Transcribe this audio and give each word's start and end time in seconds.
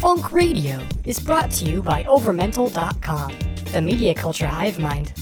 Funk 0.00 0.32
Radio 0.32 0.80
is 1.04 1.20
brought 1.20 1.50
to 1.50 1.66
you 1.66 1.82
by 1.82 2.04
Overmental.com, 2.04 3.34
the 3.70 3.82
media 3.82 4.14
culture 4.14 4.46
hive 4.46 4.78
mind. 4.78 5.12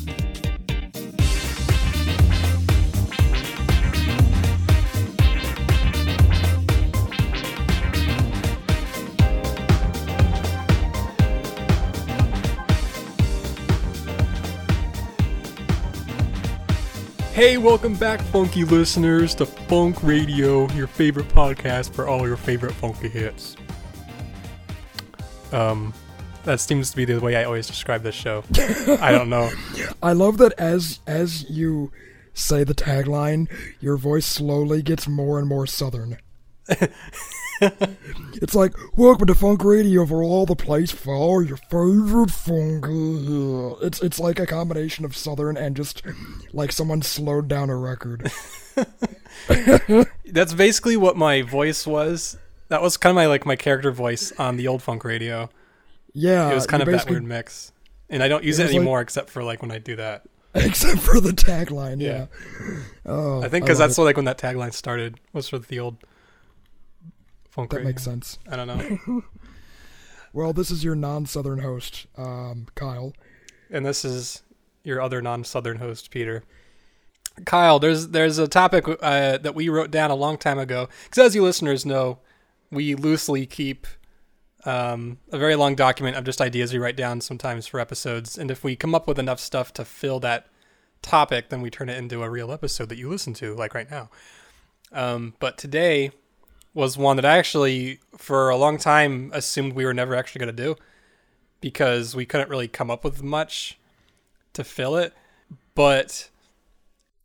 Hey, 17.32 17.58
welcome 17.58 17.94
back, 17.94 18.20
funky 18.20 18.62
listeners, 18.62 19.34
to 19.34 19.46
Funk 19.46 20.04
Radio, 20.04 20.70
your 20.70 20.86
favorite 20.86 21.26
podcast 21.30 21.92
for 21.92 22.06
all 22.06 22.28
your 22.28 22.36
favorite 22.36 22.74
funky 22.74 23.08
hits. 23.08 23.56
Um, 25.52 25.92
that 26.44 26.60
seems 26.60 26.90
to 26.90 26.96
be 26.96 27.04
the 27.04 27.20
way 27.20 27.36
I 27.36 27.44
always 27.44 27.66
describe 27.66 28.02
this 28.02 28.14
show. 28.14 28.42
I 29.00 29.12
don't 29.12 29.28
know. 29.28 29.50
I 30.02 30.12
love 30.12 30.38
that 30.38 30.52
as 30.58 31.00
as 31.06 31.48
you 31.50 31.92
say 32.32 32.64
the 32.64 32.74
tagline, 32.74 33.50
your 33.80 33.96
voice 33.96 34.26
slowly 34.26 34.82
gets 34.82 35.08
more 35.08 35.38
and 35.38 35.48
more 35.48 35.66
southern. 35.66 36.18
it's 37.60 38.54
like 38.54 38.72
welcome 38.96 39.26
to 39.26 39.34
Funk 39.34 39.64
Radio 39.64 40.06
for 40.06 40.22
all 40.22 40.46
the 40.46 40.54
place 40.54 40.90
for 40.90 41.14
all 41.14 41.42
your 41.42 41.56
favorite 41.56 42.30
funk. 42.30 42.84
It's 43.82 44.00
it's 44.00 44.20
like 44.20 44.38
a 44.38 44.46
combination 44.46 45.04
of 45.04 45.16
southern 45.16 45.56
and 45.56 45.74
just 45.76 46.02
like 46.52 46.72
someone 46.72 47.02
slowed 47.02 47.48
down 47.48 47.70
a 47.70 47.76
record. 47.76 48.30
That's 50.26 50.54
basically 50.54 50.96
what 50.96 51.16
my 51.16 51.42
voice 51.42 51.86
was. 51.86 52.38
That 52.68 52.82
was 52.82 52.96
kind 52.96 53.10
of 53.10 53.16
my 53.16 53.26
like 53.26 53.46
my 53.46 53.56
character 53.56 53.90
voice 53.90 54.32
on 54.38 54.56
the 54.56 54.68
old 54.68 54.82
funk 54.82 55.04
radio. 55.04 55.48
Yeah, 56.14 56.50
It 56.50 56.54
was 56.54 56.66
kind 56.66 56.82
of 56.82 56.88
that 56.90 57.08
weird 57.08 57.24
mix, 57.24 57.72
and 58.10 58.22
I 58.22 58.28
don't 58.28 58.42
use 58.44 58.58
It 58.58 58.62
it, 58.62 58.64
was 58.66 58.72
like- 58.72 58.76
anymore 58.80 59.00
except 59.00 59.30
for 59.30 59.42
like 59.44 59.62
when 59.62 59.70
I 59.70 59.78
do 59.78 59.96
that. 59.96 60.24
except 60.54 61.00
for 61.00 61.20
the 61.20 61.30
tagline. 61.32 62.00
Yeah. 62.00 62.26
Yeah. 62.60 62.76
Oh, 63.06 63.42
I 63.42 63.48
think 63.48 63.64
because 63.64 63.78
that's 63.78 63.96
it. 63.96 64.02
like 64.02 64.16
when 64.16 64.24
that 64.26 64.38
tagline 64.38 64.72
started 64.74 65.18
was 65.32 65.48
for 65.48 65.58
the 65.58 65.78
old 65.80 65.96
funk 67.50 67.70
that 67.70 67.76
radio. 67.78 67.88
makes 67.88 68.02
sense. 68.02 68.38
I 68.50 68.56
don't 68.56 68.66
know. 68.66 69.22
Well, 70.34 70.52
this 70.52 70.70
is 70.70 70.84
your 70.84 70.94
non-southern 70.94 71.60
host, 71.60 72.06
um, 72.18 72.66
Kyle. 72.74 73.14
and 73.70 73.84
this 73.84 74.04
is 74.04 74.42
your 74.84 75.00
other 75.00 75.20
non-southern 75.22 75.78
host 75.78 76.10
peter 76.10 76.42
kyle 77.44 77.78
there's 77.78 78.08
there's 78.08 78.38
a 78.38 78.46
topic 78.48 78.84
uh, 78.88 79.36
that 79.38 79.54
we 79.54 79.68
wrote 79.68 79.90
down 79.90 80.10
a 80.10 80.14
long 80.14 80.36
time 80.38 80.58
ago 80.58 80.88
because 81.04 81.18
as 81.26 81.34
you 81.34 81.42
listeners 81.42 81.84
know 81.86 82.18
we 82.70 82.94
loosely 82.94 83.46
keep 83.46 83.86
um, 84.64 85.18
a 85.30 85.38
very 85.38 85.54
long 85.54 85.74
document 85.74 86.16
of 86.16 86.24
just 86.24 86.40
ideas 86.40 86.72
we 86.72 86.78
write 86.78 86.96
down 86.96 87.20
sometimes 87.20 87.66
for 87.66 87.80
episodes 87.80 88.36
and 88.36 88.50
if 88.50 88.64
we 88.64 88.76
come 88.76 88.94
up 88.94 89.06
with 89.06 89.18
enough 89.18 89.40
stuff 89.40 89.72
to 89.74 89.84
fill 89.84 90.20
that 90.20 90.46
topic 91.00 91.48
then 91.48 91.60
we 91.60 91.70
turn 91.70 91.88
it 91.88 91.96
into 91.96 92.22
a 92.22 92.30
real 92.30 92.50
episode 92.50 92.88
that 92.88 92.98
you 92.98 93.08
listen 93.08 93.32
to 93.32 93.54
like 93.54 93.72
right 93.72 93.90
now 93.90 94.10
um, 94.92 95.34
but 95.38 95.56
today 95.56 96.10
was 96.74 96.98
one 96.98 97.16
that 97.16 97.24
i 97.24 97.38
actually 97.38 98.00
for 98.16 98.48
a 98.50 98.56
long 98.56 98.76
time 98.78 99.30
assumed 99.32 99.74
we 99.74 99.84
were 99.84 99.94
never 99.94 100.14
actually 100.14 100.40
going 100.40 100.54
to 100.54 100.62
do 100.64 100.76
because 101.60 102.14
we 102.14 102.26
couldn't 102.26 102.50
really 102.50 102.68
come 102.68 102.90
up 102.90 103.04
with 103.04 103.22
much 103.22 103.78
to 104.52 104.64
fill 104.64 104.96
it. 104.96 105.14
But 105.74 106.28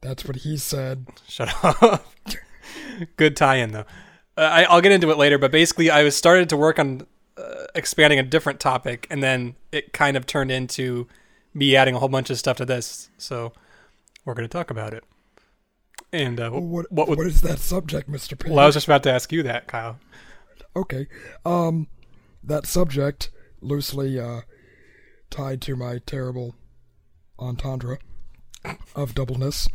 That's 0.01 0.25
what 0.25 0.37
he 0.37 0.57
said. 0.57 1.07
shut 1.27 1.53
up. 1.63 2.05
Good 3.17 3.35
tie-in 3.35 3.71
though. 3.71 3.85
Uh, 4.37 4.41
I, 4.41 4.63
I'll 4.63 4.81
get 4.81 4.91
into 4.91 5.09
it 5.11 5.17
later, 5.17 5.37
but 5.37 5.51
basically, 5.51 5.89
I 5.89 6.03
was 6.03 6.15
started 6.15 6.49
to 6.49 6.57
work 6.57 6.79
on 6.79 7.05
uh, 7.37 7.65
expanding 7.75 8.19
a 8.19 8.23
different 8.23 8.59
topic, 8.59 9.07
and 9.09 9.21
then 9.21 9.55
it 9.71 9.93
kind 9.93 10.17
of 10.17 10.25
turned 10.25 10.51
into 10.51 11.07
me 11.53 11.75
adding 11.75 11.95
a 11.95 11.99
whole 11.99 12.09
bunch 12.09 12.29
of 12.29 12.39
stuff 12.39 12.57
to 12.57 12.65
this. 12.65 13.09
So 13.17 13.53
we're 14.25 14.33
going 14.33 14.47
to 14.47 14.51
talk 14.51 14.71
about 14.71 14.93
it. 14.93 15.03
And 16.11 16.39
uh, 16.39 16.49
What 16.51 16.91
what 16.91 17.09
would? 17.09 17.17
what 17.17 17.27
is 17.27 17.41
that 17.41 17.59
subject, 17.59 18.07
Mister 18.09 18.35
P? 18.35 18.49
well, 18.49 18.59
I 18.59 18.65
was 18.65 18.75
just 18.75 18.87
about 18.87 19.03
to 19.03 19.11
ask 19.11 19.31
you 19.31 19.43
that, 19.43 19.67
Kyle. 19.67 19.99
Okay. 20.75 21.07
Um, 21.45 21.87
that 22.43 22.65
subject 22.65 23.29
loosely 23.61 24.19
uh, 24.19 24.41
tied 25.29 25.61
to 25.61 25.75
my 25.75 25.99
terrible 26.05 26.55
entendre 27.39 27.97
of 28.95 29.13
doubleness. 29.13 29.67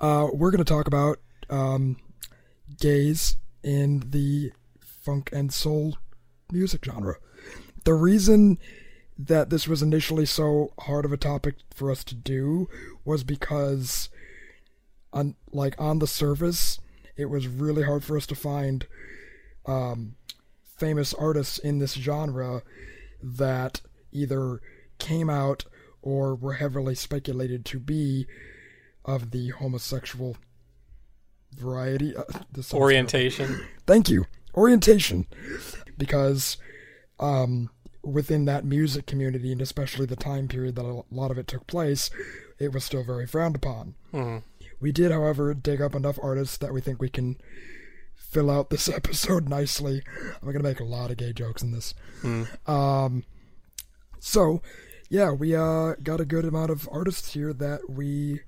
Uh, 0.00 0.28
we're 0.32 0.50
going 0.50 0.64
to 0.64 0.64
talk 0.64 0.86
about 0.86 1.18
um, 1.50 1.96
gays 2.80 3.36
in 3.64 4.10
the 4.10 4.52
funk 4.78 5.30
and 5.32 5.52
soul 5.52 5.96
music 6.52 6.84
genre. 6.84 7.16
The 7.84 7.94
reason 7.94 8.58
that 9.18 9.50
this 9.50 9.66
was 9.66 9.82
initially 9.82 10.26
so 10.26 10.72
hard 10.80 11.04
of 11.04 11.12
a 11.12 11.16
topic 11.16 11.56
for 11.74 11.90
us 11.90 12.04
to 12.04 12.14
do 12.14 12.68
was 13.04 13.24
because 13.24 14.08
on 15.12 15.36
like 15.52 15.74
on 15.80 16.00
the 16.00 16.06
surface 16.06 16.80
it 17.16 17.26
was 17.26 17.46
really 17.46 17.84
hard 17.84 18.02
for 18.02 18.16
us 18.16 18.26
to 18.26 18.34
find 18.34 18.86
um, 19.66 20.16
famous 20.76 21.14
artists 21.14 21.58
in 21.58 21.78
this 21.78 21.94
genre 21.94 22.62
that 23.22 23.80
either 24.12 24.60
came 24.98 25.30
out 25.30 25.64
or 26.02 26.34
were 26.34 26.54
heavily 26.54 26.94
speculated 26.94 27.64
to 27.64 27.78
be 27.78 28.26
of 29.04 29.30
the 29.30 29.50
homosexual 29.50 30.36
variety. 31.58 32.14
Uh, 32.16 32.22
Orientation. 32.72 33.46
terrible. 33.48 33.64
Thank 33.86 34.08
you. 34.08 34.26
Orientation. 34.54 35.26
Because 35.98 36.56
um, 37.20 37.70
within 38.02 38.44
that 38.46 38.64
music 38.64 39.06
community, 39.06 39.52
and 39.52 39.60
especially 39.60 40.06
the 40.06 40.16
time 40.16 40.48
period 40.48 40.76
that 40.76 40.84
a 40.84 41.02
lot 41.10 41.30
of 41.30 41.38
it 41.38 41.46
took 41.46 41.66
place, 41.66 42.10
it 42.58 42.72
was 42.72 42.84
still 42.84 43.04
very 43.04 43.26
frowned 43.26 43.56
upon. 43.56 43.94
Mhm. 44.12 44.42
We 44.80 44.92
did, 44.92 45.12
however, 45.12 45.54
dig 45.54 45.80
up 45.80 45.94
enough 45.94 46.18
artists 46.22 46.56
that 46.58 46.72
we 46.72 46.80
think 46.80 47.00
we 47.00 47.08
can 47.08 47.36
fill 48.14 48.50
out 48.50 48.70
this 48.70 48.88
episode 49.00 49.48
nicely. 49.48 50.02
I'm 50.42 50.46
gonna 50.52 50.62
make 50.62 50.80
a 50.80 50.84
lot 50.84 51.10
of 51.10 51.16
gay 51.16 51.32
jokes 51.32 51.62
in 51.62 51.70
this. 51.72 51.94
Um, 52.66 53.24
so 54.20 54.60
yeah, 55.10 55.30
we 55.32 55.54
uh 55.54 55.94
got 56.02 56.20
a 56.20 56.24
good 56.24 56.44
amount 56.44 56.70
of 56.70 56.88
artists 56.90 57.32
here 57.34 57.52
that 57.52 57.88
we 57.88 58.40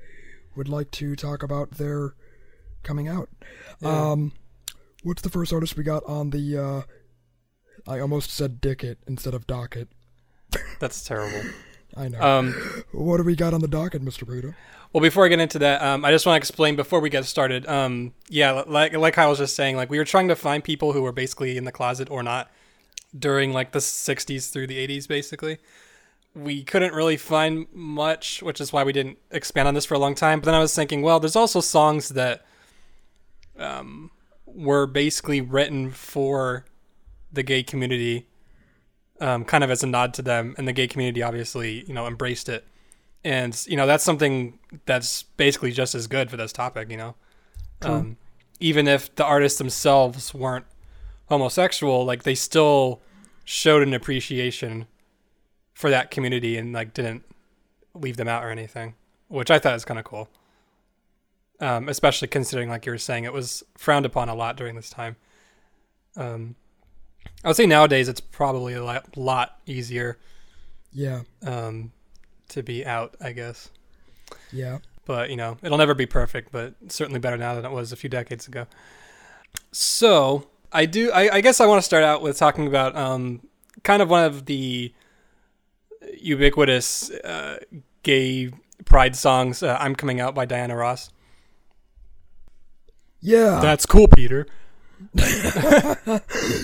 would 0.56 0.68
like 0.68 0.90
to 0.92 1.14
talk 1.14 1.42
about 1.42 1.72
their 1.72 2.14
coming 2.86 3.08
out. 3.08 3.28
Um, 3.82 4.32
what's 5.02 5.22
the 5.22 5.28
first 5.28 5.52
artist 5.52 5.76
we 5.76 5.84
got 5.84 6.04
on 6.04 6.30
the? 6.30 6.56
uh 6.56 6.82
I 7.88 8.00
almost 8.00 8.30
said 8.30 8.60
Dicket 8.60 8.98
instead 9.06 9.34
of 9.34 9.46
Docket. 9.46 9.88
That's 10.80 11.04
terrible. 11.04 11.50
I 11.96 12.08
know. 12.08 12.20
Um, 12.20 12.52
what 12.92 13.18
do 13.18 13.22
we 13.22 13.36
got 13.36 13.54
on 13.54 13.60
the 13.60 13.68
docket, 13.68 14.02
Mr. 14.02 14.24
Bruto? 14.24 14.54
Well, 14.92 15.00
before 15.00 15.24
I 15.24 15.28
get 15.28 15.40
into 15.40 15.58
that, 15.60 15.82
um, 15.82 16.04
I 16.04 16.10
just 16.10 16.26
want 16.26 16.34
to 16.34 16.38
explain 16.38 16.76
before 16.76 17.00
we 17.00 17.10
get 17.10 17.24
started. 17.24 17.66
Um, 17.66 18.12
yeah, 18.28 18.50
like 18.66 18.94
like 18.94 19.18
I 19.18 19.26
was 19.26 19.38
just 19.38 19.54
saying, 19.54 19.76
like 19.76 19.88
we 19.90 19.98
were 19.98 20.04
trying 20.04 20.28
to 20.28 20.36
find 20.36 20.62
people 20.62 20.92
who 20.92 21.02
were 21.02 21.12
basically 21.12 21.56
in 21.56 21.64
the 21.64 21.72
closet 21.72 22.10
or 22.10 22.22
not 22.22 22.50
during 23.16 23.52
like 23.52 23.72
the 23.72 23.78
'60s 23.78 24.50
through 24.50 24.66
the 24.66 24.86
'80s. 24.86 25.08
Basically, 25.08 25.58
we 26.34 26.64
couldn't 26.64 26.92
really 26.92 27.16
find 27.16 27.66
much, 27.72 28.42
which 28.42 28.60
is 28.60 28.72
why 28.72 28.84
we 28.84 28.92
didn't 28.92 29.18
expand 29.30 29.68
on 29.68 29.74
this 29.74 29.84
for 29.84 29.94
a 29.94 29.98
long 29.98 30.14
time. 30.14 30.40
But 30.40 30.46
then 30.46 30.54
I 30.54 30.60
was 30.60 30.74
thinking, 30.74 31.02
well, 31.02 31.20
there's 31.20 31.36
also 31.36 31.60
songs 31.60 32.10
that 32.10 32.44
um, 33.58 34.10
were 34.46 34.86
basically 34.86 35.40
written 35.40 35.90
for 35.90 36.64
the 37.32 37.42
gay 37.42 37.62
community, 37.62 38.26
um, 39.20 39.44
kind 39.44 39.64
of 39.64 39.70
as 39.70 39.82
a 39.82 39.86
nod 39.86 40.14
to 40.14 40.22
them, 40.22 40.54
and 40.58 40.66
the 40.66 40.72
gay 40.72 40.86
community 40.86 41.22
obviously, 41.22 41.84
you 41.86 41.94
know, 41.94 42.06
embraced 42.06 42.48
it. 42.48 42.66
And 43.24 43.60
you 43.66 43.76
know 43.76 43.86
that's 43.86 44.04
something 44.04 44.58
that's 44.84 45.24
basically 45.24 45.72
just 45.72 45.94
as 45.94 46.06
good 46.06 46.30
for 46.30 46.36
this 46.36 46.52
topic 46.52 46.90
you 46.90 46.96
know? 46.96 47.16
Um, 47.82 48.16
even 48.60 48.88
if 48.88 49.14
the 49.16 49.24
artists 49.24 49.58
themselves 49.58 50.32
weren't 50.32 50.64
homosexual 51.28 52.04
like 52.04 52.22
they 52.22 52.34
still 52.34 53.02
showed 53.44 53.82
an 53.82 53.92
appreciation 53.92 54.86
for 55.74 55.90
that 55.90 56.10
community 56.10 56.56
and 56.56 56.72
like 56.72 56.94
didn't 56.94 57.24
leave 57.94 58.16
them 58.16 58.28
out 58.28 58.44
or 58.44 58.50
anything 58.50 58.94
which 59.28 59.50
i 59.50 59.58
thought 59.58 59.72
was 59.72 59.84
kind 59.84 59.98
of 59.98 60.04
cool 60.04 60.28
um, 61.60 61.88
especially 61.88 62.28
considering 62.28 62.68
like 62.68 62.86
you 62.86 62.92
were 62.92 62.98
saying 62.98 63.24
it 63.24 63.32
was 63.32 63.62
frowned 63.76 64.04
upon 64.06 64.28
a 64.28 64.34
lot 64.34 64.56
during 64.56 64.74
this 64.76 64.90
time 64.90 65.16
um, 66.16 66.54
i 67.44 67.48
would 67.48 67.56
say 67.56 67.66
nowadays 67.66 68.08
it's 68.08 68.20
probably 68.20 68.74
a 68.74 68.84
lot, 68.84 69.16
lot 69.16 69.58
easier 69.66 70.18
Yeah, 70.92 71.22
um, 71.44 71.92
to 72.50 72.62
be 72.62 72.84
out, 72.86 73.16
I 73.20 73.32
guess. 73.32 73.70
yeah. 74.52 74.78
But 75.04 75.30
you 75.30 75.36
know, 75.36 75.56
it'll 75.62 75.78
never 75.78 75.94
be 75.94 76.06
perfect, 76.06 76.50
but 76.50 76.74
certainly 76.88 77.20
better 77.20 77.36
now 77.36 77.54
than 77.54 77.64
it 77.64 77.70
was 77.70 77.92
a 77.92 77.96
few 77.96 78.10
decades 78.10 78.48
ago. 78.48 78.66
So 79.72 80.48
I 80.72 80.84
do. 80.86 81.12
I, 81.12 81.36
I 81.36 81.40
guess 81.40 81.60
I 81.60 81.66
want 81.66 81.78
to 81.78 81.82
start 81.86 82.02
out 82.02 82.22
with 82.22 82.36
talking 82.38 82.66
about 82.66 82.96
um, 82.96 83.40
kind 83.84 84.02
of 84.02 84.08
one 84.10 84.24
of 84.24 84.46
the 84.46 84.92
ubiquitous 86.20 87.10
uh, 87.10 87.58
gay 88.02 88.50
pride 88.84 89.14
songs. 89.16 89.62
Uh, 89.62 89.76
"I'm 89.78 89.94
Coming 89.94 90.20
Out" 90.20 90.34
by 90.34 90.44
Diana 90.44 90.74
Ross. 90.76 91.10
Yeah. 93.26 93.58
That's 93.60 93.86
cool, 93.86 94.06
Peter. 94.06 94.46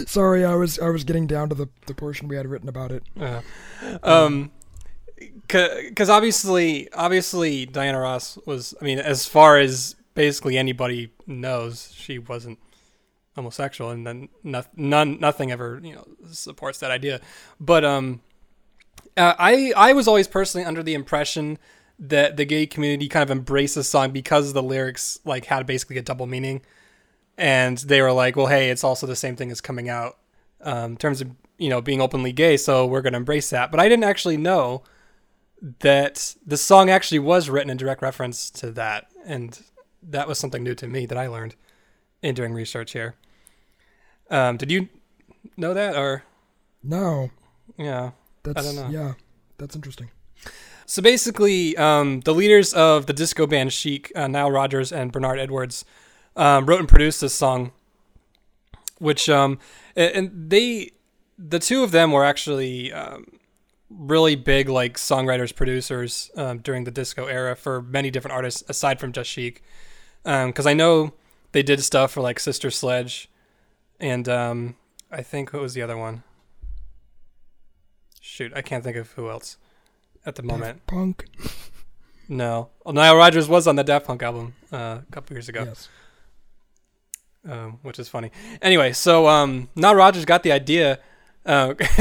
Sorry, 0.06 0.44
I 0.44 0.55
was 0.55 0.79
I 0.79 0.91
was 0.91 1.03
getting 1.03 1.26
down 1.26 1.49
to 1.49 1.56
the 1.56 1.69
the 1.87 1.94
portion 1.94 2.29
we 2.29 2.37
had 2.37 2.47
written 2.47 2.69
about 2.69 2.93
it. 2.93 3.03
Uh, 3.20 3.41
um, 4.05 4.53
because 5.17 6.09
obviously, 6.09 6.91
obviously, 6.93 7.67
Diana 7.67 7.99
Ross 7.99 8.38
was. 8.47 8.75
I 8.81 8.85
mean, 8.85 9.00
as 9.00 9.26
far 9.26 9.59
as 9.59 9.97
basically 10.14 10.56
anybody 10.56 11.12
knows, 11.26 11.93
she 11.97 12.20
wasn't 12.20 12.61
homosexual, 13.35 13.91
and 13.91 14.06
then 14.06 14.29
no, 14.44 14.62
none, 14.76 15.19
nothing 15.19 15.50
ever, 15.50 15.81
you 15.82 15.97
know, 15.97 16.06
supports 16.31 16.79
that 16.79 16.93
idea. 16.93 17.20
But 17.58 17.85
um, 17.85 18.20
uh, 19.17 19.35
I 19.37 19.73
I 19.76 19.94
was 19.94 20.06
always 20.06 20.29
personally 20.29 20.65
under 20.65 20.82
the 20.85 20.94
impression 20.94 21.58
that 22.04 22.37
the 22.37 22.44
gay 22.44 22.66
community 22.66 23.08
kind 23.08 23.22
of 23.22 23.31
embraced 23.31 23.76
the 23.76 23.84
song 23.84 24.10
because 24.10 24.52
the 24.52 24.62
lyrics 24.62 25.20
like 25.25 25.44
had 25.44 25.66
basically 25.66 25.96
a 25.99 26.02
double 26.02 26.26
meaning, 26.26 26.60
and 27.38 27.78
they 27.78 28.02
were 28.02 28.12
like, 28.12 28.34
well, 28.34 28.49
hey, 28.49 28.70
it's 28.70 28.82
also 28.82 29.06
the 29.06 29.16
same 29.16 29.37
thing 29.37 29.50
as 29.52 29.60
coming 29.60 29.88
out 29.88 30.19
um, 30.62 30.93
in 30.93 30.96
terms 30.96 31.20
of 31.20 31.31
you 31.58 31.69
know 31.70 31.81
being 31.81 32.00
openly 32.00 32.32
gay, 32.32 32.56
so 32.56 32.84
we're 32.84 33.02
going 33.02 33.12
to 33.12 33.19
embrace 33.19 33.50
that. 33.50 33.70
But 33.70 33.78
I 33.78 33.88
didn't 33.88 34.04
actually 34.04 34.37
know 34.37 34.82
that 35.78 36.34
the 36.44 36.56
song 36.56 36.90
actually 36.90 37.20
was 37.20 37.49
written 37.49 37.70
in 37.70 37.76
direct 37.76 38.02
reference 38.02 38.50
to 38.50 38.72
that, 38.72 39.06
and 39.25 39.62
that 40.02 40.26
was 40.26 40.38
something 40.38 40.64
new 40.64 40.75
to 40.75 40.88
me 40.88 41.06
that 41.06 41.16
I 41.16 41.28
learned 41.28 41.55
in 42.20 42.34
doing 42.34 42.52
research 42.52 42.93
here. 42.93 43.14
Um, 44.28 44.56
did 44.56 44.72
you 44.72 44.88
know 45.56 45.72
that, 45.72 45.94
or 45.94 46.25
No, 46.82 47.31
yeah? 47.76 48.10
that's 48.43 48.64
don't 48.64 48.75
know. 48.75 48.88
yeah, 48.90 49.14
that's 49.58 49.76
interesting. 49.76 50.10
So 50.93 51.00
basically, 51.00 51.75
um, 51.79 52.21
the 52.21 52.35
leaders 52.35 52.75
of 52.75 53.06
the 53.06 53.15
disco 53.15 53.47
band 53.47 53.73
Chic, 53.73 54.12
uh, 54.15 54.27
Nile 54.27 54.50
Rodgers 54.50 54.93
and 54.93 55.11
Bernard 55.11 55.39
Edwards, 55.39 55.87
um, 56.37 56.67
wrote 56.67 56.81
and 56.81 56.89
produced 56.89 57.23
this 57.23 57.33
song, 57.35 57.73
which 58.99 59.27
um, 59.31 59.59
and 59.97 60.50
they, 60.50 60.91
the 61.39 61.59
two 61.59 61.83
of 61.83 61.93
them 61.93 62.12
were 62.12 62.27
actually 62.27 62.93
um, 62.93 63.25
really 63.89 64.37
big 64.37 64.69
like 64.69 64.99
songwriters 64.99 65.56
producers 65.56 66.31
um, 66.37 66.59
during 66.59 66.85
the 66.85 66.91
disco 66.91 67.25
era 67.25 67.56
for 67.56 67.81
many 67.81 68.11
different 68.11 68.35
artists 68.35 68.62
aside 68.69 69.00
from 69.00 69.12
just 69.12 69.31
Chic, 69.31 69.62
because 70.25 70.67
I 70.67 70.75
know 70.75 71.15
they 71.53 71.62
did 71.62 71.83
stuff 71.83 72.12
for 72.12 72.21
like 72.21 72.39
Sister 72.39 72.71
Sledge, 72.71 73.31
and 73.99 74.29
um, 74.29 74.77
I 75.11 75.23
think 75.23 75.55
what 75.55 75.62
was 75.62 75.73
the 75.73 75.81
other 75.81 75.97
one? 75.97 76.23
Shoot, 78.21 78.53
I 78.55 78.61
can't 78.61 78.85
think 78.85 78.99
of 78.99 79.12
who 79.12 79.31
else 79.31 79.56
at 80.26 80.34
the 80.36 80.42
moment. 80.42 80.78
Daft 80.78 80.86
Punk. 80.86 81.24
No, 82.28 82.70
well, 82.84 82.94
Nile 82.94 83.16
Rodgers 83.16 83.46
was 83.46 83.66
on 83.66 83.76
the 83.76 83.84
Daft 83.84 84.06
Punk 84.06 84.22
album 84.22 84.54
uh, 84.72 85.00
a 85.06 85.12
couple 85.12 85.34
years 85.36 85.50
ago, 85.50 85.64
Yes. 85.64 85.88
um, 87.46 87.78
which 87.82 87.98
is 87.98 88.08
funny. 88.08 88.30
Anyway, 88.62 88.92
so 88.92 89.26
um, 89.26 89.69
Nile 89.74 89.94
Rodgers 89.96 90.24
got 90.24 90.42
the 90.42 90.52
idea. 90.52 90.98
Uh, 91.44 91.74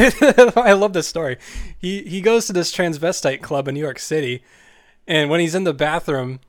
I 0.55 0.73
love 0.73 0.93
this 0.93 1.07
story. 1.07 1.37
He 1.79 2.03
he 2.03 2.21
goes 2.21 2.45
to 2.47 2.53
this 2.53 2.71
transvestite 2.73 3.41
club 3.41 3.67
in 3.67 3.73
New 3.73 3.81
York 3.81 3.99
City, 3.99 4.43
and 5.07 5.29
when 5.29 5.39
he's 5.41 5.55
in 5.55 5.63
the 5.65 5.73
bathroom, 5.73 6.39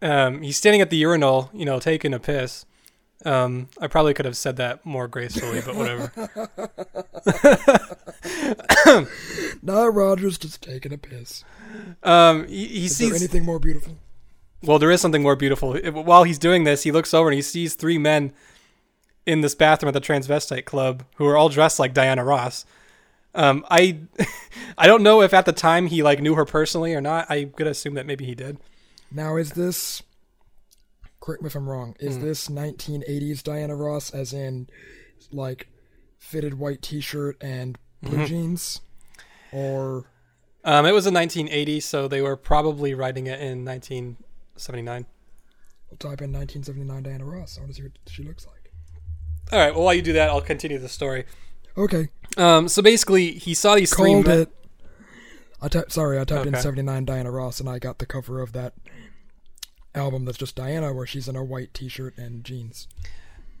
um, 0.00 0.40
he's 0.40 0.56
standing 0.56 0.80
at 0.80 0.88
the 0.90 0.96
urinal, 0.96 1.50
you 1.52 1.64
know, 1.66 1.78
taking 1.80 2.14
a 2.14 2.20
piss. 2.20 2.64
Um, 3.24 3.68
I 3.80 3.86
probably 3.86 4.14
could 4.14 4.24
have 4.24 4.36
said 4.36 4.56
that 4.56 4.84
more 4.86 5.06
gracefully, 5.06 5.60
but 5.64 5.76
whatever. 5.76 6.10
Nile 9.62 9.90
Rodgers 9.90 10.38
just 10.38 10.62
taking 10.62 10.92
a 10.92 10.98
piss. 10.98 11.44
Um, 12.02 12.46
he, 12.48 12.66
he 12.66 12.84
Is 12.86 12.96
sees 12.96 13.10
there 13.10 13.16
anything 13.16 13.44
more 13.44 13.58
beautiful? 13.58 13.98
Well, 14.62 14.78
there 14.78 14.90
is 14.90 15.00
something 15.00 15.22
more 15.22 15.36
beautiful. 15.36 15.76
While 15.78 16.24
he's 16.24 16.38
doing 16.38 16.64
this, 16.64 16.82
he 16.82 16.92
looks 16.92 17.14
over 17.14 17.28
and 17.28 17.34
he 17.34 17.42
sees 17.42 17.74
three 17.74 17.98
men 17.98 18.32
in 19.26 19.40
this 19.42 19.54
bathroom 19.54 19.88
at 19.88 19.94
the 19.94 20.00
transvestite 20.00 20.64
club 20.64 21.04
who 21.16 21.26
are 21.26 21.36
all 21.36 21.48
dressed 21.48 21.78
like 21.78 21.94
Diana 21.94 22.24
Ross. 22.24 22.64
Um, 23.34 23.64
I, 23.70 24.00
I 24.78 24.86
don't 24.86 25.02
know 25.02 25.22
if 25.22 25.32
at 25.32 25.46
the 25.46 25.52
time 25.52 25.86
he 25.86 26.02
like 26.02 26.20
knew 26.20 26.34
her 26.34 26.44
personally 26.44 26.94
or 26.94 27.00
not. 27.00 27.26
I'm 27.28 27.50
gonna 27.56 27.70
assume 27.70 27.94
that 27.94 28.06
maybe 28.06 28.24
he 28.24 28.34
did. 28.34 28.58
Now, 29.12 29.36
is 29.36 29.52
this? 29.52 30.02
Correct 31.30 31.42
me 31.42 31.46
if 31.46 31.54
I'm 31.54 31.68
wrong. 31.68 31.94
Is 32.00 32.16
Hmm. 32.16 32.22
this 32.22 32.48
1980s 32.48 33.42
Diana 33.44 33.76
Ross, 33.76 34.10
as 34.10 34.32
in, 34.32 34.68
like, 35.30 35.68
fitted 36.18 36.54
white 36.54 36.82
T-shirt 36.82 37.36
and 37.40 37.78
blue 38.02 38.16
Mm-hmm. 38.18 38.24
jeans, 38.26 38.80
or 39.52 40.06
Um, 40.64 40.84
it 40.86 40.92
was 40.92 41.06
a 41.06 41.10
1980, 41.12 41.78
so 41.80 42.08
they 42.08 42.20
were 42.20 42.36
probably 42.36 42.94
writing 42.94 43.26
it 43.28 43.40
in 43.40 43.64
1979. 43.64 45.06
I'll 45.90 45.96
type 45.98 46.20
in 46.20 46.32
1979 46.32 47.02
Diana 47.04 47.24
Ross. 47.24 47.56
I 47.56 47.60
want 47.60 47.70
to 47.72 47.76
see 47.76 47.82
what 47.84 47.92
she 48.08 48.22
looks 48.24 48.44
like. 48.46 48.72
All 49.52 49.58
right. 49.58 49.74
Well, 49.74 49.84
while 49.84 49.94
you 49.94 50.02
do 50.02 50.12
that, 50.14 50.28
I'll 50.30 50.40
continue 50.42 50.78
the 50.78 50.88
story. 50.88 51.24
Okay, 51.78 52.08
Um, 52.36 52.68
so 52.68 52.82
basically, 52.82 53.32
he 53.32 53.54
saw 53.54 53.74
these 53.76 53.94
three 53.94 54.12
called 54.12 54.26
men. 54.26 54.40
it. 54.40 54.52
I 55.62 55.68
typed. 55.68 55.92
Sorry, 55.92 56.18
I 56.18 56.24
typed 56.24 56.46
in 56.46 56.54
79 56.56 57.04
Diana 57.04 57.30
Ross, 57.30 57.60
and 57.60 57.68
I 57.68 57.78
got 57.78 57.98
the 57.98 58.06
cover 58.06 58.40
of 58.40 58.52
that 58.52 58.74
album 59.94 60.24
that's 60.24 60.38
just 60.38 60.56
Diana, 60.56 60.92
where 60.92 61.06
she's 61.06 61.28
in 61.28 61.36
a 61.36 61.44
white 61.44 61.72
T-shirt 61.74 62.16
and 62.18 62.44
jeans. 62.44 62.86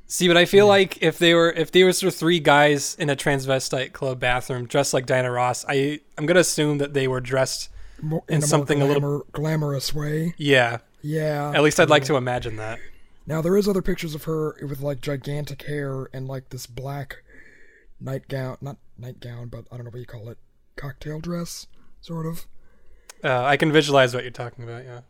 See, 0.06 0.26
but 0.26 0.36
I 0.36 0.44
feel 0.44 0.66
like 0.66 1.00
if 1.02 1.18
they 1.18 1.34
were 1.34 1.52
if 1.52 1.70
there 1.70 1.86
was 1.86 1.98
sort 1.98 2.12
of 2.12 2.18
three 2.18 2.40
guys 2.40 2.96
in 2.98 3.08
a 3.10 3.14
transvestite 3.16 3.92
club 3.92 4.18
bathroom 4.18 4.66
dressed 4.66 4.92
like 4.92 5.06
Diana 5.06 5.30
Ross, 5.30 5.64
I 5.68 6.00
I'm 6.18 6.26
gonna 6.26 6.40
assume 6.40 6.78
that 6.78 6.94
they 6.94 7.06
were 7.06 7.20
dressed. 7.20 7.68
More, 8.02 8.24
In 8.28 8.36
in, 8.36 8.42
something 8.42 8.80
a 8.80 8.84
a 8.84 8.88
more 8.88 8.94
little- 8.94 9.26
glamorous 9.32 9.94
way. 9.94 10.34
Yeah, 10.38 10.78
Yeah. 11.02 11.52
at 11.54 11.62
least 11.62 11.78
I'd 11.78 11.90
like 11.90 12.04
to 12.04 12.16
imagine 12.16 12.56
that. 12.56 12.78
Now 13.26 13.40
there 13.42 13.56
is 13.56 13.68
other 13.68 13.82
pictures 13.82 14.14
of 14.14 14.24
her 14.24 14.56
with 14.66 14.80
like 14.80 15.00
gigantic 15.00 15.62
hair 15.64 16.08
and 16.12 16.26
like 16.26 16.48
this 16.48 16.66
black 16.66 17.22
nightgown, 18.00 18.56
not 18.60 18.78
nightgown, 18.98 19.48
but 19.48 19.66
I 19.70 19.76
don't 19.76 19.84
know 19.84 19.90
what 19.90 20.00
you 20.00 20.06
call 20.06 20.28
it, 20.30 20.38
cocktail 20.76 21.20
dress, 21.20 21.66
sort 22.00 22.26
of. 22.26 22.46
Uh, 23.22 23.44
I 23.44 23.56
can 23.58 23.70
visualize 23.70 24.14
what 24.14 24.24
you're 24.24 24.30
talking 24.32 24.64
about. 24.64 24.84
Yeah. 24.84 25.00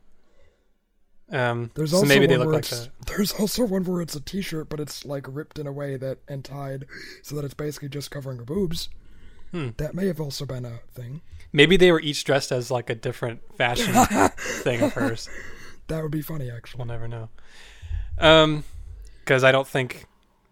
Um, 1.30 1.70
There's 1.74 1.92
so 1.92 1.98
also 1.98 2.08
maybe 2.08 2.26
they 2.26 2.36
one 2.36 2.46
look 2.46 2.46
where 2.46 2.56
like 2.56 2.64
it's, 2.64 2.86
that. 2.86 3.06
there's 3.06 3.32
also 3.32 3.64
one 3.64 3.84
where 3.84 4.00
it's 4.00 4.16
a 4.16 4.20
t-shirt, 4.20 4.68
but 4.68 4.80
it's 4.80 5.04
like 5.04 5.26
ripped 5.28 5.58
in 5.58 5.66
a 5.66 5.72
way 5.72 5.96
that 5.96 6.18
and 6.28 6.44
tied 6.44 6.86
so 7.22 7.36
that 7.36 7.44
it's 7.44 7.54
basically 7.54 7.88
just 7.88 8.10
covering 8.10 8.38
her 8.38 8.44
boobs. 8.44 8.88
Hmm. 9.52 9.70
That 9.76 9.94
may 9.94 10.06
have 10.06 10.20
also 10.20 10.44
been 10.44 10.64
a 10.64 10.80
thing. 10.92 11.22
Maybe 11.52 11.76
they 11.76 11.90
were 11.90 12.00
each 12.00 12.24
dressed 12.24 12.52
as 12.52 12.70
like 12.70 12.90
a 12.90 12.94
different 12.94 13.40
fashion 13.56 13.92
thing 14.38 14.82
of 14.82 14.92
hers. 14.92 15.28
That 15.88 16.02
would 16.02 16.12
be 16.12 16.22
funny, 16.22 16.50
actually. 16.50 16.78
We'll 16.78 16.86
never 16.86 17.08
know. 17.08 17.28
Um, 18.18 18.64
because 19.20 19.42
I 19.42 19.50
don't 19.50 19.66
think 19.66 20.06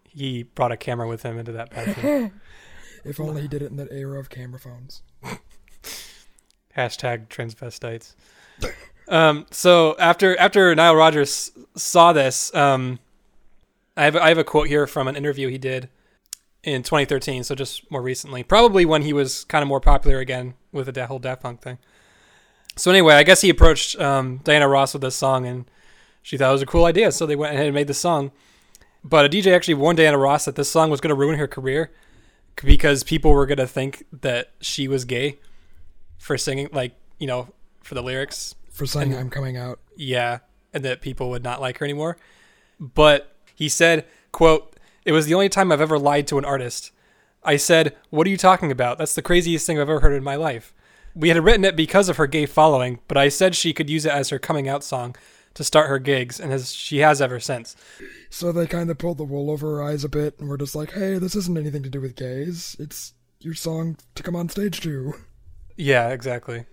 he 0.05 0.43
brought 0.43 0.73
a 0.73 0.77
camera 0.77 1.07
with 1.07 1.23
him 1.23 1.39
into 1.39 1.53
that 1.53 1.71
bathroom. 1.71 2.33
If 3.05 3.21
only 3.21 3.43
he 3.43 3.49
did 3.49 3.63
it 3.63 3.71
in 3.71 3.77
that 3.77 3.93
era 3.93 4.19
of 4.19 4.29
camera 4.29 4.59
phones. 4.59 5.02
Hashtag 6.76 7.29
transvestites. 7.29 8.14
Um, 9.09 9.47
so 9.50 9.97
after 9.99 10.38
after 10.38 10.75
Nile 10.75 10.95
Rodgers 10.95 11.50
saw 11.77 12.12
this, 12.12 12.55
um, 12.55 12.99
I 13.97 14.05
have 14.05 14.17
I 14.17 14.29
have 14.29 14.38
a 14.38 14.45
quote 14.45 14.69
here 14.69 14.87
from 14.87 15.09
an 15.09 15.17
interview 15.17 15.49
he 15.49 15.59
did 15.59 15.88
in 16.62 16.83
2013, 16.83 17.45
so 17.45 17.55
just 17.55 17.91
more 17.91 18.03
recently, 18.03 18.43
probably 18.43 18.85
when 18.85 19.03
he 19.03 19.12
was 19.12 19.45
kind 19.45 19.62
of 19.62 19.69
more 19.69 19.81
popular 19.81 20.19
again 20.19 20.55
with 20.73 20.93
the 20.93 21.07
whole 21.07 21.19
Daft 21.19 21.43
Punk 21.43 21.62
thing. 21.62 21.79
So 22.77 22.91
anyway, 22.91 23.15
I 23.15 23.23
guess 23.23 23.41
he 23.41 23.50
approached 23.50 23.99
um, 24.00 24.38
Diana 24.45 24.69
Ross 24.69 24.93
with 24.93 25.03
this 25.03 25.17
song, 25.17 25.47
and 25.47 25.71
she 26.23 26.37
thought 26.37 26.50
it 26.50 26.53
was 26.53 26.62
a 26.62 26.67
cool 26.67 26.85
idea, 26.85 27.11
so 27.11 27.27
they 27.27 27.37
went 27.37 27.55
ahead 27.55 27.67
and 27.67 27.75
made 27.75 27.87
the 27.87 27.95
song. 27.95 28.31
But 29.03 29.25
a 29.25 29.29
DJ 29.29 29.55
actually 29.55 29.75
warned 29.75 29.97
Diana 29.99 30.19
Ross 30.19 30.45
that 30.45 30.57
this 30.57 30.71
song 30.71 30.91
was 30.91 31.00
going 31.00 31.11
to 31.11 31.15
ruin 31.15 31.38
her 31.38 31.49
career 31.49 31.91
because 32.57 33.03
people 33.05 33.33
were 33.33 33.47
going 33.47 33.59
to 33.59 33.67
think 33.67 34.05
that 34.12 34.50
she 34.61 34.88
was 34.88 35.05
gay 35.05 35.38
for 36.19 36.37
singing, 36.37 36.69
like 36.73 36.93
you 37.19 37.27
know, 37.27 37.49
for 37.83 37.95
the 37.95 38.03
lyrics. 38.03 38.55
For 38.78 38.87
saying 38.87 39.11
And- 39.12 39.20
I'm 39.20 39.30
coming 39.30 39.56
out. 39.56 39.80
Yeah, 39.97 40.38
and 40.73 40.85
that 40.85 41.00
people 41.00 41.30
would 41.30 41.42
not 41.42 41.61
like 41.61 41.78
her 41.78 41.85
anymore. 41.85 42.16
But 42.78 43.35
he 43.54 43.68
said, 43.68 44.04
quote, 44.30 44.76
"It 45.04 45.11
was 45.12 45.26
the 45.26 45.35
only 45.35 45.49
time 45.49 45.73
I've 45.73 45.80
ever 45.80 45.99
lied 45.99 46.28
to 46.28 46.38
an 46.38 46.44
artist. 46.44 46.92
I 47.42 47.56
said, 47.56 47.97
"What 48.11 48.26
are 48.26 48.30
you 48.30 48.37
talking 48.37 48.70
about? 48.70 48.99
That's 48.99 49.14
the 49.16 49.23
craziest 49.23 49.66
thing 49.66 49.78
I've 49.78 49.88
ever 49.88 49.99
heard 50.00 50.12
in 50.12 50.23
my 50.23 50.37
life." 50.37 50.73
We 51.14 51.30
had 51.30 51.42
written 51.42 51.64
it 51.64 51.75
because 51.75 52.08
of 52.08 52.18
her 52.18 52.28
gay 52.28 52.47
following, 52.47 53.00
but 53.08 53.16
I 53.16 53.28
said 53.30 53.56
she 53.56 53.73
could 53.73 53.90
use 53.90 54.06
it 54.06 54.12
as 54.12 54.28
her 54.28 54.38
coming 54.38 54.68
out 54.68 54.85
song 54.85 55.16
to 55.54 55.64
start 55.64 55.88
her 55.88 55.99
gigs, 55.99 56.38
and 56.38 56.52
as 56.52 56.73
she 56.73 56.99
has 56.99 57.20
ever 57.20 57.40
since. 57.40 57.75
So 58.30 58.52
they 58.52 58.68
kind 58.68 58.90
of 58.90 58.99
pulled 58.99 59.18
the 59.18 59.25
wool 59.25 59.50
over 59.50 59.76
her 59.76 59.82
eyes 59.82 60.04
a 60.04 60.08
bit 60.08 60.38
and 60.38 60.49
were 60.49 60.58
just 60.58 60.76
like, 60.76 60.92
hey, 60.92 61.18
this 61.18 61.35
isn't 61.35 61.58
anything 61.58 61.82
to 61.82 61.90
do 61.90 62.00
with 62.00 62.14
gays. 62.14 62.76
It's 62.78 63.14
your 63.40 63.54
song 63.54 63.97
to 64.14 64.23
come 64.23 64.37
on 64.37 64.49
stage 64.49 64.80
to. 64.82 65.14
Yeah, 65.76 66.11
exactly. 66.11 66.66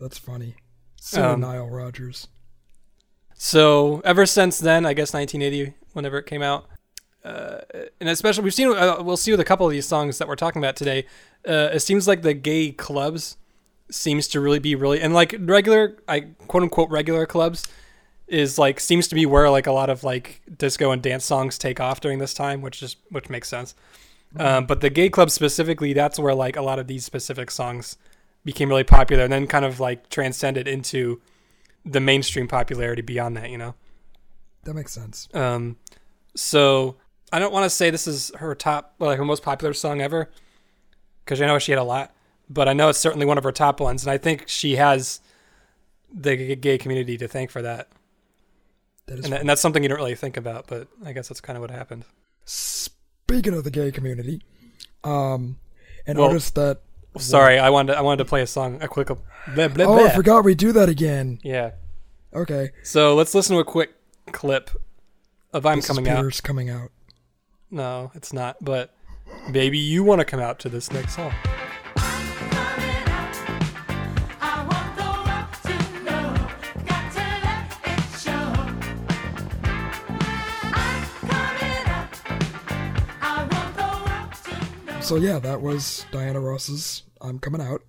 That's 0.00 0.18
funny. 0.18 0.56
Silly 1.04 1.34
Um, 1.34 1.40
Nile 1.40 1.68
Rodgers. 1.68 2.28
So 3.34 4.00
ever 4.06 4.24
since 4.24 4.58
then, 4.58 4.86
I 4.86 4.94
guess 4.94 5.12
1980, 5.12 5.74
whenever 5.92 6.16
it 6.16 6.24
came 6.24 6.40
out, 6.40 6.64
uh, 7.22 7.58
and 8.00 8.08
especially 8.08 8.42
we've 8.42 8.54
seen, 8.54 8.68
uh, 8.68 9.02
we'll 9.02 9.18
see 9.18 9.30
with 9.30 9.40
a 9.40 9.44
couple 9.44 9.66
of 9.66 9.72
these 9.72 9.86
songs 9.86 10.16
that 10.16 10.26
we're 10.26 10.34
talking 10.34 10.62
about 10.62 10.76
today. 10.76 11.04
Uh, 11.46 11.68
it 11.74 11.80
seems 11.80 12.08
like 12.08 12.22
the 12.22 12.32
gay 12.32 12.72
clubs 12.72 13.36
seems 13.90 14.28
to 14.28 14.40
really 14.40 14.58
be 14.58 14.74
really, 14.74 14.98
and 14.98 15.12
like 15.12 15.34
regular, 15.40 15.98
I 16.08 16.20
quote 16.48 16.62
unquote 16.62 16.88
regular 16.88 17.26
clubs, 17.26 17.66
is 18.26 18.58
like 18.58 18.80
seems 18.80 19.06
to 19.08 19.14
be 19.14 19.26
where 19.26 19.50
like 19.50 19.66
a 19.66 19.72
lot 19.72 19.90
of 19.90 20.04
like 20.04 20.40
disco 20.56 20.90
and 20.90 21.02
dance 21.02 21.26
songs 21.26 21.58
take 21.58 21.80
off 21.80 22.00
during 22.00 22.18
this 22.18 22.32
time, 22.32 22.62
which 22.62 22.82
is 22.82 22.96
which 23.10 23.28
makes 23.28 23.48
sense. 23.48 23.74
Um, 24.38 24.64
but 24.64 24.80
the 24.80 24.88
gay 24.88 25.10
club 25.10 25.30
specifically, 25.30 25.92
that's 25.92 26.18
where 26.18 26.34
like 26.34 26.56
a 26.56 26.62
lot 26.62 26.78
of 26.78 26.86
these 26.86 27.04
specific 27.04 27.50
songs 27.50 27.98
became 28.44 28.68
really 28.68 28.84
popular, 28.84 29.24
and 29.24 29.32
then 29.32 29.46
kind 29.46 29.64
of 29.64 29.80
like 29.80 30.08
transcended 30.10 30.68
into 30.68 31.20
the 31.84 32.00
mainstream 32.00 32.48
popularity 32.48 33.02
beyond 33.02 33.36
that. 33.36 33.50
You 33.50 33.58
know. 33.58 33.74
That 34.64 34.74
makes 34.74 34.92
sense. 34.92 35.28
Um, 35.34 35.76
so 36.34 36.96
I 37.32 37.38
don't 37.38 37.52
want 37.52 37.64
to 37.64 37.70
say 37.70 37.90
this 37.90 38.06
is 38.06 38.30
her 38.36 38.54
top, 38.54 38.94
like 38.98 39.18
her 39.18 39.24
most 39.24 39.42
popular 39.42 39.74
song 39.74 40.00
ever, 40.00 40.30
because 41.24 41.40
I 41.42 41.46
know 41.46 41.58
she 41.58 41.72
had 41.72 41.78
a 41.78 41.84
lot, 41.84 42.14
but 42.48 42.66
I 42.68 42.72
know 42.72 42.88
it's 42.88 42.98
certainly 42.98 43.26
one 43.26 43.36
of 43.38 43.44
her 43.44 43.52
top 43.52 43.78
ones, 43.80 44.02
and 44.04 44.10
I 44.10 44.16
think 44.18 44.44
she 44.48 44.76
has 44.76 45.20
the 46.12 46.54
gay 46.56 46.78
community 46.78 47.18
to 47.18 47.28
thank 47.28 47.50
for 47.50 47.60
that, 47.60 47.88
That 49.06 49.18
is 49.18 49.24
and, 49.26 49.32
that- 49.34 49.40
and 49.40 49.48
that's 49.48 49.60
something 49.60 49.82
you 49.82 49.88
don't 49.88 49.98
really 49.98 50.14
think 50.14 50.36
about, 50.36 50.66
but 50.66 50.88
I 51.04 51.12
guess 51.12 51.28
that's 51.28 51.40
kind 51.42 51.56
of 51.56 51.60
what 51.60 51.70
happened. 51.70 52.04
Speaking 52.46 53.52
of 53.52 53.64
the 53.64 53.70
gay 53.70 53.90
community, 53.90 54.40
um, 55.02 55.58
an 56.06 56.16
Well, 56.16 56.28
artist 56.28 56.54
that 56.54 56.80
Sorry, 57.18 57.58
I 57.58 57.70
wanted 57.70 57.92
to, 57.92 57.98
I 57.98 58.02
wanted 58.02 58.18
to 58.18 58.24
play 58.24 58.42
a 58.42 58.46
song, 58.46 58.82
a 58.82 58.88
quick. 58.88 59.08
Blah, 59.54 59.68
blah, 59.68 59.84
oh, 59.84 60.06
I 60.06 60.10
forgot 60.10 60.44
we 60.44 60.54
do 60.54 60.72
that 60.72 60.88
again. 60.88 61.38
Yeah. 61.42 61.72
Okay, 62.34 62.70
So 62.82 63.14
let's 63.14 63.34
listen 63.34 63.54
to 63.54 63.60
a 63.60 63.64
quick 63.64 63.94
clip 64.32 64.70
of 65.52 65.64
"I'm 65.64 65.78
this 65.78 65.86
Coming 65.86 66.08
Out." 66.08 66.40
Coming 66.42 66.70
out. 66.70 66.90
No, 67.70 68.10
it's 68.14 68.32
not. 68.32 68.56
But 68.60 68.92
maybe 69.48 69.78
you 69.78 70.02
want 70.02 70.20
to 70.20 70.24
come 70.24 70.40
out 70.40 70.58
to 70.60 70.68
this 70.68 70.90
next 70.90 71.14
song. 71.14 71.32
So 85.04 85.16
yeah, 85.16 85.38
that 85.40 85.60
was 85.60 86.06
Diana 86.12 86.40
Ross's 86.40 87.02
"I'm 87.20 87.38
Coming 87.38 87.60
Out." 87.60 87.82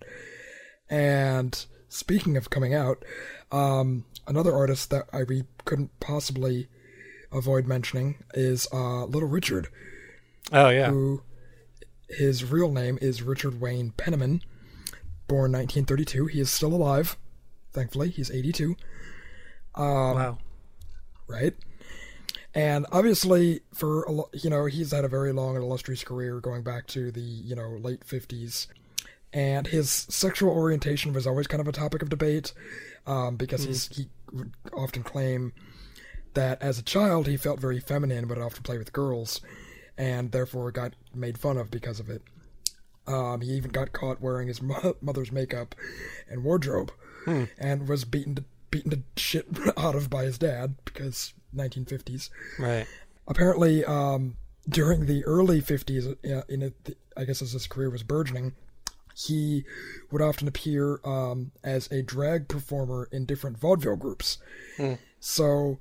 And 0.89 1.65
speaking 1.87 2.35
of 2.35 2.49
coming 2.49 2.73
out, 2.73 3.05
um, 3.53 4.03
another 4.27 4.53
artist 4.53 4.89
that 4.89 5.05
I 5.13 5.23
we 5.23 5.43
couldn't 5.63 5.97
possibly 6.01 6.67
avoid 7.31 7.67
mentioning 7.67 8.17
is 8.33 8.67
uh, 8.73 9.05
Little 9.05 9.29
Richard, 9.29 9.69
Oh 10.51 10.67
yeah. 10.67 10.89
who 10.89 11.23
his 12.09 12.43
real 12.43 12.69
name 12.69 12.99
is 13.01 13.21
Richard 13.23 13.61
Wayne 13.61 13.91
Penniman, 13.91 14.41
born 15.29 15.53
1932. 15.53 16.25
He 16.27 16.41
is 16.41 16.51
still 16.51 16.73
alive, 16.73 17.15
thankfully. 17.71 18.09
He's 18.09 18.29
82. 18.29 18.75
wow. 19.77 20.37
right? 21.27 21.53
And 22.55 22.85
obviously, 22.91 23.59
for 23.73 24.03
a 24.03 24.11
lo- 24.11 24.29
you 24.33 24.49
know, 24.49 24.65
he's 24.65 24.91
had 24.91 25.03
a 25.03 25.09
very 25.09 25.33
long 25.33 25.55
and 25.55 25.63
illustrious 25.63 26.03
career 26.05 26.39
going 26.39 26.63
back 26.63 26.87
to 26.87 27.11
the 27.11 27.19
you 27.19 27.53
know 27.55 27.69
late 27.69 28.03
fifties, 28.05 28.67
and 29.33 29.67
his 29.67 29.89
sexual 29.91 30.51
orientation 30.51 31.11
was 31.11 31.27
always 31.27 31.47
kind 31.47 31.59
of 31.59 31.67
a 31.67 31.73
topic 31.73 32.01
of 32.01 32.09
debate, 32.09 32.53
um, 33.05 33.35
because 33.35 33.65
he's 33.65 33.87
he 33.89 34.07
would 34.31 34.53
often 34.73 35.03
claim 35.03 35.51
that 36.33 36.61
as 36.61 36.79
a 36.79 36.83
child 36.83 37.27
he 37.27 37.35
felt 37.37 37.59
very 37.59 37.79
feminine, 37.79 38.25
but 38.25 38.37
often 38.37 38.63
played 38.63 38.79
with 38.79 38.93
girls, 38.93 39.41
and 39.97 40.31
therefore 40.31 40.71
got 40.71 40.93
made 41.13 41.37
fun 41.37 41.57
of 41.57 41.69
because 41.69 41.99
of 41.99 42.09
it. 42.09 42.21
Um, 43.07 43.41
he 43.41 43.51
even 43.51 43.71
got 43.71 43.91
caught 43.91 44.21
wearing 44.21 44.47
his 44.47 44.61
mo- 44.61 44.95
mother's 45.01 45.31
makeup 45.31 45.75
and 46.29 46.41
wardrobe, 46.43 46.91
and 47.59 47.87
was 47.89 48.05
beaten 48.05 48.35
to 48.35 48.45
beaten 48.75 48.91
to 48.91 49.21
shit 49.21 49.47
out 49.77 49.95
of 49.95 50.09
by 50.09 50.23
his 50.23 50.37
dad 50.37 50.75
because 50.85 51.33
1950s. 51.55 52.29
Right. 52.59 52.85
Apparently, 53.27 53.85
um, 53.85 54.35
during 54.67 55.05
the 55.05 55.23
early 55.25 55.61
50s, 55.61 56.15
uh, 56.25 56.43
in 56.49 56.61
it, 56.61 56.97
I 57.15 57.23
guess 57.23 57.41
as 57.41 57.53
his 57.53 57.67
career 57.67 57.89
was 57.89 58.03
burgeoning, 58.03 58.53
he 59.15 59.63
would 60.11 60.21
often 60.21 60.47
appear 60.47 60.99
um, 61.05 61.51
as 61.63 61.89
a 61.91 62.01
drag 62.01 62.49
performer 62.49 63.07
in 63.11 63.25
different 63.25 63.57
vaudeville 63.57 63.95
groups. 63.95 64.37
So, 65.19 65.79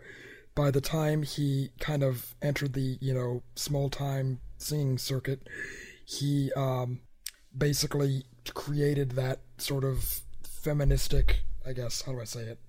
by 0.55 0.71
the 0.71 0.81
time 0.81 1.25
he 1.25 1.71
kind 1.81 2.05
of 2.05 2.37
entered 2.41 2.75
the 2.75 2.97
you 3.01 3.13
know 3.13 3.43
small 3.57 3.91
time 3.91 4.41
singing 4.59 4.99
circuit, 4.99 5.49
he 6.07 6.53
um, 6.57 7.01
basically 7.57 8.25
created 8.55 9.13
that 9.13 9.41
sort 9.59 9.83
of 9.83 10.21
feministic, 10.45 11.41
I 11.67 11.73
guess, 11.73 12.03
how 12.03 12.13
do 12.13 12.21
I 12.21 12.25
say 12.25 12.43
it, 12.43 12.61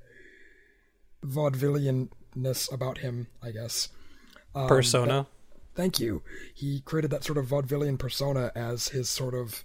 vaudevillianness 1.25 2.71
about 2.73 2.99
him, 2.99 3.27
I 3.41 3.51
guess. 3.51 3.89
Um, 4.53 4.67
Persona. 4.67 5.27
Thank 5.73 5.99
you. 5.99 6.21
He 6.53 6.79
created 6.81 7.11
that 7.11 7.23
sort 7.25 7.37
of 7.37 7.47
vaudevillian 7.47 7.99
persona 7.99 8.51
as 8.55 8.89
his 8.89 9.09
sort 9.09 9.33
of 9.33 9.63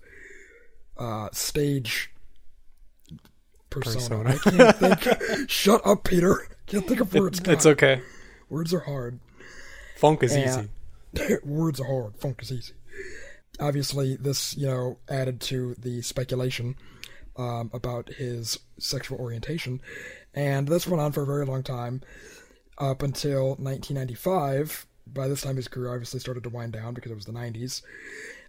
uh, 0.99 1.29
stage 1.33 2.11
persona. 3.71 4.35
Persona. 4.35 4.71
I 4.71 4.73
can't 4.73 5.01
think. 5.01 5.49
Shut 5.51 5.81
up, 5.87 6.05
Peter. 6.05 6.49
Can't 6.67 6.87
think 6.87 7.01
of 7.01 7.15
words. 7.15 7.41
it's 7.45 7.67
okay. 7.67 8.03
Words 8.49 8.75
are 8.75 8.81
hard. 8.81 9.21
Funk 9.97 10.23
is 10.23 10.35
Yeah. 10.37 10.65
easy. 11.15 11.37
words 11.45 11.81
are 11.81 11.87
hard. 11.87 12.17
Funk 12.17 12.43
is 12.43 12.51
easy. 12.53 12.73
Obviously, 13.61 14.17
this 14.17 14.57
you 14.57 14.67
know 14.67 14.99
added 15.09 15.41
to 15.43 15.75
the 15.79 16.03
speculation 16.03 16.77
um, 17.37 17.71
about 17.73 18.09
his 18.15 18.59
sexual 18.79 19.19
orientation, 19.19 19.81
and 20.35 20.69
this 20.69 20.87
went 20.87 21.01
on 21.01 21.13
for 21.13 21.23
a 21.23 21.27
very 21.27 21.45
long 21.45 21.63
time, 21.63 22.03
up 22.79 23.03
until 23.03 23.51
1995. 23.57 24.87
By 25.07 25.29
this 25.29 25.43
time, 25.43 25.57
his 25.57 25.69
career 25.69 25.93
obviously 25.93 26.21
started 26.21 26.45
to 26.45 26.51
wind 26.51 26.73
down 26.73 26.95
because 26.95 27.11
it 27.11 27.17
was 27.17 27.25
the 27.25 27.33
90s. 27.33 27.83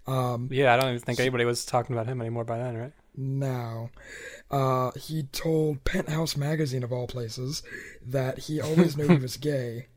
Yeah, 0.08 0.74
I 0.74 0.78
don't 0.78 0.90
even 0.90 1.00
think 1.00 1.20
anybody 1.20 1.46
was 1.46 1.66
talking 1.66 1.96
about 1.96 2.08
him 2.08 2.22
anymore 2.22 2.44
by 2.44 2.58
then, 2.58 2.78
right? 2.78 2.94
Now, 3.16 3.90
uh, 4.50 4.92
he 4.92 5.24
told 5.24 5.84
Penthouse 5.84 6.38
magazine 6.38 6.84
of 6.84 6.94
all 6.94 7.08
places 7.08 7.62
that 8.06 8.40
he 8.40 8.62
always 8.62 8.96
knew 8.96 9.08
he 9.08 9.16
was 9.22 9.38
gay. 9.38 9.88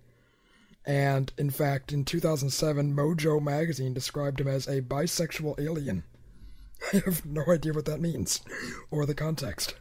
And 0.87 1.33
in 1.39 1.51
fact, 1.51 1.93
in 1.93 2.05
2007, 2.05 2.95
Mojo 2.95 3.41
magazine 3.41 3.95
described 3.95 4.41
him 4.41 4.49
as 4.49 4.67
a 4.67 4.83
bisexual 4.83 5.59
alien. 5.59 6.05
I 6.93 6.99
have 6.99 7.25
no 7.25 7.45
idea 7.49 7.73
what 7.73 7.87
that 7.87 8.01
means 8.01 8.43
or 8.91 9.07
the 9.07 9.15
context. 9.15 9.75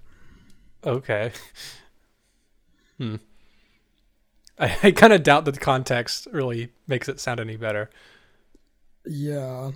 Okay. 0.86 1.32
Hmm. 2.98 3.16
I, 4.58 4.78
I 4.84 4.92
kind 4.92 5.14
of 5.14 5.24
doubt 5.24 5.46
that 5.46 5.54
the 5.54 5.60
context 5.60 6.28
really 6.32 6.70
makes 6.88 7.10
it 7.10 7.20
sound 7.20 7.40
any 7.40 7.58
better. 7.58 7.90
Yeah. 9.06 9.72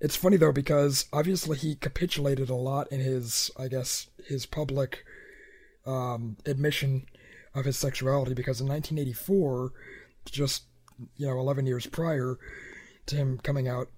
It's 0.00 0.16
funny 0.16 0.36
though 0.36 0.52
because 0.52 1.06
obviously 1.12 1.56
he 1.56 1.74
capitulated 1.74 2.50
a 2.50 2.54
lot 2.54 2.90
in 2.92 3.00
his, 3.00 3.50
I 3.58 3.68
guess, 3.68 4.08
his 4.26 4.46
public 4.46 5.04
um, 5.86 6.36
admission 6.44 7.06
of 7.54 7.64
his 7.64 7.78
sexuality 7.78 8.34
because 8.34 8.60
in 8.60 8.68
1984, 8.68 9.72
just 10.26 10.64
you 11.16 11.26
know, 11.26 11.38
11 11.38 11.66
years 11.66 11.86
prior 11.86 12.38
to 13.06 13.16
him 13.16 13.38
coming 13.38 13.68
out 13.68 13.88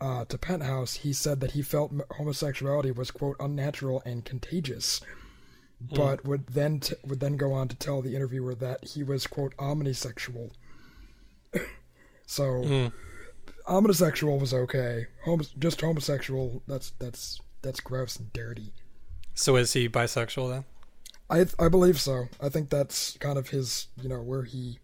uh, 0.00 0.24
to 0.26 0.38
Penthouse, 0.38 0.94
he 0.94 1.12
said 1.12 1.40
that 1.40 1.52
he 1.52 1.62
felt 1.62 1.92
homosexuality 2.12 2.90
was 2.90 3.10
quote 3.10 3.36
unnatural 3.38 4.02
and 4.04 4.24
contagious, 4.24 5.00
but 5.80 6.24
would 6.24 6.46
then 6.48 6.80
t- 6.80 6.94
would 7.04 7.20
then 7.20 7.36
go 7.36 7.52
on 7.52 7.68
to 7.68 7.76
tell 7.76 8.02
the 8.02 8.14
interviewer 8.14 8.54
that 8.56 8.84
he 8.84 9.02
was 9.02 9.26
quote 9.26 9.56
omnisexual. 9.56 10.50
so 12.26 12.90
omnisexual 13.66 14.40
was 14.40 14.52
okay. 14.54 15.06
Homo- 15.24 15.44
just 15.58 15.80
homosexual, 15.80 16.62
that's 16.66 16.90
that's 16.98 17.40
that's 17.62 17.80
gross 17.80 18.16
and 18.16 18.32
dirty. 18.32 18.72
So 19.34 19.56
is 19.56 19.72
he 19.72 19.88
bisexual 19.88 20.50
then? 20.50 20.64
I 21.28 21.64
I 21.64 21.68
believe 21.68 22.00
so. 22.00 22.24
I 22.40 22.48
think 22.48 22.70
that's 22.70 23.16
kind 23.18 23.38
of 23.38 23.48
his, 23.50 23.86
you 24.00 24.08
know, 24.08 24.20
where 24.20 24.42
he, 24.42 24.78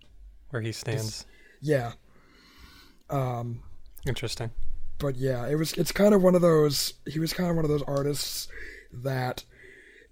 Where 0.51 0.63
he 0.63 0.73
stands? 0.73 1.27
yeah. 1.61 1.93
Um, 3.11 3.63
Interesting. 4.07 4.51
but 4.99 5.17
yeah, 5.17 5.47
it 5.47 5.57
was. 5.57 5.73
It's 5.75 5.93
kind 5.93 6.15
of 6.15 6.23
one 6.23 6.35
of 6.35 6.43
those. 6.43 6.95
He 7.07 7.19
was 7.19 7.33
kind 7.33 7.51
of 7.51 7.57
one 7.57 7.65
of 7.65 7.71
those 7.71 7.83
artists 7.83 8.49
that, 8.93 9.45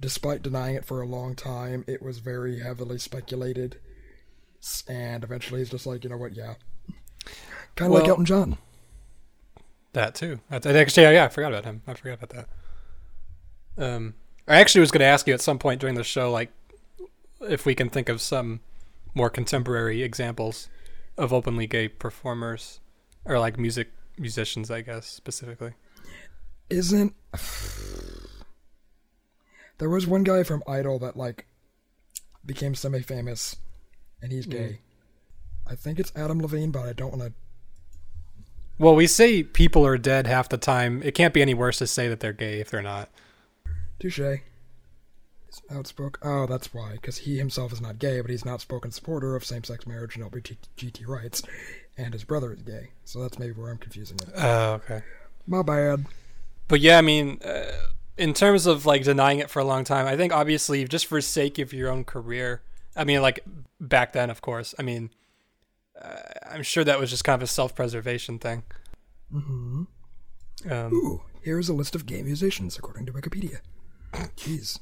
despite 0.04 0.42
denying 0.42 0.74
it 0.74 0.84
for 0.84 1.00
a 1.00 1.06
long 1.06 1.34
time, 1.34 1.82
it 1.86 2.02
was 2.02 2.18
very 2.18 2.60
heavily 2.60 2.98
speculated, 2.98 3.80
and 4.86 5.24
eventually 5.24 5.60
he's 5.60 5.70
just 5.70 5.86
like, 5.86 6.04
you 6.04 6.10
know 6.10 6.18
what, 6.18 6.36
yeah. 6.36 6.56
Kind 7.74 7.90
of 7.90 7.98
like 7.98 8.06
Elton 8.06 8.26
John. 8.26 8.58
That 9.94 10.14
too. 10.14 10.40
That's, 10.50 10.66
actually, 10.66 11.04
yeah, 11.04 11.24
I 11.24 11.28
forgot 11.28 11.52
about 11.52 11.64
him. 11.64 11.80
I 11.86 11.94
forgot 11.94 12.22
about 12.22 12.46
that. 13.78 13.82
Um, 13.82 14.14
I 14.46 14.56
actually 14.56 14.82
was 14.82 14.90
going 14.90 15.00
to 15.00 15.06
ask 15.06 15.26
you 15.26 15.32
at 15.32 15.40
some 15.40 15.58
point 15.58 15.80
during 15.80 15.94
the 15.94 16.04
show, 16.04 16.30
like, 16.30 16.52
if 17.40 17.64
we 17.64 17.74
can 17.74 17.88
think 17.88 18.10
of 18.10 18.20
some 18.20 18.60
more 19.14 19.30
contemporary 19.30 20.02
examples 20.02 20.68
of 21.16 21.32
openly 21.32 21.66
gay 21.66 21.88
performers, 21.88 22.78
or 23.24 23.38
like 23.38 23.58
music 23.58 23.90
musicians, 24.18 24.70
I 24.70 24.82
guess 24.82 25.06
specifically. 25.06 25.72
isn't 26.68 27.14
there 29.78 29.88
was 29.88 30.06
one 30.06 30.24
guy 30.24 30.42
from 30.42 30.62
idol 30.66 30.98
that 31.00 31.16
like 31.16 31.46
became 32.46 32.74
semi-famous, 32.74 33.56
and 34.22 34.32
he's 34.32 34.46
gay. 34.46 34.80
I 35.66 35.74
think 35.74 35.98
it's 35.98 36.12
Adam 36.14 36.40
Levine, 36.40 36.70
but 36.70 36.84
I 36.84 36.92
don't 36.92 37.16
want 37.16 37.22
to. 37.22 37.32
Well, 38.78 38.94
we 38.94 39.06
say 39.06 39.42
people 39.42 39.86
are 39.86 39.96
dead 39.96 40.26
half 40.26 40.48
the 40.48 40.58
time. 40.58 41.02
It 41.02 41.14
can't 41.14 41.32
be 41.32 41.42
any 41.42 41.54
worse 41.54 41.78
to 41.78 41.86
say 41.86 42.08
that 42.08 42.20
they're 42.20 42.32
gay 42.32 42.60
if 42.60 42.70
they're 42.70 42.82
not. 42.82 43.08
Touche. 43.98 44.18
He's 44.18 45.62
outspoken. 45.70 46.20
Oh, 46.28 46.46
that's 46.46 46.74
why. 46.74 46.92
Because 46.92 47.18
he 47.18 47.38
himself 47.38 47.72
is 47.72 47.80
not 47.80 47.98
gay, 47.98 48.20
but 48.20 48.30
he's 48.30 48.42
an 48.42 48.48
outspoken 48.50 48.90
supporter 48.90 49.36
of 49.36 49.44
same-sex 49.44 49.86
marriage 49.86 50.16
and 50.16 50.30
LGBT 50.30 51.06
rights, 51.06 51.42
and 51.96 52.12
his 52.12 52.24
brother 52.24 52.52
is 52.52 52.62
gay. 52.62 52.90
So 53.04 53.22
that's 53.22 53.38
maybe 53.38 53.52
where 53.52 53.70
I'm 53.70 53.78
confusing 53.78 54.18
it. 54.20 54.30
Oh, 54.36 54.72
okay. 54.72 55.02
My 55.46 55.62
bad. 55.62 56.06
But 56.66 56.80
yeah, 56.80 56.98
I 56.98 57.02
mean, 57.02 57.38
uh, 57.44 57.70
in 58.16 58.34
terms 58.34 58.66
of 58.66 58.86
like 58.86 59.04
denying 59.04 59.38
it 59.38 59.50
for 59.50 59.60
a 59.60 59.64
long 59.64 59.84
time, 59.84 60.06
I 60.06 60.16
think 60.16 60.32
obviously 60.32 60.84
just 60.84 61.06
for 61.06 61.20
sake 61.20 61.58
of 61.58 61.72
your 61.72 61.90
own 61.90 62.04
career. 62.04 62.62
I 62.96 63.04
mean, 63.04 63.22
like 63.22 63.40
back 63.80 64.12
then, 64.12 64.30
of 64.30 64.40
course. 64.40 64.74
I 64.78 64.82
mean, 64.82 65.10
uh, 66.00 66.16
I'm 66.50 66.62
sure 66.62 66.84
that 66.84 66.98
was 66.98 67.10
just 67.10 67.24
kind 67.24 67.34
of 67.34 67.42
a 67.42 67.46
self-preservation 67.46 68.38
thing. 68.38 68.62
Mm-hmm. 69.32 69.82
Um, 70.70 70.94
Ooh, 70.94 71.22
here 71.42 71.58
is 71.58 71.68
a 71.68 71.74
list 71.74 71.94
of 71.94 72.06
gay 72.06 72.22
musicians 72.22 72.78
according 72.78 73.06
to 73.06 73.12
Wikipedia. 73.12 73.58
Jeez. 74.36 74.78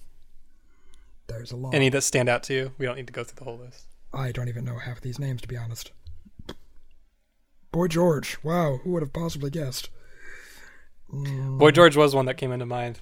There's 1.27 1.53
a 1.53 1.57
lot. 1.57 1.75
any 1.75 1.89
that 1.89 2.03
stand 2.03 2.29
out 2.29 2.43
to 2.45 2.55
you? 2.55 2.73
We 2.77 2.85
don't 2.85 2.97
need 2.97 3.07
to 3.07 3.12
go 3.12 3.25
through 3.25 3.37
the 3.37 3.45
whole 3.45 3.59
list. 3.59 3.87
I 4.12 4.33
don't 4.33 4.49
even 4.49 4.65
know 4.65 4.77
half 4.77 4.99
of 4.99 5.03
these 5.03 5.19
names, 5.19 5.41
to 5.43 5.49
be 5.49 5.57
honest. 5.57 5.93
Boy 7.71 7.89
George. 7.89 8.37
Wow, 8.43 8.81
who 8.83 8.91
would 8.93 9.03
have 9.03 9.15
possibly 9.15 9.49
guessed? 9.49 9.89
Mm, 11.11 11.59
Boy 11.59 11.71
George 11.71 11.97
was 11.97 12.15
one 12.15 12.27
that 12.27 12.37
came 12.37 12.53
into 12.53 12.67
mind. 12.67 13.01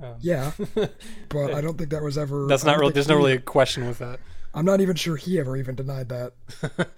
Um, 0.00 0.14
Yeah, 0.20 0.52
but 1.28 1.54
I 1.54 1.60
don't 1.60 1.76
think 1.76 1.90
that 1.90 2.02
was 2.02 2.16
ever. 2.16 2.46
That's 2.46 2.64
not 2.64 2.78
really. 2.78 2.92
There's 2.92 3.08
no 3.08 3.16
he- 3.18 3.24
really 3.24 3.36
a 3.36 3.40
question 3.40 3.86
with 3.86 3.98
that. 3.98 4.20
I'm 4.54 4.64
not 4.64 4.80
even 4.80 4.96
sure 4.96 5.16
he 5.16 5.38
ever 5.38 5.56
even 5.56 5.74
denied 5.74 6.08
that. 6.10 6.34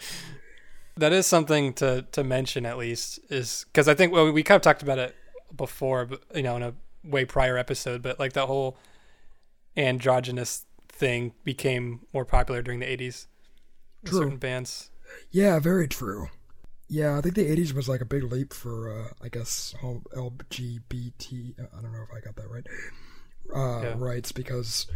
That 0.96 1.12
is 1.12 1.26
something 1.26 1.72
to 1.74 2.02
to 2.12 2.22
mention 2.22 2.64
at 2.64 2.78
least 2.78 3.18
is 3.28 3.64
because 3.72 3.88
I 3.88 3.94
think 3.94 4.12
well 4.12 4.30
we 4.30 4.44
kind 4.44 4.56
of 4.56 4.62
talked 4.62 4.80
about 4.82 4.98
it 4.98 5.16
before, 5.56 6.06
but 6.06 6.22
you 6.34 6.42
know 6.44 6.54
in 6.54 6.62
a 6.62 6.74
way 7.02 7.24
prior 7.24 7.58
episode, 7.58 8.00
but 8.00 8.20
like 8.20 8.32
that 8.34 8.46
whole 8.46 8.78
androgynous 9.76 10.66
thing 10.88 11.32
became 11.42 12.06
more 12.12 12.24
popular 12.24 12.62
during 12.62 12.78
the 12.78 12.86
80s. 12.86 13.26
True. 14.04 14.18
Certain 14.20 14.36
bands. 14.36 14.90
Yeah, 15.32 15.58
very 15.58 15.88
true. 15.88 16.28
Yeah, 16.88 17.16
I 17.16 17.20
think 17.22 17.34
the 17.34 17.48
80s 17.50 17.72
was 17.72 17.88
like 17.88 18.00
a 18.02 18.04
big 18.04 18.24
leap 18.24 18.52
for, 18.52 18.92
uh, 18.92 19.08
I 19.22 19.28
guess, 19.28 19.74
LGBT. 19.82 21.54
I 21.58 21.80
don't 21.82 21.92
know 21.92 22.02
if 22.02 22.14
I 22.14 22.20
got 22.20 22.36
that 22.36 22.50
right. 22.50 22.66
Uh, 23.54 23.82
Yeah. 23.82 23.94
Rights, 23.98 24.32
because 24.32 24.86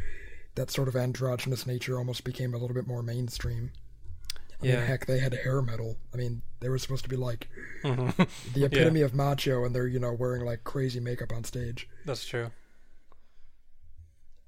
that 0.55 0.71
sort 0.71 0.89
of 0.89 0.97
androgynous 0.97 1.67
nature 1.67 1.97
almost 1.99 2.25
became 2.25 2.53
a 2.55 2.59
little 2.59 2.75
bit 2.75 2.87
more 2.87 3.03
mainstream. 3.03 3.71
I 4.61 4.67
Yeah. 4.67 4.77
mean, 4.77 4.87
heck, 4.87 5.07
they 5.07 5.19
had 5.21 5.33
hair 5.33 5.63
metal. 5.63 5.97
I 6.13 6.17
mean, 6.17 6.43
they 6.61 6.69
were 6.69 6.79
supposed 6.79 7.05
to 7.05 7.09
be 7.11 7.17
like 7.17 7.49
Mhm. 7.85 8.29
the 8.53 8.65
epitome 8.67 9.03
of 9.03 9.15
macho, 9.15 9.65
and 9.65 9.75
they're, 9.75 9.87
you 9.87 9.99
know, 10.01 10.13
wearing 10.13 10.45
like 10.45 10.65
crazy 10.65 11.01
makeup 11.01 11.33
on 11.33 11.45
stage. 11.45 11.89
That's 12.05 12.27
true. 12.27 12.51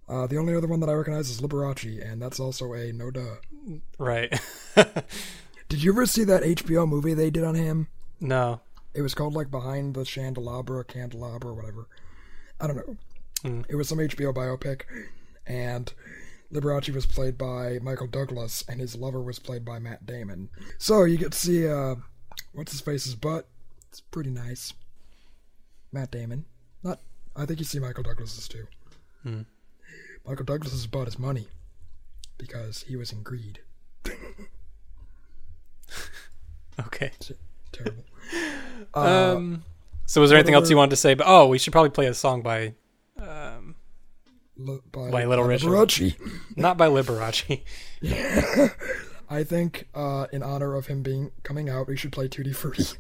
Uh, 0.09 0.27
the 0.27 0.37
only 0.37 0.55
other 0.55 0.67
one 0.67 0.81
that 0.81 0.89
I 0.91 0.95
recognize 0.95 1.31
is 1.31 1.41
Liberace, 1.41 2.03
and 2.05 2.21
that's 2.21 2.41
also 2.41 2.73
a 2.75 2.93
no 2.93 3.11
duh. 3.13 3.37
Right. 3.99 4.39
Did 5.71 5.85
you 5.85 5.93
ever 5.93 6.05
see 6.05 6.25
that 6.25 6.43
HBO 6.43 6.87
movie 6.87 7.15
they 7.15 7.31
did 7.31 7.45
on 7.45 7.55
him? 7.55 7.87
no. 8.21 8.61
It 8.93 9.03
was 9.03 9.15
called 9.15 9.35
like 9.35 9.53
Behind 9.53 9.95
the 9.95 10.01
Chandelabra, 10.01 10.85
Candelabra, 10.85 11.55
whatever. 11.55 11.87
I 12.61 12.67
don't 12.67 12.77
know. 12.77 12.97
Hmm. 13.43 13.61
It 13.69 13.77
was 13.77 13.89
some 13.89 13.99
HBO 13.99 14.35
biopic, 14.35 14.83
and 15.47 15.93
Liberace 16.53 16.93
was 16.93 17.07
played 17.07 17.39
by 17.39 17.79
Michael 17.81 18.09
Douglas, 18.09 18.65
and 18.69 18.81
his 18.81 18.97
lover 18.97 19.23
was 19.23 19.39
played 19.39 19.65
by 19.65 19.79
Matt 19.79 20.07
Damon. 20.07 20.49
So 20.79 21.05
you 21.05 21.19
get 21.19 21.31
to 21.31 21.39
see 21.39 21.69
uh, 21.69 21.95
what's 22.53 22.73
his 22.73 22.81
face's 22.81 23.15
butt. 23.15 23.47
It's 23.91 24.01
pretty 24.01 24.31
nice. 24.31 24.73
Matt 25.93 26.11
Damon. 26.11 26.47
Not. 26.83 26.99
I 27.37 27.47
think 27.47 27.61
you 27.61 27.65
see 27.65 27.79
Michael 27.79 28.03
Douglas's 28.03 28.49
too. 28.49 28.67
Hmm. 29.23 29.43
Michael 30.27 30.47
Douglas's 30.47 30.89
butt 30.89 31.07
is 31.07 31.17
money 31.17 31.47
because 32.39 32.83
he 32.83 32.97
was 32.97 33.13
in 33.13 33.23
Greed. 33.23 33.61
Okay. 36.87 37.13
Terrible. 37.73 38.05
Uh, 38.93 39.35
um. 39.37 39.65
So 40.07 40.21
was 40.21 40.31
there 40.31 40.39
anything 40.39 40.55
else 40.55 40.69
you 40.69 40.77
wanted 40.77 40.91
to 40.91 40.97
say? 40.97 41.15
But 41.15 41.29
oh, 41.29 41.47
we 41.47 41.59
should 41.59 41.73
probably 41.73 41.91
play 41.91 42.07
a 42.07 42.15
song 42.15 42.43
by, 42.43 42.75
um, 43.17 43.77
Li- 44.57 44.81
by, 44.91 45.11
by 45.11 45.25
Little 45.25 45.45
Richard. 45.45 45.69
Liberace. 45.69 46.17
not 46.57 46.77
by 46.77 46.89
Liberace. 46.89 47.63
I 49.31 49.45
think, 49.45 49.87
uh, 49.95 50.27
in 50.33 50.43
honor 50.43 50.75
of 50.75 50.87
him 50.87 51.05
being 51.05 51.31
coming 51.45 51.69
out, 51.69 51.87
we 51.87 51.97
should 51.97 52.11
play 52.11 52.27
Tutti 52.27 52.53
Frutti. 52.53 52.99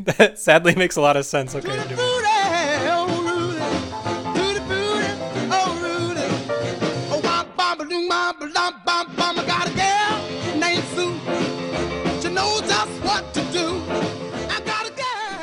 that 0.00 0.34
sadly 0.36 0.74
makes 0.74 0.96
a 0.96 1.00
lot 1.00 1.16
of 1.16 1.24
sense. 1.24 1.54
Okay. 1.54 2.22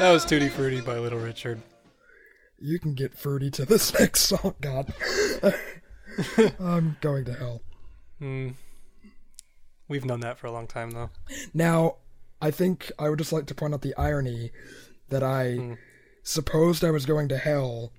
That 0.02 0.14
was 0.14 0.26
Tutti 0.26 0.50
Frutti 0.50 0.82
by 0.82 0.98
Little 0.98 1.20
Richard. 1.20 1.62
You 2.58 2.80
can 2.80 2.96
get 2.96 3.16
fruity 3.16 3.52
to 3.52 3.66
this 3.66 3.94
next 4.00 4.22
song. 4.22 4.56
God, 4.60 4.92
I'm 6.60 6.98
going 7.02 7.24
to 7.26 7.34
hell. 7.36 7.62
Hmm. 8.18 8.50
We've 9.88 10.04
known 10.04 10.22
that 10.22 10.40
for 10.40 10.48
a 10.48 10.52
long 10.52 10.66
time, 10.66 10.90
though. 10.90 11.12
Now, 11.54 11.98
I 12.42 12.50
think 12.50 12.92
I 12.98 13.10
would 13.10 13.20
just 13.20 13.32
like 13.32 13.46
to 13.46 13.54
point 13.54 13.76
out 13.76 13.84
the 13.84 13.94
irony 13.96 14.50
that 15.10 15.22
I 15.22 15.54
Hmm. 15.54 15.74
supposed 16.24 16.84
I 16.84 16.90
was 16.90 17.06
going 17.06 17.28
to 17.28 17.38
hell 17.38 17.94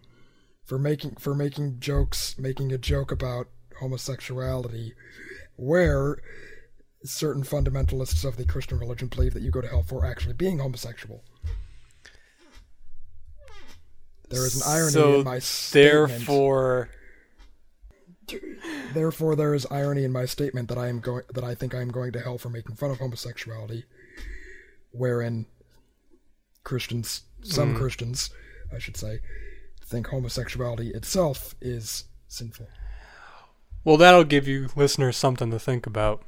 for 0.65 0.81
making 0.81 1.15
for 1.21 1.37
making 1.37 1.79
jokes, 1.79 2.37
making 2.37 2.73
a 2.73 2.79
joke 2.79 3.13
about 3.13 3.47
homosexuality, 3.79 4.93
where 5.55 6.21
certain 7.05 7.45
fundamentalists 7.45 8.25
of 8.25 8.37
the 8.39 8.45
Christian 8.45 8.81
religion 8.81 9.07
believe 9.07 9.35
that 9.35 9.43
you 9.43 9.53
go 9.53 9.61
to 9.61 9.69
hell 9.69 9.85
for 9.85 10.05
actually 10.05 10.35
being 10.35 10.59
homosexual. 10.59 11.23
There 14.33 14.47
is 14.47 14.57
an 14.57 14.63
irony 14.67 14.93
so 14.93 15.15
in 15.21 15.25
my 15.25 15.39
statement. 15.39 16.09
therefore, 16.09 16.89
Therefore, 18.95 19.37
there 19.37 19.55
is 19.55 19.67
irony 19.71 20.05
in 20.05 20.13
my 20.13 20.27
statement 20.27 20.69
that 20.69 20.79
I 20.79 20.89
am 20.89 21.01
going 21.01 21.25
that 21.33 21.45
I 21.45 21.55
think 21.55 21.75
I 21.75 21.81
am 21.81 21.91
going 21.91 22.13
to 22.13 22.21
hell 22.21 22.39
for 22.39 22.49
making 22.49 22.77
fun 22.77 22.91
of 22.91 22.99
homosexuality, 22.99 23.85
wherein 24.91 25.47
Christians, 26.65 27.23
some 27.43 27.73
hmm. 27.73 27.79
Christians, 27.79 28.31
I 28.73 28.79
should 28.79 28.97
say, 28.97 29.21
think 29.85 30.09
homosexuality 30.09 30.91
itself 30.91 31.55
is 31.61 32.05
sinful. 32.29 32.69
well, 33.85 33.97
that'll 33.97 34.25
give 34.25 34.47
you 34.47 34.69
listeners 34.77 35.17
something 35.17 35.51
to 35.51 35.59
think 35.59 35.87
about. 35.87 36.23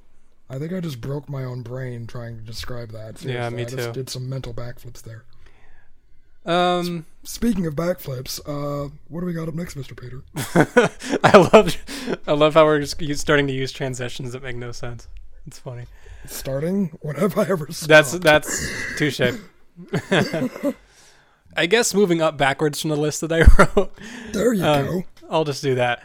I 0.49 0.59
think 0.59 0.73
I 0.73 0.81
just 0.81 1.01
broke 1.01 1.29
my 1.29 1.45
own 1.45 1.63
brain 1.63 2.07
trying 2.07 2.37
to 2.37 2.43
describe 2.43 2.93
that. 2.93 3.23
Yeah, 3.23 3.49
Seriously, 3.49 3.57
me 3.57 3.63
I 3.63 3.65
just 3.65 3.77
too. 3.89 3.93
did 3.93 4.11
some 4.11 4.29
mental 4.29 4.53
backflips 4.53 5.03
there. 5.03 5.25
Um, 6.45 7.07
Speaking 7.23 7.67
of 7.67 7.75
backflips, 7.75 8.39
uh, 8.47 8.91
what 9.09 9.21
do 9.21 9.27
we 9.27 9.33
got 9.33 9.49
up 9.49 9.55
next, 9.55 9.77
Mr. 9.79 9.97
Peter? 9.99 10.23
I 11.25 11.39
love, 11.53 11.75
I 12.27 12.33
love 12.33 12.53
how 12.55 12.67
we're 12.67 12.81
just 12.81 12.99
starting 13.19 13.47
to 13.47 13.53
use 13.53 13.73
transitions 13.73 14.33
that 14.33 14.43
make 14.43 14.57
no 14.57 14.71
sense. 14.73 15.09
It's 15.47 15.59
funny. 15.59 15.87
Starting? 16.27 16.99
what 17.01 17.17
have 17.17 17.39
I 17.39 17.43
ever 17.49 17.67
stopped? 17.71 17.89
That's 17.89 18.13
that's 18.19 18.71
touche. 18.99 19.21
I 21.57 21.67
guess 21.67 21.95
moving 21.95 22.21
up 22.21 22.37
backwards 22.37 22.81
from 22.81 22.91
the 22.91 22.97
list 22.97 23.21
that 23.23 23.33
I 23.33 23.43
wrote. 23.59 23.93
there 24.33 24.53
you 24.53 24.65
Um, 24.65 24.87
go. 24.87 25.05
I'll 25.31 25.45
just 25.45 25.63
do 25.63 25.75
that. 25.77 26.03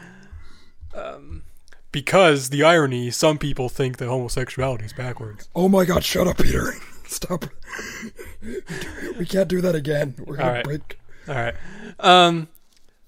Um, 0.93 1.43
because 1.91 2.49
the 2.49 2.63
irony, 2.63 3.11
some 3.11 3.37
people 3.37 3.67
think 3.69 3.97
that 3.97 4.07
homosexuality 4.07 4.85
is 4.85 4.93
backwards. 4.93 5.49
Oh 5.55 5.67
my 5.69 5.85
god, 5.85 6.03
shut 6.03 6.27
up, 6.27 6.37
Peter. 6.37 6.73
Stop. 7.07 7.45
We 9.17 9.25
can't 9.25 9.47
do 9.47 9.61
that 9.61 9.75
again. 9.75 10.15
We're 10.25 10.37
gonna 10.37 10.47
All 10.49 10.55
right. 10.55 10.63
break. 10.63 10.99
All 11.27 11.35
right. 11.35 11.55
Um, 11.99 12.47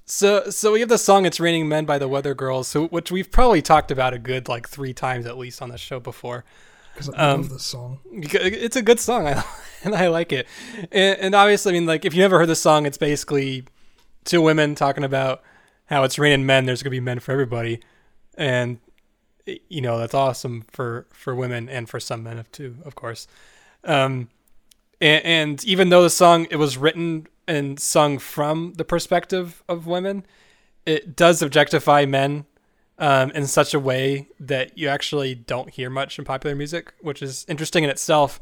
so 0.06 0.50
so 0.50 0.74
we 0.74 0.80
have 0.82 0.90
the 0.90 0.98
song 0.98 1.26
"It's 1.26 1.40
Raining 1.40 1.68
Men" 1.68 1.86
by 1.86 1.98
the 1.98 2.08
Weather 2.08 2.34
Girls, 2.34 2.68
so 2.68 2.88
which 2.88 3.12
we've 3.12 3.32
probably 3.32 3.62
talked 3.62 3.92
about 3.92 4.14
a 4.14 4.20
good 4.20 4.48
like 4.48 4.68
three 4.68 4.94
times 4.94 5.26
at 5.26 5.38
least 5.38 5.62
on 5.62 5.70
the 5.70 5.78
show 5.78 6.00
before. 6.00 6.44
Because 6.94 7.10
I 7.10 7.32
Um, 7.32 7.42
love 7.44 7.50
this 7.52 7.66
song. 7.66 8.00
It's 8.12 8.76
a 8.76 8.82
good 8.82 9.00
song, 9.00 9.26
I, 9.28 9.44
and 9.84 9.96
I 9.96 10.08
like 10.10 10.34
it. 10.34 10.48
And, 10.92 11.20
and 11.20 11.36
obviously, 11.36 11.72
I 11.72 11.74
mean, 11.74 11.86
like 11.86 12.04
if 12.04 12.14
you 12.14 12.20
never 12.22 12.38
heard 12.38 12.50
the 12.50 12.56
song, 12.56 12.86
it's 12.86 12.98
basically 12.98 13.64
two 14.26 14.42
women 14.42 14.76
talking 14.76 15.04
about 15.06 15.42
how 15.86 16.04
it's 16.04 16.20
raining 16.20 16.46
men. 16.46 16.66
There's 16.66 16.84
gonna 16.84 16.92
be 16.92 17.00
men 17.00 17.20
for 17.20 17.32
everybody, 17.32 17.80
and 18.38 18.80
you 19.46 19.82
know 19.82 19.98
that's 19.98 20.14
awesome 20.14 20.66
for 20.72 21.08
for 21.14 21.34
women 21.34 21.70
and 21.70 21.90
for 21.90 22.00
some 22.00 22.24
men 22.24 22.44
too, 22.52 22.76
of 22.84 22.96
course. 22.96 23.28
Um, 23.86 24.28
and, 25.02 25.26
and 25.26 25.64
even 25.66 25.90
though 25.90 26.04
the 26.04 26.10
song 26.10 26.48
it 26.50 26.58
was 26.58 26.78
written 26.78 27.28
and 27.48 27.80
sung 27.80 28.20
from 28.20 28.74
the 28.76 28.86
perspective 28.86 29.64
of 29.68 29.88
women, 29.88 30.26
it 30.86 31.16
does 31.16 31.42
objectify 31.42 32.06
men 32.06 32.46
um, 33.00 33.32
in 33.32 33.48
such 33.48 33.74
a 33.74 33.80
way 33.80 34.30
that 34.40 34.78
you 34.78 34.88
actually 34.88 35.34
don't 35.34 35.72
hear 35.72 35.90
much 35.90 36.20
in 36.20 36.24
popular 36.24 36.56
music, 36.56 36.94
which 37.02 37.22
is 37.22 37.46
interesting 37.50 37.84
in 37.84 37.90
itself. 37.90 38.40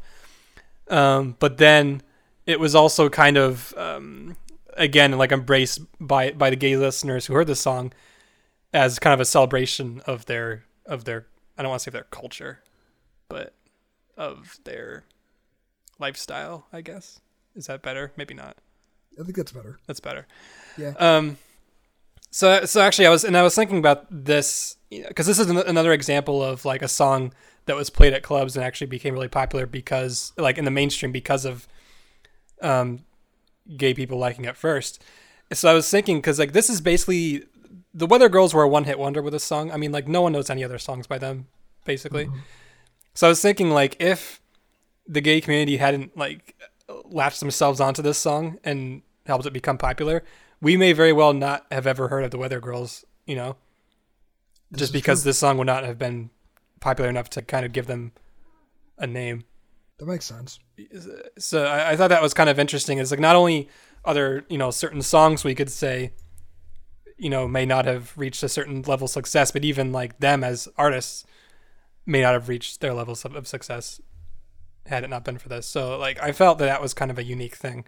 Um, 0.88 1.36
but 1.38 1.56
then 1.56 2.02
it 2.46 2.60
was 2.60 2.74
also 2.74 3.08
kind 3.08 3.38
of 3.38 3.72
um, 3.76 4.36
again 4.74 5.12
like 5.12 5.32
embraced 5.32 5.80
by 5.98 6.32
by 6.32 6.50
the 6.50 6.56
gay 6.56 6.76
listeners 6.76 7.26
who 7.26 7.34
heard 7.34 7.46
the 7.46 7.56
song 7.56 7.92
as 8.72 8.98
kind 8.98 9.14
of 9.14 9.20
a 9.20 9.24
celebration 9.24 10.02
of 10.06 10.26
their 10.26 10.64
of 10.84 11.04
their 11.04 11.26
I 11.56 11.62
don't 11.62 11.70
want 11.70 11.80
to 11.80 11.84
say 11.84 11.92
their 11.92 12.04
culture, 12.04 12.62
but 13.28 13.54
of 14.16 14.58
their 14.64 15.04
lifestyle. 16.00 16.66
I 16.72 16.80
guess 16.80 17.20
is 17.54 17.66
that 17.66 17.82
better? 17.82 18.12
Maybe 18.16 18.34
not. 18.34 18.56
I 19.18 19.24
think 19.24 19.36
that's 19.36 19.52
better. 19.52 19.78
That's 19.86 20.00
better. 20.00 20.26
Yeah. 20.78 20.94
Um, 20.98 21.36
so 22.30 22.64
so 22.64 22.80
actually, 22.80 23.06
I 23.06 23.10
was 23.10 23.24
and 23.24 23.36
I 23.36 23.42
was 23.42 23.54
thinking 23.54 23.78
about 23.78 24.06
this 24.10 24.76
because 24.90 25.26
this 25.26 25.38
is 25.38 25.50
an, 25.50 25.58
another 25.58 25.92
example 25.92 26.42
of 26.42 26.64
like 26.64 26.82
a 26.82 26.88
song 26.88 27.32
that 27.66 27.76
was 27.76 27.90
played 27.90 28.12
at 28.12 28.22
clubs 28.22 28.56
and 28.56 28.64
actually 28.64 28.86
became 28.86 29.14
really 29.14 29.28
popular 29.28 29.66
because 29.66 30.32
like 30.36 30.58
in 30.58 30.64
the 30.64 30.70
mainstream 30.70 31.12
because 31.12 31.44
of 31.44 31.68
um, 32.62 33.04
gay 33.76 33.94
people 33.94 34.18
liking 34.18 34.44
it 34.44 34.56
first. 34.56 35.02
So 35.52 35.70
I 35.70 35.74
was 35.74 35.90
thinking 35.90 36.18
because 36.18 36.38
like 36.38 36.52
this 36.52 36.70
is 36.70 36.80
basically 36.80 37.44
the 37.92 38.06
Weather 38.06 38.28
Girls 38.28 38.54
were 38.54 38.62
a 38.62 38.68
one 38.68 38.84
hit 38.84 38.98
wonder 38.98 39.20
with 39.20 39.32
this 39.32 39.44
song. 39.44 39.70
I 39.72 39.76
mean, 39.76 39.92
like 39.92 40.06
no 40.06 40.22
one 40.22 40.32
knows 40.32 40.50
any 40.50 40.62
other 40.62 40.78
songs 40.78 41.06
by 41.06 41.18
them, 41.18 41.48
basically. 41.84 42.28
So 43.14 43.26
I 43.26 43.30
was 43.30 43.42
thinking 43.42 43.70
like 43.70 43.96
if 44.00 44.39
the 45.10 45.20
gay 45.20 45.40
community 45.40 45.76
hadn't 45.76 46.16
like 46.16 46.54
latched 47.04 47.40
themselves 47.40 47.80
onto 47.80 48.00
this 48.00 48.16
song 48.16 48.58
and 48.64 49.02
helped 49.26 49.44
it 49.44 49.52
become 49.52 49.76
popular, 49.76 50.22
we 50.60 50.76
may 50.76 50.92
very 50.92 51.12
well 51.12 51.32
not 51.32 51.66
have 51.70 51.86
ever 51.86 52.08
heard 52.08 52.24
of 52.24 52.30
the 52.30 52.38
Weather 52.38 52.60
Girls, 52.60 53.04
you 53.26 53.34
know, 53.34 53.56
This 54.70 54.80
just 54.80 54.92
because 54.92 55.22
true. 55.22 55.30
this 55.30 55.38
song 55.38 55.58
would 55.58 55.66
not 55.66 55.84
have 55.84 55.98
been 55.98 56.30
popular 56.80 57.10
enough 57.10 57.28
to 57.30 57.42
kind 57.42 57.66
of 57.66 57.72
give 57.72 57.86
them 57.86 58.12
a 58.98 59.06
name. 59.06 59.44
that 59.98 60.06
makes 60.06 60.24
sense. 60.26 60.58
So 61.38 61.64
I, 61.64 61.90
I 61.90 61.96
thought 61.96 62.08
that 62.08 62.22
was 62.22 62.34
kind 62.34 62.48
of 62.48 62.58
interesting. 62.58 62.98
It's 62.98 63.10
like 63.10 63.20
not 63.20 63.36
only 63.36 63.68
other, 64.04 64.44
you 64.48 64.58
know, 64.58 64.70
certain 64.70 65.02
songs 65.02 65.44
we 65.44 65.54
could 65.54 65.70
say, 65.70 66.12
you 67.18 67.28
know, 67.28 67.46
may 67.48 67.66
not 67.66 67.84
have 67.84 68.16
reached 68.16 68.42
a 68.42 68.48
certain 68.48 68.82
level 68.82 69.04
of 69.06 69.10
success, 69.10 69.50
but 69.50 69.64
even 69.64 69.92
like 69.92 70.20
them 70.20 70.42
as 70.44 70.68
artists 70.78 71.24
may 72.06 72.22
not 72.22 72.32
have 72.32 72.48
reached 72.48 72.80
their 72.80 72.94
levels 72.94 73.24
of, 73.24 73.34
of 73.34 73.46
success 73.46 74.00
had 74.86 75.04
it 75.04 75.10
not 75.10 75.24
been 75.24 75.38
for 75.38 75.48
this. 75.48 75.66
So 75.66 75.98
like 75.98 76.22
I 76.22 76.32
felt 76.32 76.58
that 76.58 76.66
that 76.66 76.82
was 76.82 76.94
kind 76.94 77.10
of 77.10 77.18
a 77.18 77.24
unique 77.24 77.56
thing. 77.56 77.84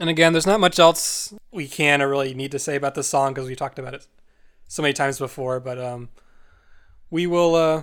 And 0.00 0.08
again, 0.08 0.32
there's 0.32 0.46
not 0.46 0.60
much 0.60 0.78
else 0.78 1.34
we 1.52 1.68
can 1.68 2.00
or 2.00 2.08
really 2.08 2.34
need 2.34 2.50
to 2.52 2.58
say 2.58 2.76
about 2.76 2.94
this 2.94 3.06
song 3.06 3.34
because 3.34 3.48
we 3.48 3.54
talked 3.54 3.78
about 3.78 3.94
it 3.94 4.06
so 4.66 4.82
many 4.82 4.94
times 4.94 5.18
before. 5.18 5.60
But 5.60 5.78
um, 5.78 6.08
we 7.10 7.26
will 7.26 7.54
uh, 7.54 7.82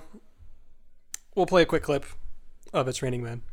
we'll 1.36 1.46
play 1.46 1.62
a 1.62 1.68
quick 1.68 1.84
clip 1.84 2.06
of 2.74 2.88
"It's 2.88 3.02
Raining 3.02 3.24
Men," 3.24 3.44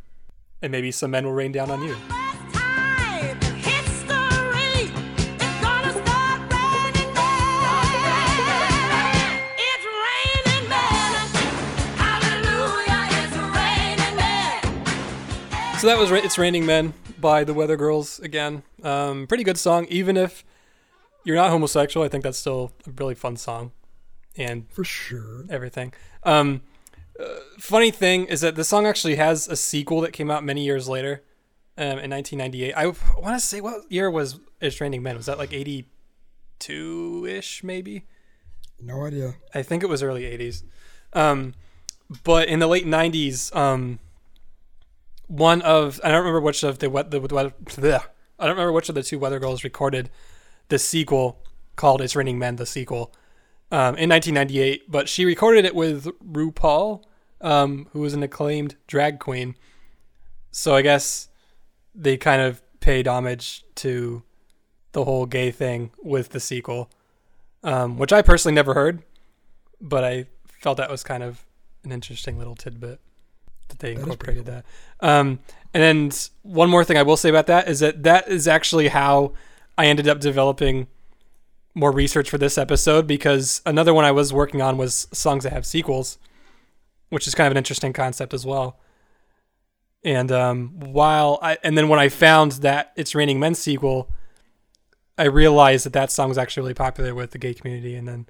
and 0.62 0.72
maybe 0.72 0.90
some 0.90 1.11
men 1.11 1.25
will 1.25 1.33
rain 1.33 1.53
down 1.53 1.70
on 1.70 1.83
you. 1.83 2.25
So 15.78 15.88
that 15.88 15.98
was 15.98 16.10
"It's 16.10 16.38
Raining 16.38 16.64
Men" 16.64 16.94
by 17.20 17.44
the 17.44 17.52
Weather 17.52 17.76
Girls 17.76 18.18
again. 18.20 18.62
Um, 18.82 19.26
pretty 19.26 19.44
good 19.44 19.58
song, 19.58 19.84
even 19.90 20.16
if 20.16 20.42
you're 21.22 21.36
not 21.36 21.50
homosexual. 21.50 22.04
I 22.04 22.08
think 22.08 22.24
that's 22.24 22.38
still 22.38 22.72
a 22.86 22.90
really 22.92 23.14
fun 23.14 23.36
song, 23.36 23.72
and 24.38 24.66
For 24.72 24.84
sure. 24.84 25.44
everything. 25.50 25.92
Um, 26.22 26.62
uh, 27.20 27.26
funny 27.58 27.90
thing 27.90 28.24
is 28.24 28.40
that 28.40 28.56
the 28.56 28.64
song 28.64 28.86
actually 28.86 29.16
has 29.16 29.48
a 29.48 29.56
sequel 29.56 30.00
that 30.00 30.12
came 30.14 30.30
out 30.30 30.42
many 30.42 30.64
years 30.64 30.88
later, 30.88 31.22
um, 31.76 31.98
in 31.98 32.10
1998. 32.10 32.72
I 32.74 32.86
want 32.86 33.38
to 33.38 33.40
say 33.40 33.60
what 33.60 33.82
year 33.92 34.10
was 34.10 34.40
"It's 34.62 34.80
Raining 34.80 35.02
Men"? 35.02 35.16
Was 35.16 35.26
that 35.26 35.36
like 35.36 35.52
82 35.52 37.26
ish, 37.28 37.62
maybe? 37.62 38.06
No 38.80 39.04
idea. 39.04 39.34
I 39.54 39.62
think 39.62 39.82
it 39.82 39.88
was 39.90 40.02
early 40.02 40.22
80s. 40.22 40.62
Um, 41.12 41.52
but 42.24 42.48
in 42.48 42.60
the 42.60 42.66
late 42.66 42.86
90s, 42.86 43.54
um, 43.54 43.98
one 45.26 45.62
of 45.62 46.00
I 46.04 46.10
don't 46.10 46.20
remember 46.20 46.40
which 46.40 46.62
of 46.62 46.78
the 46.78 46.90
what 46.90 47.10
the, 47.10 47.20
the. 47.20 48.02
I 48.38 48.44
don't 48.44 48.54
remember 48.54 48.72
which 48.72 48.88
of 48.88 48.94
the 48.94 49.02
two 49.02 49.18
Weather 49.18 49.38
Girls 49.38 49.64
recorded 49.64 50.10
the 50.68 50.78
sequel 50.78 51.42
called 51.74 52.00
"It's 52.00 52.16
Raining 52.16 52.38
Men," 52.38 52.56
the 52.56 52.66
sequel 52.66 53.12
um, 53.70 53.96
in 53.96 54.10
1998. 54.10 54.90
But 54.90 55.08
she 55.08 55.24
recorded 55.24 55.64
it 55.64 55.74
with 55.74 56.06
RuPaul, 56.20 57.02
um, 57.40 57.88
who 57.92 58.00
was 58.00 58.14
an 58.14 58.22
acclaimed 58.22 58.76
drag 58.86 59.18
queen. 59.18 59.56
So 60.50 60.74
I 60.74 60.82
guess 60.82 61.28
they 61.94 62.16
kind 62.16 62.42
of 62.42 62.62
paid 62.80 63.08
homage 63.08 63.64
to 63.76 64.22
the 64.92 65.04
whole 65.04 65.26
gay 65.26 65.50
thing 65.50 65.90
with 66.02 66.30
the 66.30 66.40
sequel, 66.40 66.90
um, 67.62 67.98
which 67.98 68.12
I 68.12 68.22
personally 68.22 68.54
never 68.54 68.74
heard, 68.74 69.02
but 69.80 70.04
I 70.04 70.26
felt 70.46 70.78
that 70.78 70.90
was 70.90 71.02
kind 71.02 71.22
of 71.22 71.44
an 71.84 71.92
interesting 71.92 72.38
little 72.38 72.54
tidbit 72.54 73.00
that 73.68 73.79
they 73.79 73.94
That 73.94 74.00
incorporated 74.00 74.46
pretty 74.46 74.62
that. 75.00 75.09
Um, 75.09 75.40
and 75.74 75.83
then 75.83 76.11
one 76.42 76.70
more 76.70 76.85
thing 76.85 76.96
I 76.96 77.02
will 77.02 77.16
say 77.16 77.29
about 77.29 77.46
that 77.48 77.68
is 77.68 77.81
that 77.81 78.02
that 78.05 78.29
is 78.29 78.48
actually 78.48 78.88
how 78.88 79.33
I 79.76 79.87
ended 79.87 80.09
up 80.09 80.20
developing 80.20 80.87
more 81.74 81.92
research 81.92 82.31
for 82.31 82.38
this 82.38 82.57
episode 82.57 83.07
because 83.07 83.61
another 83.66 83.92
one 83.92 84.05
I 84.05 84.11
was 84.11 84.33
working 84.33 84.62
on 84.62 84.79
was 84.79 85.07
songs 85.12 85.44
that 85.44 85.52
have 85.52 85.66
sequels, 85.66 86.16
which 87.11 87.26
is 87.26 87.35
kind 87.35 87.46
of 87.46 87.50
an 87.50 87.59
interesting 87.59 87.92
concept 87.92 88.33
as 88.33 88.46
well. 88.46 88.79
And 90.02 90.33
um, 90.33 90.81
while 90.81 91.38
I 91.42 91.59
and 91.62 91.76
then 91.76 91.88
when 91.88 91.98
I 91.98 92.09
found 92.09 92.52
that 92.52 92.92
it's 92.96 93.14
Raining 93.14 93.38
Men 93.38 93.55
sequel, 93.55 94.11
I 95.18 95.24
realized 95.24 95.85
that 95.85 95.92
that 95.92 96.11
song 96.11 96.29
was 96.29 96.38
actually 96.38 96.62
really 96.62 96.74
popular 96.74 97.14
with 97.14 97.33
the 97.33 97.38
gay 97.38 97.52
community. 97.52 97.94
And 97.96 98.09
then 98.09 98.26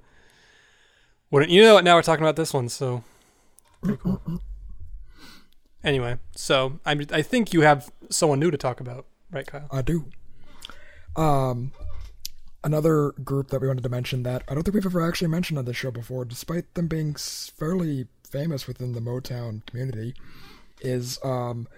wouldn't 1.31 1.51
you 1.51 1.61
know 1.61 1.77
it? 1.77 1.83
Now 1.83 1.95
we're 1.95 2.01
talking 2.01 2.25
about 2.25 2.35
this 2.35 2.53
one, 2.53 2.67
so 2.67 3.03
pretty 3.81 3.99
cool. 4.01 4.21
Anyway, 5.87 6.17
so 6.35 6.79
I 6.85 6.99
I 7.13 7.21
think 7.21 7.53
you 7.53 7.61
have 7.61 7.89
someone 8.09 8.41
new 8.41 8.51
to 8.51 8.57
talk 8.57 8.81
about, 8.81 9.05
right, 9.31 9.47
Kyle? 9.47 9.69
I 9.71 9.81
do. 9.81 10.07
Um, 11.15 11.71
another 12.61 13.13
group 13.23 13.47
that 13.51 13.61
we 13.61 13.67
wanted 13.69 13.83
to 13.83 13.89
mention 13.89 14.23
that 14.23 14.43
I 14.49 14.53
don't 14.53 14.63
think 14.63 14.75
we've 14.75 14.85
ever 14.85 15.07
actually 15.07 15.29
mentioned 15.29 15.57
on 15.57 15.63
this 15.63 15.77
show 15.77 15.89
before, 15.89 16.25
despite 16.25 16.73
them 16.73 16.87
being 16.87 17.15
fairly 17.15 18.07
famous 18.29 18.67
within 18.67 18.91
the 18.91 18.99
Motown 18.99 19.65
community, 19.65 20.13
is 20.81 21.19
um, 21.23 21.69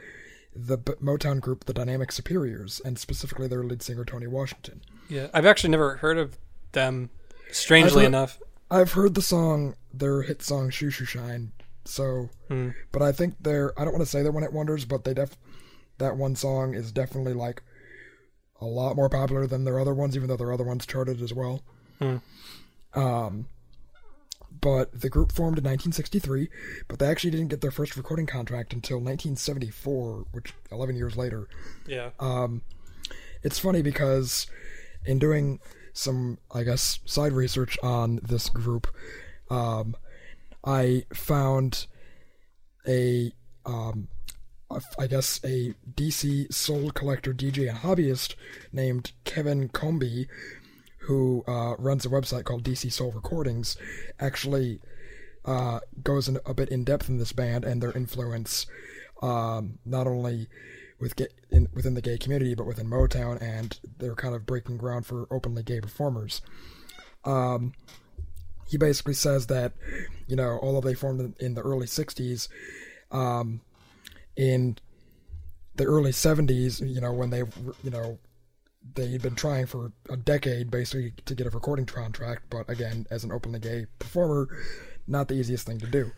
the 0.55 0.77
B- 0.79 0.93
Motown 0.93 1.39
group, 1.39 1.65
the 1.65 1.73
Dynamic 1.73 2.11
Superiors, 2.11 2.81
and 2.83 2.97
specifically 2.97 3.47
their 3.47 3.63
lead 3.63 3.83
singer 3.83 4.03
Tony 4.05 4.25
Washington. 4.25 4.81
Yeah, 5.07 5.27
I've 5.35 5.45
actually 5.45 5.69
never 5.69 5.97
heard 5.97 6.17
of 6.17 6.35
them. 6.71 7.11
Strangely 7.51 7.89
I've 7.89 7.95
heard- 8.01 8.05
enough, 8.07 8.41
I've 8.71 8.91
heard 8.93 9.13
the 9.13 9.21
song, 9.21 9.75
their 9.93 10.23
hit 10.23 10.41
song 10.41 10.71
"Shoo 10.71 10.89
Shoo 10.89 11.05
Shine," 11.05 11.51
so, 11.89 12.29
Hmm. 12.47 12.69
but 12.91 13.01
I 13.01 13.11
think 13.11 13.35
they're 13.41 13.77
I 13.79 13.83
don't 13.83 13.93
want 13.93 14.03
to 14.03 14.09
say 14.09 14.21
they're 14.23 14.31
one 14.31 14.43
hit 14.43 14.53
wonders, 14.53 14.85
but 14.85 15.03
they 15.03 15.13
def 15.13 15.37
that 15.97 16.15
one 16.17 16.35
song 16.35 16.73
is 16.73 16.91
definitely 16.91 17.33
like 17.33 17.61
a 18.61 18.65
lot 18.65 18.95
more 18.95 19.09
popular 19.09 19.47
than 19.47 19.63
their 19.65 19.79
other 19.79 19.93
ones, 19.93 20.15
even 20.15 20.27
though 20.29 20.37
their 20.37 20.51
other 20.53 20.63
ones 20.63 20.85
charted 20.85 21.21
as 21.21 21.33
well. 21.33 21.63
Hmm. 21.99 22.17
Um, 22.93 23.47
but 24.61 24.99
the 24.99 25.09
group 25.09 25.31
formed 25.31 25.57
in 25.57 25.63
1963, 25.63 26.49
but 26.87 26.99
they 26.99 27.05
actually 27.07 27.31
didn't 27.31 27.47
get 27.49 27.61
their 27.61 27.71
first 27.71 27.95
recording 27.95 28.25
contract 28.25 28.73
until 28.73 28.97
1974, 28.97 30.25
which 30.31 30.53
11 30.71 30.95
years 30.95 31.15
later. 31.15 31.47
yeah, 31.87 32.09
Um, 32.19 32.61
it's 33.43 33.59
funny 33.59 33.81
because 33.81 34.47
in 35.05 35.19
doing 35.19 35.59
some, 35.93 36.39
I 36.51 36.63
guess, 36.63 36.99
side 37.05 37.31
research 37.33 37.77
on 37.83 38.19
this 38.23 38.49
group, 38.49 38.87
um, 39.49 39.95
I 40.63 41.05
found 41.13 41.87
a, 42.87 43.31
um, 43.65 44.07
I 44.99 45.07
guess, 45.07 45.39
a 45.43 45.73
DC 45.95 46.53
soul 46.53 46.91
collector, 46.91 47.33
DJ, 47.33 47.69
and 47.69 47.79
hobbyist 47.79 48.35
named 48.71 49.13
Kevin 49.23 49.69
Comby, 49.69 50.27
who 51.01 51.43
uh, 51.47 51.75
runs 51.77 52.05
a 52.05 52.09
website 52.09 52.43
called 52.43 52.63
DC 52.63 52.91
Soul 52.91 53.11
Recordings, 53.11 53.77
actually 54.19 54.79
uh, 55.45 55.79
goes 56.03 56.27
in 56.27 56.37
a 56.45 56.53
bit 56.53 56.69
in 56.69 56.83
depth 56.83 57.09
in 57.09 57.17
this 57.17 57.31
band 57.31 57.63
and 57.63 57.81
their 57.81 57.91
influence, 57.93 58.67
um, 59.21 59.79
not 59.85 60.05
only 60.05 60.47
with 60.99 61.15
ga- 61.15 61.27
in, 61.49 61.67
within 61.73 61.93
the 61.93 62.01
gay 62.01 62.17
community, 62.17 62.53
but 62.53 62.67
within 62.67 62.87
Motown, 62.87 63.41
and 63.41 63.79
they're 63.97 64.15
kind 64.15 64.35
of 64.35 64.45
breaking 64.45 64.77
ground 64.77 65.05
for 65.05 65.27
openly 65.31 65.63
gay 65.63 65.79
performers. 65.79 66.41
Um, 67.25 67.73
he 68.69 68.77
basically 68.77 69.13
says 69.15 69.47
that, 69.47 69.73
you 70.27 70.35
know, 70.35 70.59
although 70.61 70.81
they 70.87 70.93
formed 70.93 71.35
in, 71.39 71.53
the 71.55 71.61
early 71.61 71.87
'60s, 71.87 72.47
um, 73.11 73.61
in 74.35 74.77
the 75.75 75.85
early 75.85 76.11
'70s, 76.11 76.79
you 76.87 77.01
know, 77.01 77.11
when 77.11 77.29
they, 77.31 77.39
you 77.83 77.89
know, 77.89 78.19
they 78.95 79.07
had 79.11 79.21
been 79.21 79.35
trying 79.35 79.65
for 79.65 79.91
a 80.09 80.17
decade 80.17 80.71
basically 80.71 81.13
to 81.25 81.35
get 81.35 81.47
a 81.47 81.49
recording 81.49 81.85
contract, 81.85 82.43
but 82.49 82.69
again, 82.69 83.05
as 83.11 83.23
an 83.23 83.31
openly 83.31 83.59
gay 83.59 83.85
performer, 83.99 84.47
not 85.07 85.27
the 85.27 85.35
easiest 85.35 85.65
thing 85.65 85.79
to 85.79 85.87
do. 85.87 86.11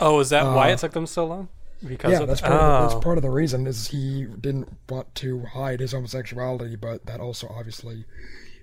Oh, 0.00 0.20
is 0.20 0.30
that 0.30 0.44
why 0.44 0.70
Uh, 0.70 0.74
it 0.74 0.78
took 0.78 0.92
them 0.92 1.06
so 1.06 1.26
long? 1.26 1.48
Because 1.86 2.12
yeah, 2.12 2.20
of 2.20 2.28
that's 2.28 2.40
part, 2.40 2.52
of, 2.54 2.60
oh. 2.60 2.88
that's 2.88 3.04
part 3.04 3.18
of 3.18 3.22
the 3.22 3.30
reason 3.30 3.66
is 3.66 3.88
he 3.88 4.24
didn't 4.40 4.68
want 4.88 5.14
to 5.16 5.42
hide 5.44 5.80
his 5.80 5.92
homosexuality, 5.92 6.74
but 6.76 7.04
that 7.06 7.20
also 7.20 7.48
obviously 7.48 8.06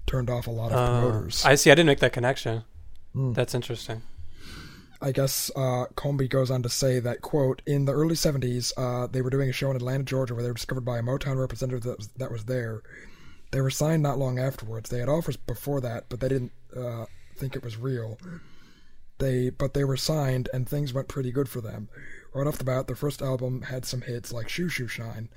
turned 0.08 0.30
off 0.32 0.48
a 0.48 0.52
lot 0.52 0.72
of 0.72 0.78
Oh, 0.80 1.02
promoters. 1.10 1.46
I 1.46 1.54
see. 1.56 1.70
I 1.70 1.76
didn't 1.76 1.88
make 1.88 2.00
that 2.00 2.12
connection. 2.14 2.64
Hmm. 3.14 3.34
That's 3.34 3.56
interesting. 3.56 4.02
I 5.02 5.12
guess 5.12 5.52
uh, 5.56 5.86
Comby 5.96 6.30
goes 6.30 6.50
on 6.50 6.64
to 6.64 6.70
say 6.70 7.00
that, 7.00 7.22
quote, 7.22 7.62
in 7.66 7.84
the 7.84 7.92
early 7.92 8.16
70s, 8.16 8.72
uh, 8.78 9.08
they 9.08 9.22
were 9.22 9.30
doing 9.30 9.50
a 9.50 9.54
show 9.54 9.70
in 9.70 9.76
Atlanta, 9.76 10.04
Georgia, 10.06 10.34
where 10.34 10.44
they 10.44 10.50
were 10.50 10.56
discovered 10.56 10.86
by 10.86 10.98
a 11.00 11.04
Motown 11.04 11.38
representative 11.38 11.84
that 11.84 11.98
was, 11.98 12.08
that 12.18 12.32
was 12.32 12.46
there. 12.46 12.82
They 13.52 13.60
were 13.60 13.70
signed 13.70 14.02
not 14.02 14.18
long 14.18 14.40
afterwards. 14.40 14.90
They 14.90 15.00
had 15.00 15.10
offers 15.10 15.36
before 15.36 15.82
that, 15.82 16.06
but 16.08 16.22
they 16.22 16.30
didn't 16.30 16.54
uh, 16.76 17.06
think 17.36 17.56
it 17.56 17.64
was 17.64 17.78
real. 17.78 18.18
They, 19.18 19.50
but 19.50 19.74
they 19.74 19.84
were 19.84 19.98
signed, 19.98 20.48
and 20.54 20.68
things 20.68 20.94
went 20.94 21.10
pretty 21.10 21.32
good 21.32 21.50
for 21.50 21.60
them. 21.60 21.90
Right 22.34 22.48
off 22.48 22.58
the 22.58 22.64
bat, 22.64 22.88
their 22.88 22.96
first 22.96 23.22
album 23.22 23.64
had 23.64 23.86
some 23.86 24.02
hits 24.02 24.32
like 24.32 24.50
"Shoo 24.50 24.70
Shoo 24.70 24.88
Shine." 24.88 25.30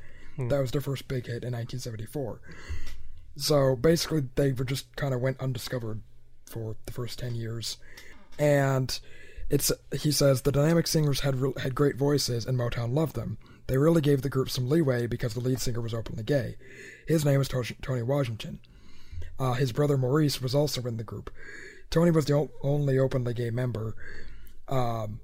That 0.49 0.61
was 0.61 0.71
their 0.71 0.81
first 0.81 1.09
big 1.09 1.27
hit 1.27 1.45
in 1.45 1.53
1974. 1.53 2.41
So 3.37 3.77
basically, 3.77 4.25
they 4.35 4.53
were 4.53 4.65
just 4.65 4.95
kind 4.97 5.13
of 5.13 5.21
went 5.21 5.41
undiscovered 5.41 6.03
for 6.47 6.77
the 6.87 6.93
first 6.93 7.19
10 7.19 7.35
years, 7.35 7.77
and 8.39 8.99
it's 9.49 9.71
he 10.01 10.11
says 10.11 10.43
the 10.43 10.53
dynamic 10.53 10.87
singers 10.87 11.21
had 11.21 11.37
re- 11.37 11.53
had 11.59 11.75
great 11.75 11.97
voices 11.97 12.47
and 12.47 12.59
Motown 12.59 12.93
loved 12.95 13.15
them. 13.15 13.39
They 13.69 13.79
really 13.79 14.01
gave 14.01 14.23
the 14.23 14.29
group 14.29 14.51
some 14.51 14.69
leeway 14.69 15.07
because 15.07 15.35
the 15.35 15.41
lead 15.41 15.61
singer 15.61 15.81
was 15.81 15.95
openly 15.95 16.23
gay. 16.23 16.57
His 17.07 17.25
name 17.25 17.39
was 17.39 17.49
Tony 17.49 18.03
Washington. 18.03 18.61
Uh, 19.39 19.55
his 19.55 19.73
brother 19.73 19.97
Maurice 19.97 20.41
was 20.41 20.55
also 20.55 20.83
in 20.83 20.97
the 20.97 21.05
group. 21.05 21.31
Tony 21.91 22.11
was 22.11 22.25
the 22.25 22.35
o- 22.35 22.51
only 22.63 22.99
openly 22.99 23.35
gay 23.35 23.51
member, 23.51 23.95
um, 24.69 25.21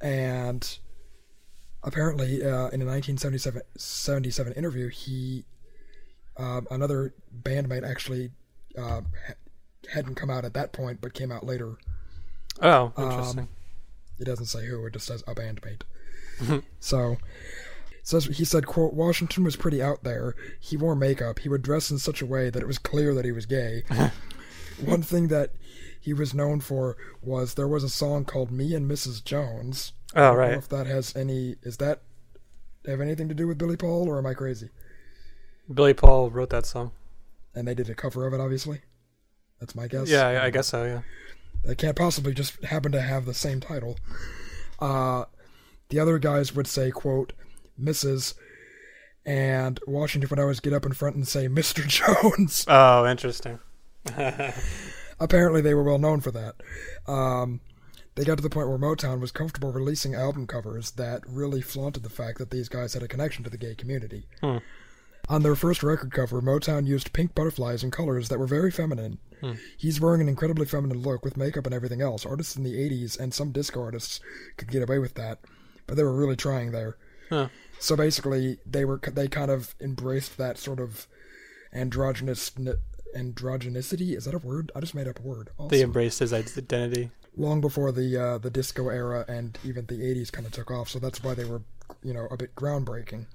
and 0.00 0.78
apparently 1.82 2.42
uh, 2.42 2.68
in 2.68 2.82
a 2.82 2.86
1977 2.86 4.52
interview, 4.52 4.88
he 4.88 5.44
um, 6.36 6.66
another 6.70 7.14
bandmate 7.42 7.88
actually 7.88 8.30
uh, 8.78 9.00
hadn't 9.92 10.14
come 10.14 10.30
out 10.30 10.44
at 10.44 10.54
that 10.54 10.72
point, 10.72 11.00
but 11.00 11.14
came 11.14 11.32
out 11.32 11.44
later. 11.44 11.76
Oh, 12.60 12.92
Um, 12.96 13.10
interesting. 13.10 13.48
It 14.18 14.24
doesn't 14.24 14.46
say 14.46 14.66
who; 14.66 14.84
it 14.86 14.92
just 14.92 15.06
says 15.06 15.24
a 15.26 15.34
bandmate. 15.34 15.82
so, 16.80 17.16
says 18.02 18.26
he 18.26 18.44
said, 18.44 18.66
"quote 18.66 18.92
Washington 18.92 19.44
was 19.44 19.56
pretty 19.56 19.82
out 19.82 20.04
there. 20.04 20.34
He 20.58 20.76
wore 20.76 20.94
makeup. 20.94 21.38
He 21.40 21.48
would 21.48 21.62
dress 21.62 21.90
in 21.90 21.98
such 21.98 22.20
a 22.20 22.26
way 22.26 22.50
that 22.50 22.62
it 22.62 22.66
was 22.66 22.78
clear 22.78 23.14
that 23.14 23.24
he 23.24 23.32
was 23.32 23.46
gay. 23.46 23.84
One 24.84 25.02
thing 25.02 25.28
that 25.28 25.52
he 25.98 26.12
was 26.12 26.34
known 26.34 26.60
for 26.60 26.96
was 27.22 27.54
there 27.54 27.68
was 27.68 27.84
a 27.84 27.88
song 27.88 28.24
called 28.24 28.50
"Me 28.50 28.74
and 28.74 28.90
Mrs. 28.90 29.24
Jones." 29.24 29.92
I 30.14 30.20
oh, 30.20 30.22
don't 30.22 30.34
know 30.34 30.40
right. 30.40 30.58
if 30.58 30.68
that 30.68 30.86
has 30.86 31.14
any 31.16 31.56
is 31.62 31.78
that 31.78 32.02
have 32.86 33.00
anything 33.00 33.28
to 33.28 33.34
do 33.34 33.46
with 33.46 33.58
Billy 33.58 33.76
Paul, 33.76 34.08
or 34.08 34.18
am 34.18 34.26
I 34.26 34.34
crazy? 34.34 34.70
Billy 35.72 35.94
Paul 35.94 36.30
wrote 36.30 36.50
that 36.50 36.66
song. 36.66 36.92
And 37.54 37.66
they 37.66 37.74
did 37.74 37.90
a 37.90 37.94
cover 37.94 38.26
of 38.26 38.32
it, 38.32 38.40
obviously. 38.40 38.80
That's 39.60 39.74
my 39.74 39.86
guess. 39.86 40.08
Yeah, 40.08 40.42
I, 40.42 40.50
guess 40.50 40.68
so. 40.68 40.84
Yeah. 40.84 41.02
They 41.64 41.74
can't 41.74 41.96
possibly 41.96 42.32
just 42.32 42.64
happen 42.64 42.92
to 42.92 43.00
have 43.00 43.26
the 43.26 43.34
same 43.34 43.60
title. 43.60 43.98
Uh, 44.78 45.24
the 45.90 45.98
other 45.98 46.18
guys 46.18 46.54
would 46.54 46.66
say, 46.66 46.90
quote, 46.90 47.34
Mrs. 47.80 48.34
And 49.26 49.78
Washington 49.86 50.30
would 50.30 50.38
always 50.38 50.60
get 50.60 50.72
up 50.72 50.86
in 50.86 50.92
front 50.92 51.16
and 51.16 51.28
say, 51.28 51.46
Mr. 51.48 51.86
Jones. 51.86 52.64
Oh, 52.66 53.06
interesting. 53.06 53.58
Apparently, 55.20 55.60
they 55.60 55.74
were 55.74 55.82
well 55.82 55.98
known 55.98 56.20
for 56.20 56.30
that. 56.30 56.54
Um, 57.06 57.60
they 58.14 58.24
got 58.24 58.38
to 58.38 58.42
the 58.42 58.50
point 58.50 58.68
where 58.68 58.78
Motown 58.78 59.20
was 59.20 59.30
comfortable 59.30 59.72
releasing 59.72 60.14
album 60.14 60.46
covers 60.46 60.92
that 60.92 61.22
really 61.26 61.60
flaunted 61.60 62.02
the 62.02 62.10
fact 62.10 62.38
that 62.38 62.50
these 62.50 62.68
guys 62.68 62.94
had 62.94 63.02
a 63.02 63.08
connection 63.08 63.44
to 63.44 63.50
the 63.50 63.58
gay 63.58 63.74
community. 63.74 64.26
Hmm. 64.40 64.58
On 65.30 65.44
their 65.44 65.54
first 65.54 65.84
record 65.84 66.12
cover, 66.12 66.42
Motown 66.42 66.88
used 66.88 67.12
pink 67.12 67.36
butterflies 67.36 67.84
and 67.84 67.92
colors 67.92 68.28
that 68.28 68.40
were 68.40 68.48
very 68.48 68.72
feminine. 68.72 69.18
Hmm. 69.40 69.52
He's 69.78 70.00
wearing 70.00 70.20
an 70.20 70.28
incredibly 70.28 70.66
feminine 70.66 71.02
look 71.02 71.24
with 71.24 71.36
makeup 71.36 71.66
and 71.66 71.74
everything 71.74 72.02
else. 72.02 72.26
Artists 72.26 72.56
in 72.56 72.64
the 72.64 72.74
80s 72.74 73.16
and 73.18 73.32
some 73.32 73.52
disco 73.52 73.80
artists 73.80 74.18
could 74.56 74.72
get 74.72 74.82
away 74.82 74.98
with 74.98 75.14
that, 75.14 75.38
but 75.86 75.96
they 75.96 76.02
were 76.02 76.16
really 76.16 76.34
trying 76.34 76.72
there. 76.72 76.96
Huh. 77.28 77.46
So 77.78 77.94
basically, 77.94 78.58
they 78.66 78.84
were 78.84 79.00
they 79.12 79.28
kind 79.28 79.52
of 79.52 79.76
embraced 79.80 80.36
that 80.38 80.58
sort 80.58 80.80
of 80.80 81.06
androgynous 81.72 82.50
androgenicity. 83.16 84.16
Is 84.16 84.24
that 84.24 84.34
a 84.34 84.38
word? 84.38 84.72
I 84.74 84.80
just 84.80 84.96
made 84.96 85.06
up 85.06 85.20
a 85.20 85.22
word. 85.22 85.50
Also. 85.58 85.70
They 85.70 85.82
embraced 85.82 86.18
his 86.18 86.32
identity. 86.32 87.12
long 87.36 87.60
before 87.60 87.92
the 87.92 88.16
uh, 88.16 88.38
the 88.38 88.50
disco 88.50 88.88
era 88.88 89.24
and 89.28 89.56
even 89.64 89.86
the 89.86 90.00
80s 90.00 90.32
kind 90.32 90.44
of 90.44 90.52
took 90.52 90.72
off. 90.72 90.88
So 90.88 90.98
that's 90.98 91.22
why 91.22 91.34
they 91.34 91.44
were, 91.44 91.62
you 92.02 92.12
know, 92.12 92.26
a 92.32 92.36
bit 92.36 92.56
groundbreaking. 92.56 93.26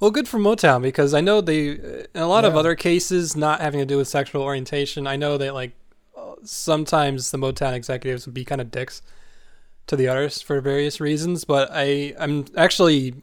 Well, 0.00 0.10
good 0.10 0.28
for 0.28 0.38
Motown 0.38 0.82
because 0.82 1.14
I 1.14 1.20
know 1.20 1.40
they, 1.40 1.68
in 1.68 2.06
a 2.14 2.26
lot 2.26 2.44
of 2.44 2.56
other 2.56 2.74
cases, 2.74 3.36
not 3.36 3.60
having 3.60 3.80
to 3.80 3.86
do 3.86 3.98
with 3.98 4.08
sexual 4.08 4.42
orientation. 4.42 5.06
I 5.06 5.16
know 5.16 5.38
that 5.38 5.54
like 5.54 5.72
sometimes 6.44 7.30
the 7.30 7.38
Motown 7.38 7.72
executives 7.72 8.26
would 8.26 8.34
be 8.34 8.44
kind 8.44 8.60
of 8.60 8.70
dicks 8.70 9.02
to 9.86 9.96
the 9.96 10.08
artists 10.08 10.42
for 10.42 10.60
various 10.60 11.00
reasons, 11.00 11.44
but 11.44 11.68
I 11.72 12.14
I'm 12.18 12.46
actually 12.56 13.14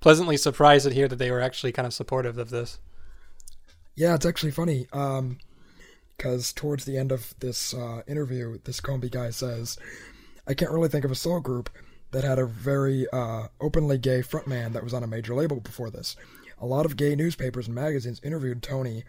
pleasantly 0.00 0.36
surprised 0.36 0.86
to 0.86 0.94
hear 0.94 1.08
that 1.08 1.16
they 1.16 1.30
were 1.30 1.40
actually 1.40 1.72
kind 1.72 1.86
of 1.86 1.94
supportive 1.94 2.38
of 2.38 2.50
this. 2.50 2.78
Yeah, 3.94 4.14
it's 4.14 4.26
actually 4.26 4.52
funny. 4.52 4.86
Um, 4.92 5.38
because 6.16 6.52
towards 6.52 6.84
the 6.84 6.96
end 6.96 7.10
of 7.10 7.34
this 7.40 7.74
uh, 7.74 8.02
interview, 8.06 8.58
this 8.64 8.80
Combi 8.80 9.10
guy 9.10 9.30
says, 9.30 9.76
"I 10.46 10.54
can't 10.54 10.70
really 10.70 10.88
think 10.88 11.04
of 11.04 11.10
a 11.10 11.16
soul 11.16 11.40
group 11.40 11.70
that 12.14 12.24
had 12.24 12.38
a 12.38 12.46
very 12.46 13.06
uh, 13.12 13.48
openly 13.60 13.98
gay 13.98 14.20
frontman 14.20 14.72
that 14.72 14.84
was 14.84 14.94
on 14.94 15.02
a 15.02 15.06
major 15.06 15.34
label 15.34 15.58
before 15.60 15.90
this. 15.90 16.14
A 16.60 16.66
lot 16.66 16.86
of 16.86 16.96
gay 16.96 17.16
newspapers 17.16 17.66
and 17.66 17.74
magazines 17.74 18.20
interviewed 18.22 18.62
Tony, 18.62 19.02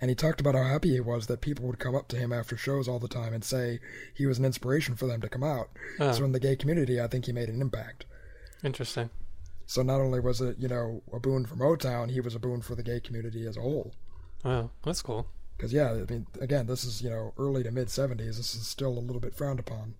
and 0.00 0.08
he 0.08 0.14
talked 0.14 0.40
about 0.40 0.54
how 0.54 0.62
happy 0.62 0.92
he 0.92 1.00
was 1.00 1.26
that 1.26 1.40
people 1.40 1.66
would 1.66 1.80
come 1.80 1.96
up 1.96 2.06
to 2.08 2.16
him 2.16 2.32
after 2.32 2.56
shows 2.56 2.86
all 2.86 3.00
the 3.00 3.08
time 3.08 3.34
and 3.34 3.42
say 3.42 3.80
he 4.14 4.26
was 4.26 4.38
an 4.38 4.44
inspiration 4.44 4.94
for 4.94 5.08
them 5.08 5.20
to 5.22 5.28
come 5.28 5.42
out. 5.42 5.70
Oh. 5.98 6.12
So 6.12 6.24
in 6.24 6.30
the 6.30 6.40
gay 6.40 6.54
community, 6.54 7.00
I 7.00 7.08
think 7.08 7.26
he 7.26 7.32
made 7.32 7.48
an 7.48 7.60
impact. 7.60 8.06
Interesting. 8.62 9.10
So 9.66 9.82
not 9.82 10.00
only 10.00 10.20
was 10.20 10.40
it 10.40 10.56
you 10.58 10.68
know 10.68 11.02
a 11.12 11.18
boon 11.18 11.46
for 11.46 11.56
Motown, 11.56 12.12
he 12.12 12.20
was 12.20 12.36
a 12.36 12.38
boon 12.38 12.62
for 12.62 12.76
the 12.76 12.84
gay 12.84 13.00
community 13.00 13.44
as 13.46 13.56
a 13.56 13.60
whole." 13.60 13.92
Wow, 14.44 14.70
that's 14.84 15.02
cool. 15.02 15.26
Because 15.56 15.72
yeah, 15.72 15.90
I 15.90 16.12
mean, 16.12 16.28
again, 16.40 16.68
this 16.68 16.84
is 16.84 17.02
you 17.02 17.10
know 17.10 17.34
early 17.36 17.64
to 17.64 17.72
mid 17.72 17.88
'70s. 17.88 18.36
This 18.36 18.54
is 18.54 18.68
still 18.68 18.96
a 18.96 19.00
little 19.00 19.20
bit 19.20 19.34
frowned 19.34 19.58
upon, 19.58 19.96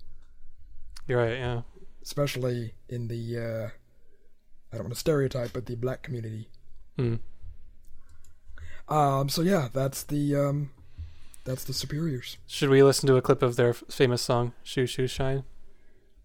You're 1.09 1.19
right. 1.19 1.39
Yeah. 1.39 1.63
Especially 2.07 2.73
in 2.89 3.09
the 3.09 3.37
uh, 3.37 3.69
I 4.73 4.77
don't 4.77 4.85
want 4.85 4.95
to 4.95 5.01
stereotype, 5.01 5.53
but 5.53 5.67
the 5.67 5.75
black 5.75 6.03
community. 6.03 6.49
Hmm. 6.97 7.17
Um. 8.89 9.29
So 9.29 9.43
yeah, 9.43 9.69
that's 9.73 10.05
the 10.05 10.37
um, 10.37 10.71
that's 11.45 11.65
the 11.65 11.73
Superiors. 11.73 12.39
Should 12.47 12.71
we 12.71 12.83
listen 12.85 13.09
to 13.09 13.17
a 13.17 13.23
clip 13.23 13.43
of 13.43 13.57
their 13.57 13.75
famous 13.75 14.23
song 14.23 14.53
"Shoo 14.63 14.87
Shoo 14.87 15.09
Shine"? 15.09 15.43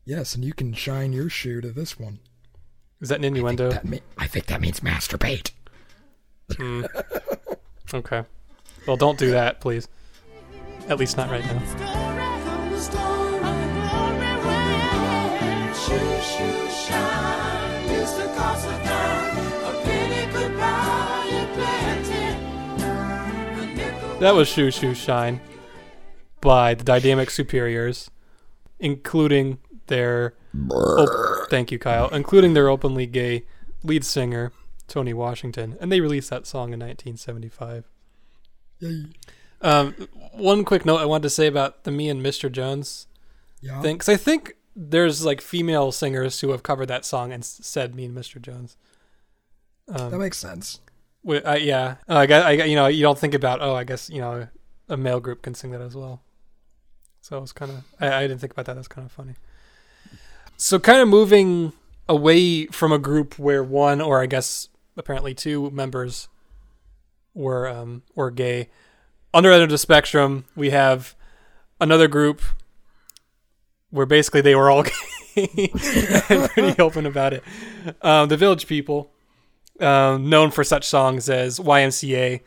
Yes, 0.05 0.35
and 0.35 0.45
you 0.45 0.53
can 0.53 0.73
shine 0.73 1.13
your 1.13 1.29
shoe 1.29 1.59
to 1.61 1.71
this 1.71 1.99
one. 1.99 2.19
Is 3.01 3.09
that 3.09 3.17
an 3.17 3.23
innuendo? 3.25 3.71
That 3.71 3.85
me- 3.85 4.01
I 4.17 4.27
think 4.27 4.45
that 4.45 4.61
means 4.61 4.79
masturbate. 4.81 5.51
Hmm. 6.55 6.83
Okay. 7.93 8.23
Well, 8.87 8.95
don't 8.95 9.19
do 9.19 9.31
that, 9.31 9.59
please. 9.59 9.89
At 10.87 10.97
least 10.97 11.17
not 11.17 11.29
right 11.29 11.43
now. 11.43 12.10
That 24.21 24.35
was 24.35 24.47
Shoo 24.47 24.69
Shoo 24.69 24.93
Shine 24.93 25.41
by 26.41 26.75
the 26.75 26.83
Dynamic 26.83 27.31
Superiors, 27.31 28.11
including 28.79 29.57
their. 29.87 30.35
Op- 30.69 31.49
thank 31.49 31.71
you, 31.71 31.79
Kyle. 31.79 32.07
Including 32.09 32.53
their 32.53 32.69
openly 32.69 33.07
gay 33.07 33.45
lead 33.83 34.05
singer, 34.05 34.51
Tony 34.87 35.11
Washington. 35.13 35.75
And 35.81 35.91
they 35.91 36.01
released 36.01 36.29
that 36.29 36.45
song 36.45 36.71
in 36.73 36.79
1975. 36.79 37.85
Yay. 38.79 39.05
Um, 39.61 39.95
one 40.33 40.65
quick 40.65 40.85
note 40.85 40.97
I 41.01 41.05
wanted 41.05 41.23
to 41.23 41.29
say 41.31 41.47
about 41.47 41.83
the 41.83 41.91
Me 41.91 42.07
and 42.09 42.23
Mr. 42.23 42.51
Jones 42.51 43.07
Yeah. 43.61 43.81
thing, 43.81 43.95
because 43.95 44.09
I 44.09 44.17
think 44.17 44.53
there's 44.75 45.25
like 45.25 45.41
female 45.41 45.91
singers 45.91 46.41
who 46.41 46.51
have 46.51 46.61
covered 46.63 46.87
that 46.87 47.05
song 47.05 47.31
and 47.31 47.43
said 47.43 47.95
Me 47.95 48.05
and 48.05 48.15
Mr. 48.15 48.39
Jones. 48.41 48.77
that 49.87 50.13
Um, 50.13 50.19
makes 50.19 50.37
sense. 50.37 50.79
Uh, 51.27 51.57
yeah, 51.59 51.95
uh, 52.07 52.25
I 52.29 52.33
I 52.33 52.51
you 52.51 52.75
know 52.75 52.87
you 52.87 53.01
don't 53.01 53.17
think 53.17 53.33
about 53.33 53.61
oh 53.61 53.75
I 53.75 53.83
guess 53.83 54.09
you 54.09 54.21
know 54.21 54.47
a 54.89 54.97
male 54.97 55.19
group 55.19 55.41
can 55.41 55.53
sing 55.53 55.71
that 55.71 55.81
as 55.81 55.95
well. 55.95 56.21
So 57.21 57.37
it 57.37 57.41
was 57.41 57.51
kind 57.51 57.71
of 57.71 57.83
I, 57.99 58.13
I 58.13 58.21
didn't 58.21 58.39
think 58.39 58.53
about 58.53 58.65
that. 58.65 58.75
That's 58.75 58.87
kind 58.87 59.05
of 59.05 59.11
funny. 59.11 59.35
So 60.57 60.79
kind 60.79 61.01
of 61.01 61.07
moving 61.07 61.73
away 62.07 62.65
from 62.67 62.91
a 62.91 62.99
group 62.99 63.39
where 63.39 63.63
one 63.63 64.01
or 64.01 64.21
I 64.21 64.25
guess 64.25 64.69
apparently 64.97 65.33
two 65.33 65.71
members 65.71 66.27
were 67.33 67.67
um, 67.67 68.03
were 68.15 68.31
gay. 68.31 68.69
Under 69.33 69.51
end 69.51 69.63
of 69.63 69.69
the 69.69 69.77
spectrum, 69.77 70.45
we 70.55 70.71
have 70.71 71.15
another 71.79 72.07
group 72.07 72.41
where 73.89 74.05
basically 74.05 74.41
they 74.41 74.55
were 74.55 74.69
all 74.69 74.83
gay 75.35 75.71
and 76.29 76.49
pretty 76.49 76.81
open 76.81 77.05
about 77.05 77.33
it. 77.33 77.43
Um, 78.01 78.29
the 78.29 78.37
Village 78.37 78.67
People, 78.67 79.11
um, 79.81 80.29
known 80.29 80.51
for 80.51 80.63
such 80.63 80.87
songs 80.87 81.29
as 81.29 81.59
YMCA, 81.59 82.41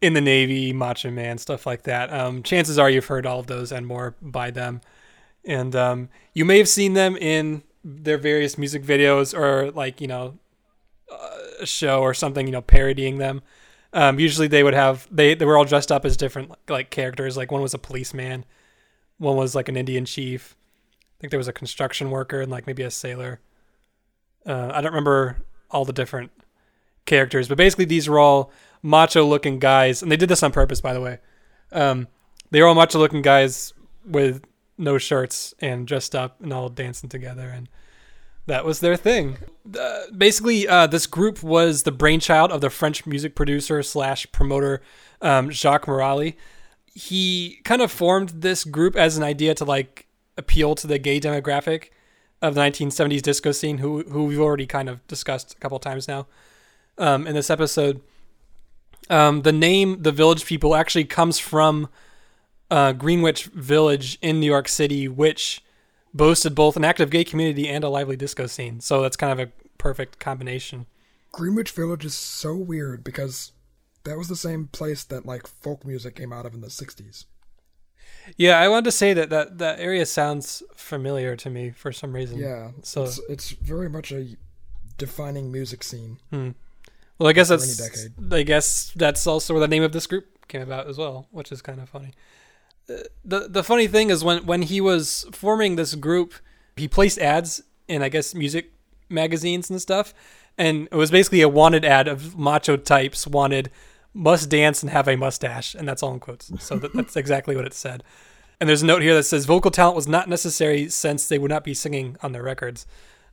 In 0.00 0.14
the 0.14 0.20
Navy, 0.20 0.72
Macho 0.72 1.10
Man, 1.10 1.38
stuff 1.38 1.66
like 1.66 1.82
that. 1.84 2.12
Um, 2.12 2.42
chances 2.42 2.78
are 2.78 2.90
you've 2.90 3.06
heard 3.06 3.26
all 3.26 3.40
of 3.40 3.46
those 3.46 3.72
and 3.72 3.86
more 3.86 4.14
by 4.20 4.50
them. 4.50 4.80
And 5.44 5.74
um, 5.74 6.08
you 6.34 6.44
may 6.44 6.58
have 6.58 6.68
seen 6.68 6.94
them 6.94 7.16
in 7.16 7.62
their 7.84 8.18
various 8.18 8.58
music 8.58 8.82
videos 8.82 9.36
or, 9.36 9.70
like, 9.70 10.00
you 10.00 10.08
know, 10.08 10.38
a 11.60 11.66
show 11.66 12.00
or 12.00 12.14
something, 12.14 12.46
you 12.46 12.52
know, 12.52 12.62
parodying 12.62 13.18
them. 13.18 13.42
Um, 13.92 14.18
usually 14.18 14.48
they 14.48 14.62
would 14.62 14.74
have 14.74 15.08
they 15.10 15.34
they 15.34 15.44
were 15.44 15.56
all 15.56 15.64
dressed 15.64 15.90
up 15.90 16.04
as 16.04 16.16
different 16.16 16.52
like 16.68 16.90
characters. 16.90 17.36
Like 17.36 17.50
one 17.50 17.62
was 17.62 17.72
a 17.72 17.78
policeman, 17.78 18.44
one 19.18 19.36
was 19.36 19.54
like 19.54 19.68
an 19.68 19.76
Indian 19.76 20.04
chief. 20.04 20.56
I 21.00 21.16
think 21.20 21.30
there 21.30 21.38
was 21.38 21.48
a 21.48 21.52
construction 21.52 22.10
worker 22.10 22.42
and 22.42 22.50
like 22.50 22.66
maybe 22.66 22.82
a 22.82 22.90
sailor. 22.90 23.40
Uh, 24.44 24.70
I 24.74 24.80
don't 24.80 24.92
remember 24.92 25.38
all 25.70 25.84
the 25.84 25.92
different 25.92 26.30
characters, 27.06 27.48
but 27.48 27.56
basically 27.56 27.84
these 27.84 28.08
were 28.08 28.18
all 28.18 28.50
macho-looking 28.82 29.58
guys, 29.58 30.02
and 30.02 30.12
they 30.12 30.16
did 30.16 30.28
this 30.28 30.42
on 30.42 30.52
purpose, 30.52 30.80
by 30.80 30.92
the 30.92 31.00
way. 31.00 31.18
Um, 31.72 32.08
they 32.50 32.60
were 32.60 32.68
all 32.68 32.74
macho-looking 32.74 33.22
guys 33.22 33.72
with 34.04 34.44
no 34.78 34.98
shirts 34.98 35.54
and 35.60 35.86
dressed 35.86 36.14
up 36.14 36.40
and 36.40 36.52
all 36.52 36.68
dancing 36.68 37.08
together, 37.08 37.48
and 37.48 37.68
that 38.46 38.64
was 38.64 38.80
their 38.80 38.96
thing. 38.96 39.38
Uh, 39.78 40.02
basically, 40.16 40.68
uh, 40.68 40.86
this 40.86 41.06
group 41.06 41.42
was 41.42 41.82
the 41.82 41.92
brainchild 41.92 42.52
of 42.52 42.60
the 42.60 42.70
French 42.70 43.06
music 43.06 43.34
producer 43.34 43.82
slash 43.82 44.30
promoter 44.30 44.82
um, 45.20 45.50
Jacques 45.50 45.86
Morali. 45.86 46.36
He 46.94 47.60
kind 47.64 47.82
of 47.82 47.90
formed 47.90 48.28
this 48.28 48.64
group 48.64 48.96
as 48.96 49.16
an 49.16 49.24
idea 49.24 49.54
to 49.54 49.64
like 49.64 50.06
appeal 50.36 50.74
to 50.76 50.86
the 50.86 50.98
gay 50.98 51.18
demographic 51.18 51.88
of 52.40 52.54
the 52.54 52.60
1970s 52.60 53.22
disco 53.22 53.50
scene, 53.50 53.78
who 53.78 54.02
who 54.04 54.26
we've 54.26 54.40
already 54.40 54.66
kind 54.66 54.88
of 54.88 55.04
discussed 55.08 55.54
a 55.54 55.56
couple 55.56 55.78
times 55.78 56.06
now 56.06 56.26
um, 56.98 57.26
in 57.26 57.34
this 57.34 57.50
episode. 57.50 58.00
Um, 59.08 59.42
the 59.42 59.52
name 59.52 60.02
the 60.02 60.12
Village 60.12 60.46
People 60.46 60.74
actually 60.74 61.04
comes 61.04 61.38
from 61.38 61.88
uh, 62.70 62.92
Greenwich 62.92 63.44
Village 63.46 64.18
in 64.20 64.40
New 64.40 64.46
York 64.46 64.68
City, 64.68 65.06
which 65.06 65.62
boasted 66.12 66.54
both 66.54 66.76
an 66.76 66.84
active 66.84 67.10
gay 67.10 67.24
community 67.24 67.68
and 67.68 67.84
a 67.84 67.88
lively 67.88 68.16
disco 68.16 68.46
scene. 68.46 68.80
So 68.80 69.02
that's 69.02 69.16
kind 69.16 69.32
of 69.32 69.48
a 69.48 69.52
perfect 69.78 70.18
combination. 70.18 70.86
Greenwich 71.32 71.70
Village 71.70 72.04
is 72.04 72.14
so 72.14 72.56
weird 72.56 73.04
because 73.04 73.52
that 74.04 74.16
was 74.16 74.28
the 74.28 74.36
same 74.36 74.68
place 74.68 75.04
that 75.04 75.26
like 75.26 75.46
folk 75.46 75.84
music 75.84 76.16
came 76.16 76.32
out 76.32 76.46
of 76.46 76.54
in 76.54 76.60
the 76.60 76.68
60s. 76.68 77.26
Yeah, 78.36 78.58
I 78.58 78.68
wanted 78.68 78.86
to 78.86 78.92
say 78.92 79.12
that 79.12 79.30
that, 79.30 79.58
that 79.58 79.78
area 79.78 80.06
sounds 80.06 80.62
familiar 80.74 81.36
to 81.36 81.50
me 81.50 81.70
for 81.70 81.92
some 81.92 82.12
reason. 82.12 82.38
Yeah. 82.38 82.70
So 82.82 83.04
it's, 83.04 83.20
it's 83.28 83.50
very 83.50 83.88
much 83.88 84.10
a 84.10 84.36
defining 84.98 85.52
music 85.52 85.84
scene. 85.84 86.18
Hmm. 86.30 86.50
Well, 87.18 87.28
I 87.28 87.32
guess 87.32 87.48
that's. 87.48 88.08
I 88.30 88.42
guess 88.42 88.92
that's 88.94 89.26
also 89.26 89.54
where 89.54 89.60
the 89.60 89.68
name 89.68 89.82
of 89.82 89.92
this 89.92 90.06
group 90.06 90.48
came 90.48 90.62
about 90.62 90.86
as 90.86 90.98
well, 90.98 91.28
which 91.30 91.50
is 91.50 91.62
kind 91.62 91.80
of 91.80 91.88
funny. 91.88 92.12
Uh, 92.88 92.94
the 93.24 93.48
The 93.48 93.64
funny 93.64 93.86
thing 93.86 94.10
is 94.10 94.22
when 94.22 94.44
when 94.44 94.62
he 94.62 94.80
was 94.80 95.26
forming 95.32 95.76
this 95.76 95.94
group, 95.94 96.34
he 96.76 96.88
placed 96.88 97.18
ads 97.18 97.62
in 97.88 98.02
I 98.02 98.08
guess 98.08 98.34
music 98.34 98.72
magazines 99.08 99.70
and 99.70 99.80
stuff, 99.80 100.12
and 100.58 100.88
it 100.92 100.96
was 100.96 101.10
basically 101.10 101.40
a 101.40 101.48
wanted 101.48 101.84
ad 101.84 102.08
of 102.08 102.36
macho 102.36 102.76
types 102.76 103.26
wanted 103.26 103.70
must 104.12 104.48
dance 104.48 104.82
and 104.82 104.90
have 104.90 105.08
a 105.08 105.16
mustache, 105.16 105.74
and 105.74 105.86
that's 105.86 106.02
all 106.02 106.12
in 106.12 106.20
quotes. 106.20 106.50
So 106.58 106.76
that, 106.78 106.92
that's 106.94 107.16
exactly 107.24 107.54
what 107.54 107.66
it 107.66 107.74
said. 107.74 108.02
And 108.58 108.68
there's 108.68 108.82
a 108.82 108.86
note 108.86 109.02
here 109.02 109.14
that 109.14 109.24
says 109.24 109.44
vocal 109.44 109.70
talent 109.70 109.96
was 109.96 110.08
not 110.08 110.28
necessary 110.28 110.88
since 110.88 111.28
they 111.28 111.38
would 111.38 111.50
not 111.50 111.64
be 111.64 111.74
singing 111.74 112.16
on 112.22 112.32
their 112.32 112.42
records. 112.42 112.86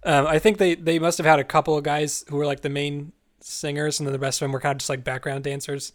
Um, 0.03 0.27
I 0.27 0.37
think 0.37 0.57
they, 0.57 0.75
they 0.75 0.99
must 0.99 1.17
have 1.17 1.25
had 1.25 1.39
a 1.39 1.45
couple 1.45 1.77
of 1.77 1.83
guys 1.85 2.25
who 2.27 2.35
were 2.35 2.45
like 2.45 2.59
the 2.59 2.69
main 2.69 3.13
singers, 3.43 3.99
and 3.99 4.07
then 4.07 4.13
the 4.13 4.19
rest 4.19 4.41
of 4.41 4.45
them 4.45 4.51
were 4.51 4.59
kind 4.59 4.73
of 4.73 4.79
just 4.79 4.89
like 4.89 5.03
background 5.03 5.43
dancers 5.43 5.93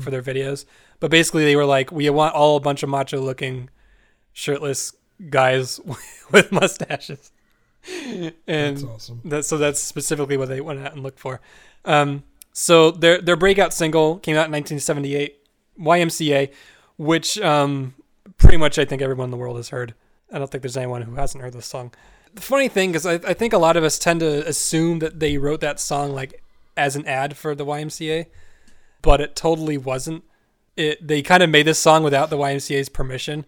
for 0.00 0.10
their 0.10 0.22
videos. 0.22 0.64
But 0.98 1.10
basically, 1.10 1.44
they 1.44 1.54
were 1.56 1.64
like, 1.64 1.92
we 1.92 2.08
want 2.10 2.34
all 2.34 2.56
a 2.56 2.60
bunch 2.60 2.82
of 2.82 2.88
macho 2.88 3.20
looking, 3.20 3.70
shirtless 4.32 4.94
guys 5.30 5.80
with 6.32 6.50
mustaches. 6.50 7.30
And 7.88 8.34
That's 8.76 8.84
awesome. 8.84 9.20
that, 9.26 9.44
so 9.44 9.58
that's 9.58 9.80
specifically 9.80 10.36
what 10.36 10.48
they 10.48 10.60
went 10.60 10.80
out 10.84 10.92
and 10.94 11.02
looked 11.02 11.20
for. 11.20 11.40
Um, 11.84 12.24
so 12.52 12.90
their 12.90 13.20
their 13.20 13.36
breakout 13.36 13.72
single 13.72 14.18
came 14.18 14.34
out 14.34 14.46
in 14.46 14.52
1978, 14.52 15.38
YMCA, 15.78 16.52
which 16.96 17.38
um, 17.38 17.94
pretty 18.38 18.56
much 18.56 18.78
I 18.78 18.84
think 18.84 19.02
everyone 19.02 19.26
in 19.26 19.30
the 19.30 19.36
world 19.36 19.56
has 19.56 19.68
heard. 19.68 19.94
I 20.32 20.38
don't 20.38 20.50
think 20.50 20.62
there's 20.62 20.76
anyone 20.76 21.02
who 21.02 21.14
hasn't 21.14 21.44
heard 21.44 21.52
this 21.52 21.66
song. 21.66 21.92
The 22.34 22.42
funny 22.42 22.68
thing 22.68 22.94
is, 22.96 23.06
I, 23.06 23.14
I 23.14 23.34
think 23.34 23.52
a 23.52 23.58
lot 23.58 23.76
of 23.76 23.84
us 23.84 23.98
tend 23.98 24.20
to 24.20 24.46
assume 24.48 24.98
that 24.98 25.20
they 25.20 25.38
wrote 25.38 25.60
that 25.60 25.78
song 25.78 26.12
like 26.12 26.42
as 26.76 26.96
an 26.96 27.06
ad 27.06 27.36
for 27.36 27.54
the 27.54 27.64
YMCA, 27.64 28.26
but 29.02 29.20
it 29.20 29.36
totally 29.36 29.78
wasn't. 29.78 30.24
It 30.76 31.06
they 31.06 31.22
kind 31.22 31.42
of 31.42 31.50
made 31.50 31.66
this 31.66 31.78
song 31.78 32.02
without 32.02 32.30
the 32.30 32.36
YMCA's 32.36 32.88
permission, 32.88 33.46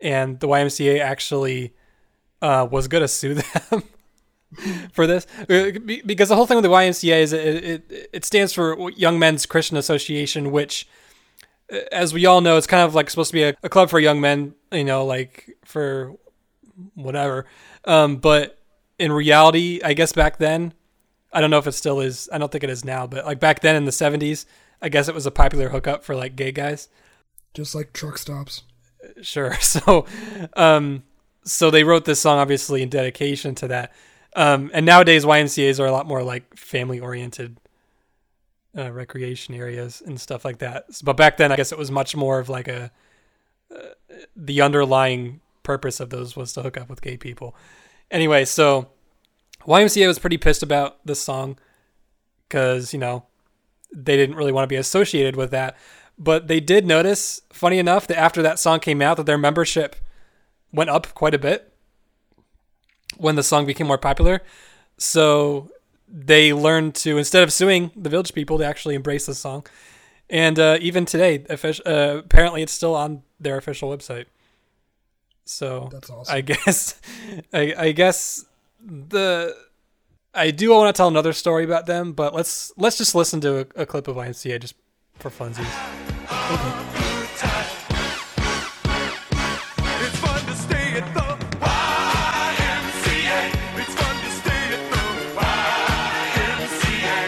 and 0.00 0.40
the 0.40 0.48
YMCA 0.48 1.00
actually 1.00 1.74
uh, 2.40 2.66
was 2.70 2.88
gonna 2.88 3.08
sue 3.08 3.34
them 3.70 3.82
for 4.92 5.06
this 5.06 5.26
Uh, 5.48 5.72
because 6.04 6.28
the 6.28 6.36
whole 6.36 6.46
thing 6.46 6.56
with 6.56 6.64
the 6.64 6.70
YMCA 6.70 7.20
is 7.20 7.32
it, 7.32 7.64
it 7.64 8.10
it 8.12 8.24
stands 8.24 8.52
for 8.52 8.90
Young 8.90 9.18
Men's 9.18 9.46
Christian 9.46 9.76
Association, 9.76 10.52
which, 10.52 10.86
uh, 11.72 11.78
as 11.90 12.12
we 12.12 12.26
all 12.26 12.40
know, 12.40 12.56
it's 12.56 12.66
kind 12.66 12.82
of 12.82 12.94
like 12.94 13.10
supposed 13.10 13.30
to 13.30 13.34
be 13.34 13.42
a, 13.42 13.54
a 13.62 13.68
club 13.68 13.90
for 13.90 13.98
young 13.98 14.20
men, 14.20 14.54
you 14.70 14.84
know, 14.84 15.04
like 15.04 15.56
for 15.64 16.14
whatever. 16.94 17.46
Um, 17.84 18.16
but 18.16 18.58
in 18.98 19.10
reality, 19.10 19.80
I 19.82 19.94
guess 19.94 20.12
back 20.12 20.38
then, 20.38 20.74
I 21.32 21.40
don't 21.40 21.50
know 21.50 21.58
if 21.58 21.66
it 21.66 21.72
still 21.72 22.00
is. 22.00 22.28
I 22.32 22.38
don't 22.38 22.50
think 22.52 22.64
it 22.64 22.70
is 22.70 22.84
now, 22.84 23.06
but 23.06 23.24
like 23.24 23.40
back 23.40 23.60
then 23.60 23.76
in 23.76 23.84
the 23.84 23.90
'70s, 23.90 24.46
I 24.80 24.88
guess 24.88 25.08
it 25.08 25.14
was 25.14 25.26
a 25.26 25.30
popular 25.30 25.70
hookup 25.70 26.04
for 26.04 26.14
like 26.14 26.36
gay 26.36 26.52
guys. 26.52 26.88
Just 27.54 27.74
like 27.74 27.92
truck 27.92 28.18
stops. 28.18 28.62
Sure. 29.22 29.54
So, 29.60 30.06
um, 30.54 31.02
so 31.44 31.70
they 31.70 31.84
wrote 31.84 32.04
this 32.04 32.20
song 32.20 32.38
obviously 32.38 32.82
in 32.82 32.88
dedication 32.88 33.54
to 33.56 33.68
that. 33.68 33.92
Um, 34.34 34.70
and 34.72 34.86
nowadays 34.86 35.24
YMCA's 35.24 35.78
are 35.80 35.86
a 35.86 35.92
lot 35.92 36.06
more 36.06 36.22
like 36.22 36.56
family 36.56 37.00
oriented 37.00 37.58
uh, 38.76 38.90
recreation 38.90 39.54
areas 39.54 40.02
and 40.04 40.20
stuff 40.20 40.44
like 40.44 40.58
that. 40.58 40.86
But 41.02 41.16
back 41.16 41.36
then, 41.36 41.52
I 41.52 41.56
guess 41.56 41.72
it 41.72 41.78
was 41.78 41.90
much 41.90 42.16
more 42.16 42.38
of 42.38 42.48
like 42.48 42.68
a 42.68 42.90
uh, 43.74 43.78
the 44.36 44.60
underlying 44.60 45.40
purpose 45.62 46.00
of 46.00 46.10
those 46.10 46.36
was 46.36 46.52
to 46.54 46.62
hook 46.62 46.76
up 46.76 46.88
with 46.88 47.02
gay 47.02 47.16
people. 47.16 47.54
Anyway, 48.10 48.44
so 48.44 48.88
YMCA 49.66 50.06
was 50.06 50.18
pretty 50.18 50.38
pissed 50.38 50.62
about 50.62 51.04
this 51.06 51.20
song 51.20 51.58
because 52.48 52.92
you 52.92 52.98
know 52.98 53.24
they 53.94 54.16
didn't 54.16 54.36
really 54.36 54.52
want 54.52 54.64
to 54.64 54.68
be 54.68 54.76
associated 54.76 55.36
with 55.36 55.50
that. 55.50 55.76
But 56.18 56.46
they 56.46 56.60
did 56.60 56.86
notice, 56.86 57.40
funny 57.52 57.78
enough, 57.78 58.06
that 58.06 58.18
after 58.18 58.42
that 58.42 58.58
song 58.58 58.80
came 58.80 59.02
out, 59.02 59.16
that 59.16 59.26
their 59.26 59.38
membership 59.38 59.96
went 60.72 60.90
up 60.90 61.12
quite 61.14 61.34
a 61.34 61.38
bit 61.38 61.72
when 63.16 63.34
the 63.36 63.42
song 63.42 63.66
became 63.66 63.86
more 63.86 63.98
popular. 63.98 64.42
So 64.98 65.70
they 66.08 66.52
learned 66.52 66.94
to 66.96 67.18
instead 67.18 67.42
of 67.42 67.52
suing 67.52 67.90
the 67.96 68.10
Village 68.10 68.34
People, 68.34 68.58
they 68.58 68.66
actually 68.66 68.94
embrace 68.94 69.26
the 69.26 69.34
song. 69.34 69.66
And 70.30 70.58
uh, 70.58 70.78
even 70.80 71.04
today, 71.04 71.44
uh, 71.48 72.18
apparently, 72.18 72.62
it's 72.62 72.72
still 72.72 72.94
on 72.94 73.22
their 73.40 73.56
official 73.56 73.94
website. 73.94 74.26
So 75.44 75.88
That's 75.90 76.08
awesome. 76.08 76.34
I 76.34 76.40
guess, 76.42 77.00
I, 77.52 77.74
I 77.76 77.92
guess 77.92 78.44
the 78.84 79.56
I 80.34 80.50
do 80.50 80.70
want 80.70 80.94
to 80.94 80.98
tell 80.98 81.08
another 81.08 81.32
story 81.32 81.64
about 81.64 81.86
them, 81.86 82.12
but 82.12 82.34
let's 82.34 82.72
let's 82.76 82.98
just 82.98 83.14
listen 83.14 83.40
to 83.42 83.60
a, 83.60 83.82
a 83.82 83.86
clip 83.86 84.08
of 84.08 84.16
YMCA 84.16 84.60
just 84.60 84.74
for 85.18 85.30
funsies. 85.30 85.68
It's 90.04 90.18
fun 90.18 90.44
to 90.46 90.54
stay 90.54 90.94
at 90.98 91.14
the 91.14 91.20
YMCA. 91.60 93.52
It's 93.78 93.94
fun 93.94 94.16
to 94.24 94.30
stay 94.30 94.74
at 94.74 94.90
the 94.90 95.04
YMCA. 96.66 97.18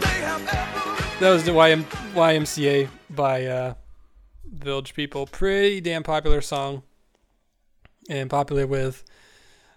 They 0.00 0.18
have 0.20 0.42
every 0.48 1.20
That 1.20 1.30
was 1.30 1.44
the 1.44 1.50
YM, 1.50 1.82
YMCA 2.14 2.88
by 3.10 3.46
uh, 3.46 3.74
Village 4.44 4.94
People. 4.94 5.26
Pretty 5.26 5.80
damn 5.80 6.04
popular 6.04 6.40
song, 6.40 6.84
and 8.08 8.30
popular 8.30 8.66
with 8.66 9.04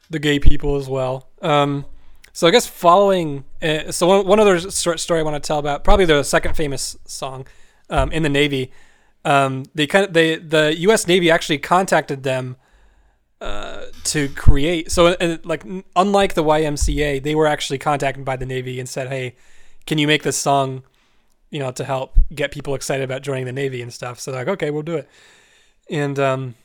the 0.10 0.20
gay 0.20 0.40
people 0.40 0.76
as 0.76 0.88
well. 0.88 1.30
Um, 1.42 1.86
so 2.34 2.48
I 2.48 2.52
guess 2.52 2.66
following, 2.66 3.44
uh, 3.62 3.92
so 3.92 4.08
one, 4.08 4.26
one 4.26 4.40
other 4.40 4.60
short 4.72 5.00
story 5.00 5.20
I 5.20 5.24
want 5.24 5.42
to 5.42 5.46
tell 5.46 5.60
about, 5.60 5.84
probably 5.84 6.06
the 6.06 6.24
second 6.24 6.56
famous 6.56 6.98
song 7.06 7.48
um, 7.90 8.12
in 8.12 8.24
the 8.24 8.30
Navy. 8.30 8.72
Um, 9.26 9.66
they 9.76 9.88
kind 9.88 10.06
of 10.06 10.14
they 10.14 10.38
the 10.38 10.76
U.S. 10.80 11.06
Navy 11.06 11.30
actually 11.30 11.58
contacted 11.58 12.24
them 12.24 12.56
uh, 13.42 13.86
to 14.06 14.30
create. 14.30 14.92
So 14.92 15.08
uh, 15.08 15.38
like 15.44 15.66
unlike 15.96 16.36
the 16.36 16.44
YMCA, 16.44 17.22
they 17.22 17.36
were 17.36 17.48
actually 17.48 17.80
contacted 17.80 18.24
by 18.24 18.38
the 18.38 18.46
Navy 18.46 18.80
and 18.80 18.88
said, 18.88 19.10
"Hey, 19.10 19.36
can 19.86 19.98
you 19.98 20.08
make 20.08 20.24
this 20.24 20.38
song 20.38 20.84
you 21.50 21.60
know, 21.60 21.72
to 21.72 21.84
help 21.84 22.14
get 22.34 22.52
people 22.52 22.76
excited 22.76 23.04
about 23.04 23.22
joining 23.22 23.46
the 23.46 23.52
Navy 23.52 23.82
and 23.82 23.94
stuff. 23.94 24.20
So 24.20 24.32
like, 24.32 24.48
okay, 24.48 24.70
we'll 24.70 24.84
do 24.84 24.96
it. 24.96 25.10
And 25.90 26.20
um, 26.20 26.56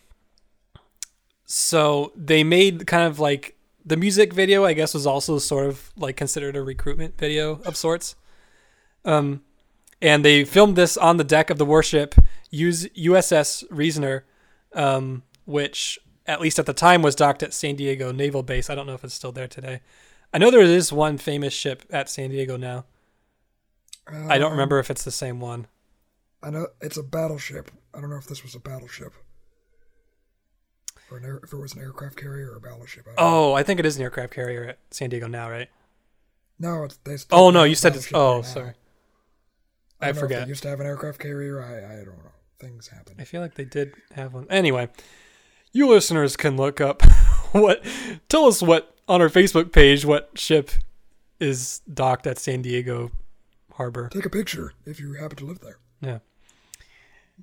so 1.44 2.12
they 2.16 2.44
made 2.44 2.86
kind 2.86 3.06
of 3.06 3.18
like 3.20 3.56
the 3.84 3.96
music 3.96 4.32
video, 4.32 4.64
I 4.64 4.72
guess, 4.72 4.94
was 4.94 5.06
also 5.06 5.38
sort 5.38 5.66
of 5.66 5.90
like 5.96 6.16
considered 6.16 6.56
a 6.56 6.62
recruitment 6.62 7.18
video 7.18 7.60
of 7.64 7.76
sorts. 7.76 8.16
Um, 9.04 9.42
and 10.00 10.24
they 10.24 10.44
filmed 10.44 10.76
this 10.76 10.96
on 10.96 11.18
the 11.18 11.24
deck 11.24 11.50
of 11.50 11.58
the 11.58 11.64
warship 11.66 12.14
use 12.50 12.86
USS 12.88 13.64
Reasoner, 13.70 14.24
um, 14.72 15.22
which 15.44 15.98
at 16.26 16.40
least 16.40 16.58
at 16.58 16.66
the 16.66 16.72
time 16.72 17.02
was 17.02 17.14
docked 17.14 17.42
at 17.42 17.52
San 17.52 17.76
Diego 17.76 18.12
Naval 18.12 18.42
Base. 18.42 18.70
I 18.70 18.74
don't 18.74 18.86
know 18.86 18.94
if 18.94 19.04
it's 19.04 19.14
still 19.14 19.32
there 19.32 19.48
today. 19.48 19.80
I 20.32 20.38
know 20.38 20.50
there 20.50 20.62
is 20.62 20.92
one 20.92 21.18
famous 21.18 21.52
ship 21.52 21.84
at 21.90 22.08
San 22.08 22.30
Diego 22.30 22.56
now. 22.56 22.86
I 24.06 24.38
don't 24.38 24.46
Um, 24.46 24.52
remember 24.52 24.78
if 24.78 24.90
it's 24.90 25.04
the 25.04 25.10
same 25.10 25.40
one. 25.40 25.66
I 26.42 26.50
know 26.50 26.68
it's 26.80 26.96
a 26.96 27.02
battleship. 27.02 27.70
I 27.94 28.00
don't 28.00 28.10
know 28.10 28.16
if 28.16 28.26
this 28.26 28.42
was 28.42 28.54
a 28.54 28.60
battleship. 28.60 29.14
Or 31.10 31.20
air, 31.22 31.40
if 31.42 31.52
it 31.52 31.56
was 31.56 31.74
an 31.74 31.80
aircraft 31.80 32.16
carrier 32.16 32.50
or 32.52 32.56
a 32.56 32.60
battleship. 32.60 33.04
I 33.06 33.14
don't 33.14 33.16
know. 33.16 33.50
Oh, 33.50 33.52
I 33.52 33.62
think 33.62 33.78
it 33.78 33.86
is 33.86 33.96
an 33.96 34.02
aircraft 34.02 34.32
carrier 34.32 34.64
at 34.64 34.78
San 34.90 35.10
Diego 35.10 35.26
now, 35.26 35.50
right? 35.50 35.68
No, 36.58 36.84
it's, 36.84 36.96
they 37.04 37.16
still 37.16 37.38
Oh 37.38 37.50
no, 37.50 37.64
you 37.64 37.74
said 37.74 37.96
it's. 37.96 38.10
Oh, 38.12 38.36
right 38.36 38.44
sorry. 38.44 38.72
I, 40.00 40.08
I 40.08 40.12
don't 40.12 40.14
know 40.14 40.18
if 40.18 40.18
forget. 40.18 40.42
They 40.44 40.48
used 40.48 40.62
to 40.62 40.68
have 40.68 40.80
an 40.80 40.86
aircraft 40.86 41.20
carrier. 41.20 41.62
I, 41.62 41.92
I 41.92 41.96
don't 41.98 42.18
know. 42.18 42.30
Things 42.58 42.88
happen. 42.88 43.16
I 43.18 43.24
feel 43.24 43.40
like 43.40 43.54
they 43.54 43.64
did 43.64 43.94
have 44.14 44.32
one. 44.32 44.46
Anyway, 44.48 44.88
you 45.72 45.88
listeners 45.88 46.36
can 46.36 46.56
look 46.56 46.80
up 46.80 47.02
what. 47.52 47.84
Tell 48.28 48.46
us 48.46 48.62
what 48.62 48.96
on 49.08 49.20
our 49.20 49.28
Facebook 49.28 49.72
page 49.72 50.04
what 50.04 50.30
ship 50.38 50.70
is 51.40 51.80
docked 51.92 52.26
at 52.26 52.38
San 52.38 52.62
Diego 52.62 53.10
Harbor. 53.72 54.08
Take 54.08 54.24
a 54.24 54.30
picture 54.30 54.72
if 54.86 55.00
you 55.00 55.14
happen 55.14 55.36
to 55.38 55.44
live 55.44 55.60
there. 55.60 55.78
Yeah. 56.00 56.18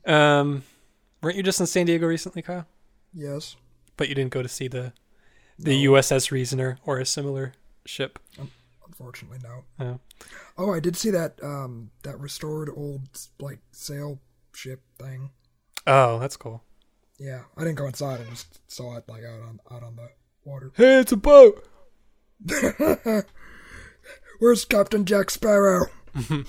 Um, 0.05 0.63
weren't 1.21 1.35
you 1.35 1.43
just 1.43 1.59
in 1.59 1.67
San 1.67 1.85
Diego 1.85 2.07
recently, 2.07 2.41
Kyle? 2.41 2.65
Yes. 3.13 3.55
But 3.97 4.09
you 4.09 4.15
didn't 4.15 4.31
go 4.31 4.41
to 4.41 4.49
see 4.49 4.67
the 4.67 4.93
the 5.59 5.85
USS 5.85 6.31
Reasoner 6.31 6.79
or 6.85 6.97
a 6.99 7.05
similar 7.05 7.53
ship. 7.85 8.17
Unfortunately, 8.87 9.37
no. 9.43 9.63
Oh. 9.79 9.99
Oh, 10.57 10.73
I 10.73 10.79
did 10.79 10.95
see 10.95 11.09
that 11.11 11.41
um 11.43 11.91
that 12.03 12.19
restored 12.19 12.69
old 12.75 13.01
like 13.39 13.59
sail 13.71 14.19
ship 14.53 14.81
thing. 14.99 15.31
Oh, 15.85 16.19
that's 16.19 16.37
cool. 16.37 16.63
Yeah, 17.19 17.43
I 17.55 17.61
didn't 17.61 17.77
go 17.77 17.85
inside. 17.85 18.21
I 18.21 18.29
just 18.29 18.59
saw 18.71 18.97
it 18.97 19.07
like 19.07 19.23
out 19.23 19.41
on 19.41 19.59
out 19.71 19.83
on 19.83 19.95
the 19.95 20.09
water. 20.43 20.71
Hey, 20.75 20.99
it's 20.99 21.11
a 21.11 21.17
boat. 21.17 21.67
Where's 24.39 24.65
Captain 24.65 25.05
Jack 25.05 25.29
Sparrow? 25.29 25.85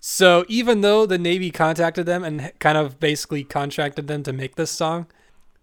So 0.00 0.46
even 0.48 0.80
though 0.80 1.04
the 1.04 1.18
Navy 1.18 1.50
contacted 1.50 2.06
them 2.06 2.24
and 2.24 2.52
kind 2.60 2.78
of 2.78 2.98
basically 2.98 3.44
contracted 3.44 4.06
them 4.06 4.22
to 4.22 4.32
make 4.32 4.56
this 4.56 4.70
song, 4.70 5.06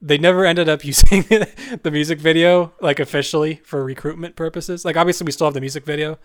they 0.01 0.17
never 0.17 0.45
ended 0.45 0.69
up 0.69 0.83
using 0.85 1.23
the 1.23 1.89
music 1.91 2.19
video 2.19 2.73
like 2.81 2.99
officially 2.99 3.61
for 3.63 3.83
recruitment 3.83 4.35
purposes. 4.35 4.85
Like 4.85 4.97
obviously 4.97 5.25
we 5.25 5.31
still 5.31 5.47
have 5.47 5.53
the 5.53 5.61
music 5.61 5.85
video 5.85 6.17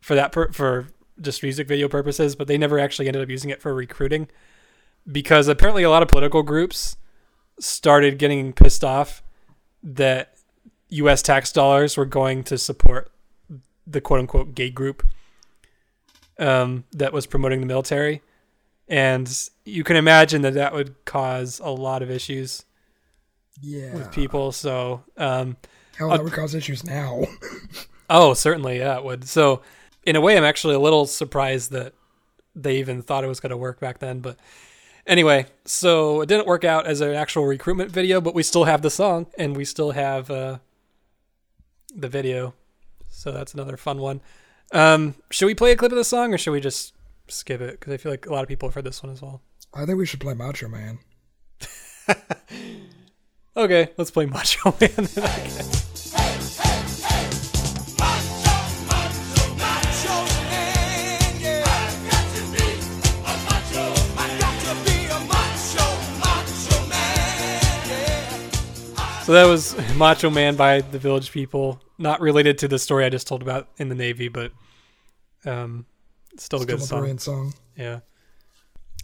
for 0.00 0.14
that 0.14 0.32
per- 0.32 0.52
for 0.52 0.88
just 1.20 1.42
music 1.42 1.66
video 1.66 1.88
purposes, 1.88 2.36
but 2.36 2.46
they 2.46 2.58
never 2.58 2.78
actually 2.78 3.08
ended 3.08 3.22
up 3.22 3.28
using 3.28 3.50
it 3.50 3.60
for 3.60 3.74
recruiting 3.74 4.28
because 5.10 5.48
apparently 5.48 5.82
a 5.82 5.90
lot 5.90 6.02
of 6.02 6.08
political 6.08 6.42
groups 6.42 6.96
started 7.58 8.18
getting 8.18 8.52
pissed 8.52 8.84
off 8.84 9.22
that 9.82 10.34
US 10.88 11.22
tax 11.22 11.52
dollars 11.52 11.96
were 11.96 12.04
going 12.04 12.44
to 12.44 12.58
support 12.58 13.10
the 13.86 14.00
quote 14.00 14.20
unquote 14.20 14.54
gay 14.54 14.70
group 14.70 15.06
um, 16.38 16.84
that 16.92 17.12
was 17.12 17.26
promoting 17.26 17.60
the 17.60 17.66
military. 17.66 18.22
And 18.88 19.28
you 19.64 19.82
can 19.84 19.96
imagine 19.96 20.42
that 20.42 20.54
that 20.54 20.72
would 20.72 21.04
cause 21.04 21.60
a 21.60 21.70
lot 21.70 22.02
of 22.02 22.10
issues 22.10 22.64
Yeah. 23.60 23.94
with 23.94 24.12
people. 24.12 24.52
So, 24.52 25.02
um, 25.16 25.56
Hell, 25.96 26.10
that 26.10 26.22
would 26.22 26.32
cause 26.32 26.54
issues 26.54 26.84
now. 26.84 27.24
oh, 28.10 28.34
certainly, 28.34 28.78
yeah, 28.78 28.98
it 28.98 29.04
would. 29.04 29.26
So, 29.28 29.62
in 30.04 30.16
a 30.16 30.20
way, 30.20 30.36
I'm 30.36 30.44
actually 30.44 30.74
a 30.74 30.78
little 30.78 31.06
surprised 31.06 31.70
that 31.72 31.94
they 32.54 32.78
even 32.78 33.02
thought 33.02 33.24
it 33.24 33.28
was 33.28 33.40
going 33.40 33.50
to 33.50 33.56
work 33.56 33.80
back 33.80 33.98
then. 33.98 34.20
But 34.20 34.38
anyway, 35.06 35.46
so 35.64 36.22
it 36.22 36.28
didn't 36.28 36.46
work 36.46 36.64
out 36.64 36.86
as 36.86 37.00
an 37.00 37.14
actual 37.14 37.44
recruitment 37.44 37.90
video, 37.90 38.20
but 38.20 38.34
we 38.34 38.42
still 38.42 38.64
have 38.64 38.82
the 38.82 38.90
song 38.90 39.26
and 39.38 39.56
we 39.56 39.64
still 39.64 39.92
have 39.92 40.30
uh, 40.30 40.58
the 41.94 42.08
video. 42.08 42.54
So 43.10 43.32
that's 43.32 43.54
another 43.54 43.76
fun 43.76 43.98
one. 43.98 44.20
Um, 44.72 45.14
should 45.30 45.46
we 45.46 45.54
play 45.54 45.72
a 45.72 45.76
clip 45.76 45.92
of 45.92 45.98
the 45.98 46.04
song 46.04 46.34
or 46.34 46.38
should 46.38 46.50
we 46.52 46.60
just 46.60 46.94
skip 47.28 47.60
it? 47.60 47.78
Because 47.78 47.92
I 47.92 47.96
feel 47.98 48.12
like 48.12 48.26
a 48.26 48.32
lot 48.32 48.42
of 48.42 48.48
people 48.48 48.68
have 48.68 48.74
heard 48.74 48.84
this 48.84 49.02
one 49.02 49.12
as 49.12 49.22
well. 49.22 49.42
I 49.74 49.84
think 49.84 49.98
we 49.98 50.06
should 50.06 50.20
play 50.20 50.34
Macho 50.34 50.68
Man. 50.68 50.98
Okay, 53.56 53.90
let's 53.96 54.10
play 54.10 54.26
Macho 54.26 54.74
Man. 54.80 55.08
so 69.24 69.32
that 69.32 69.46
was 69.46 69.74
Macho 69.96 70.30
Man 70.30 70.54
by 70.54 70.82
the 70.82 71.00
Village 71.00 71.32
People. 71.32 71.80
Not 71.98 72.20
related 72.20 72.58
to 72.58 72.68
the 72.68 72.78
story 72.78 73.04
I 73.04 73.08
just 73.08 73.26
told 73.26 73.42
about 73.42 73.68
in 73.76 73.88
the 73.88 73.96
Navy, 73.96 74.28
but 74.28 74.52
um, 75.44 75.84
still 76.38 76.60
a 76.60 76.62
Still 76.62 76.76
good 76.76 76.78
a 76.84 76.86
song. 76.86 76.98
brilliant 77.00 77.20
song. 77.22 77.52
Yeah. 77.76 78.00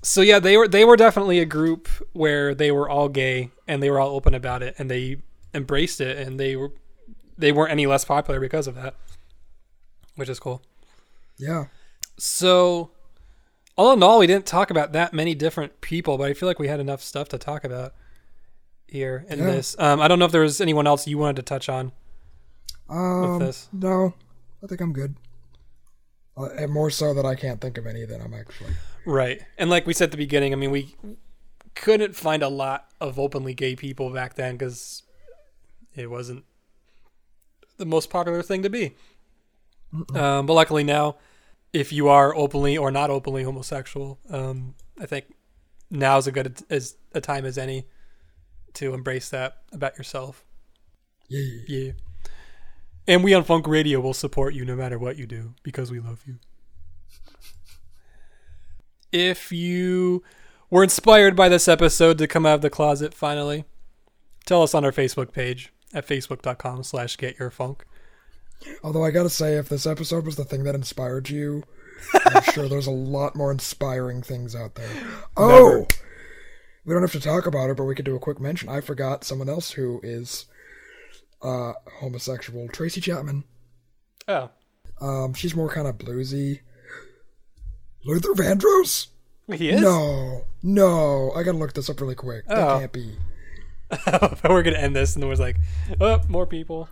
So 0.03 0.21
yeah, 0.21 0.39
they 0.41 0.57
were 0.57 0.67
they 0.69 0.85
were 0.85 0.97
definitely 0.97 1.39
a 1.39 1.45
group 1.45 1.89
where 2.13 2.55
they 2.55 2.71
were 2.73 2.89
all 2.89 3.09
gay 3.09 3.51
and 3.69 3.83
they 3.83 3.89
were 3.91 4.01
all 4.01 4.11
open 4.11 4.35
about 4.35 4.63
it 4.63 4.75
and 4.79 4.91
they 4.91 5.19
embraced 5.55 6.01
it 6.01 6.19
and 6.19 6.41
they 6.41 6.57
were 6.57 6.73
they 7.39 7.53
weren't 7.53 7.71
any 7.71 7.87
less 7.87 8.05
popular 8.05 8.41
because 8.41 8.67
of 8.67 8.75
that, 8.75 8.95
which 10.17 10.29
is 10.29 10.41
cool. 10.41 10.63
Yeah. 11.39 11.67
So 12.19 12.91
all 13.77 13.93
in 13.93 14.03
all, 14.03 14.19
we 14.19 14.27
didn't 14.27 14.47
talk 14.47 14.71
about 14.71 14.93
that 14.93 15.13
many 15.15 15.35
different 15.35 15.81
people, 15.81 16.19
but 16.19 16.29
I 16.29 16.35
feel 16.35 16.49
like 16.49 16.59
we 16.59 16.69
had 16.69 16.81
enough 16.81 17.03
stuff 17.03 17.29
to 17.31 17.39
talk 17.39 17.65
about 17.65 17.95
here 18.87 19.25
in 19.29 19.39
Yeah. 19.39 19.47
this. 19.47 19.75
Um, 19.79 20.01
I 20.01 20.09
don't 20.09 20.19
know 20.19 20.27
if 20.27 20.33
there 20.33 20.43
was 20.43 20.61
anyone 20.61 20.87
else 20.87 21.07
you 21.07 21.17
wanted 21.17 21.37
to 21.37 21.43
touch 21.43 21.69
on 21.69 21.93
Um, 22.89 23.39
with 23.39 23.39
this. 23.47 23.69
No, 23.73 24.15
I 24.63 24.67
think 24.67 24.81
I'm 24.81 24.93
good. 24.93 25.15
Uh, 26.37 26.49
and 26.59 26.73
more 26.73 26.91
so 26.91 27.13
that 27.15 27.27
I 27.27 27.35
can't 27.35 27.61
think 27.61 27.77
of 27.77 27.87
any 27.87 28.05
that 28.05 28.21
I'm 28.21 28.33
actually. 28.33 28.73
Right. 29.05 29.43
And 29.59 29.69
like 29.69 29.87
we 29.87 29.93
said 29.93 30.05
at 30.07 30.11
the 30.13 30.17
beginning, 30.17 30.53
I 30.53 30.57
mean, 30.57 30.71
we 30.71 30.97
couldn't 31.75 32.17
find 32.17 32.43
a 32.43 32.49
lot 32.49 32.89
of 33.01 33.19
openly 33.19 33.55
gay 33.55 33.77
people 33.77 34.11
back 34.11 34.35
then 34.35 34.57
because 34.57 35.03
it 35.95 36.11
wasn't 36.11 36.45
the 37.77 37.85
most 37.85 38.11
popular 38.11 38.43
thing 38.43 38.63
to 38.63 38.71
be. 38.71 38.95
Um, 40.15 40.47
but 40.47 40.55
luckily 40.55 40.85
now, 40.85 41.17
if 41.73 41.93
you 41.93 42.09
are 42.09 42.35
openly 42.35 42.79
or 42.79 42.91
not 42.91 43.11
openly 43.11 43.43
homosexual, 43.43 44.19
um, 44.31 44.75
I 44.99 45.07
think 45.07 45.27
now 45.91 46.17
is 46.17 46.27
a 46.27 46.33
good 46.33 46.63
as 46.71 46.97
a 47.13 47.21
time 47.21 47.45
as 47.45 47.59
any 47.59 47.87
to 48.75 48.95
embrace 48.95 49.29
that 49.31 49.59
about 49.73 49.99
yourself. 49.99 50.45
Yeah. 51.29 51.63
Yeah. 51.67 51.93
And 53.07 53.25
we 53.25 53.35
on 53.35 53.45
Funk 53.45 53.67
Radio 53.67 54.01
will 54.01 54.15
support 54.15 54.55
you 54.55 54.65
no 54.65 54.77
matter 54.77 54.99
what 54.99 55.17
you 55.17 55.27
do 55.27 55.55
because 55.63 55.91
we 55.91 55.99
love 55.99 56.23
you. 56.27 56.37
If 59.11 59.53
you 59.53 60.23
were 60.71 60.83
inspired 60.83 61.37
by 61.37 61.49
this 61.49 61.69
episode 61.69 62.17
to 62.19 62.27
come 62.27 62.47
out 62.47 62.55
of 62.55 62.63
the 62.63 62.71
closet 62.71 63.13
finally, 63.13 63.65
tell 64.47 64.63
us 64.63 64.75
on 64.75 64.85
our 64.85 64.93
Facebook 64.93 65.33
page 65.33 65.73
at 65.93 66.07
facebook.com 66.07 66.83
slash 66.85 67.17
get 67.17 67.39
your 67.39 67.51
funk. 67.51 67.85
Although 68.85 69.05
I 69.05 69.11
gotta 69.11 69.29
say, 69.29 69.57
if 69.57 69.69
this 69.69 69.87
episode 69.87 70.25
was 70.25 70.37
the 70.37 70.45
thing 70.45 70.63
that 70.65 70.75
inspired 70.75 71.29
you, 71.29 71.65
I'm 72.25 72.43
sure 72.53 72.69
there's 72.69 72.87
a 72.87 72.93
lot 72.93 73.35
more 73.35 73.51
inspiring 73.51 74.23
things 74.23 74.55
out 74.55 74.77
there. 74.77 74.89
Oh, 75.37 75.71
Never. 75.71 75.87
we 76.85 76.95
don't 76.95 77.03
have 77.03 77.13
to 77.13 77.21
talk 77.21 77.47
about 77.47 77.71
it, 77.71 77.77
but 77.77 77.85
we 77.85 77.97
could 77.97 78.05
do 78.05 78.15
a 78.15 78.21
quick 78.21 78.41
mention. 78.41 78.69
I 78.69 78.81
forgot 78.81 79.25
someone 79.25 79.49
else 79.49 79.73
who 79.73 80.01
is 80.05 80.47
uh, 81.43 81.73
homosexual. 82.01 82.69
Tracy 82.69 83.01
Chapman. 83.01 83.45
Oh. 84.29 84.51
Um, 85.01 85.35
she's 85.35 85.55
more 85.55 85.69
kind 85.69 85.87
of 85.89 85.99
bluesy. 85.99 86.61
Luther 88.05 88.31
Vandross? 88.35 89.09
He 89.53 89.71
is? 89.71 89.81
No, 89.81 90.45
no. 90.63 91.33
I 91.35 91.43
gotta 91.43 91.59
look 91.59 91.73
this 91.73 91.91
up 91.91 92.01
really 92.01 92.15
quick. 92.15 92.47
That 92.47 92.59
Oh. 92.59 92.79
can't 92.79 92.93
be. 92.93 93.17
We're 94.49 94.63
to 94.75 94.81
end 94.81 94.97
this 94.97 95.15
and 95.15 95.23
then 95.23 95.29
was 95.29 95.41
like, 95.41 95.57
oh, 96.01 96.21
more 96.29 96.47
people. 96.47 96.89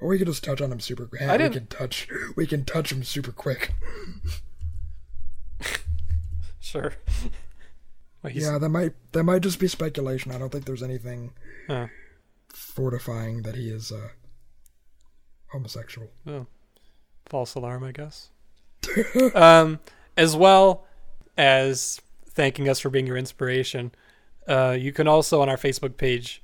Or 0.00 0.08
we 0.08 0.18
could 0.18 0.26
just 0.26 0.44
touch 0.44 0.60
on 0.60 0.70
him 0.70 0.80
super. 0.80 1.08
I 1.20 1.36
we 1.36 1.48
can 1.50 1.66
touch. 1.66 2.08
We 2.36 2.46
can 2.46 2.64
touch 2.64 2.92
him 2.92 3.02
super 3.02 3.32
quick. 3.32 3.72
Sure. 6.60 6.94
Wait, 8.22 8.34
Yeah, 8.34 8.58
that 8.58 8.68
might 8.70 8.92
that 9.12 9.22
might 9.24 9.42
just 9.42 9.58
be 9.58 9.68
speculation. 9.68 10.32
I 10.32 10.38
don't 10.38 10.50
think 10.50 10.64
there's 10.64 10.82
anything 10.82 11.32
Oh. 11.68 11.88
Fortifying 12.54 13.42
that 13.42 13.56
he 13.56 13.68
is 13.68 13.92
uh, 13.92 14.08
homosexual. 15.48 16.08
oh. 16.26 16.46
False 17.26 17.54
alarm, 17.54 17.82
I 17.84 17.92
guess. 17.92 18.28
um, 19.34 19.80
as 20.16 20.36
well 20.36 20.86
as 21.38 22.00
thanking 22.28 22.68
us 22.68 22.80
for 22.80 22.90
being 22.90 23.06
your 23.06 23.16
inspiration. 23.16 23.92
Uh, 24.46 24.76
you 24.78 24.92
can 24.92 25.08
also 25.08 25.40
on 25.40 25.48
our 25.48 25.56
Facebook 25.56 25.96
page 25.96 26.42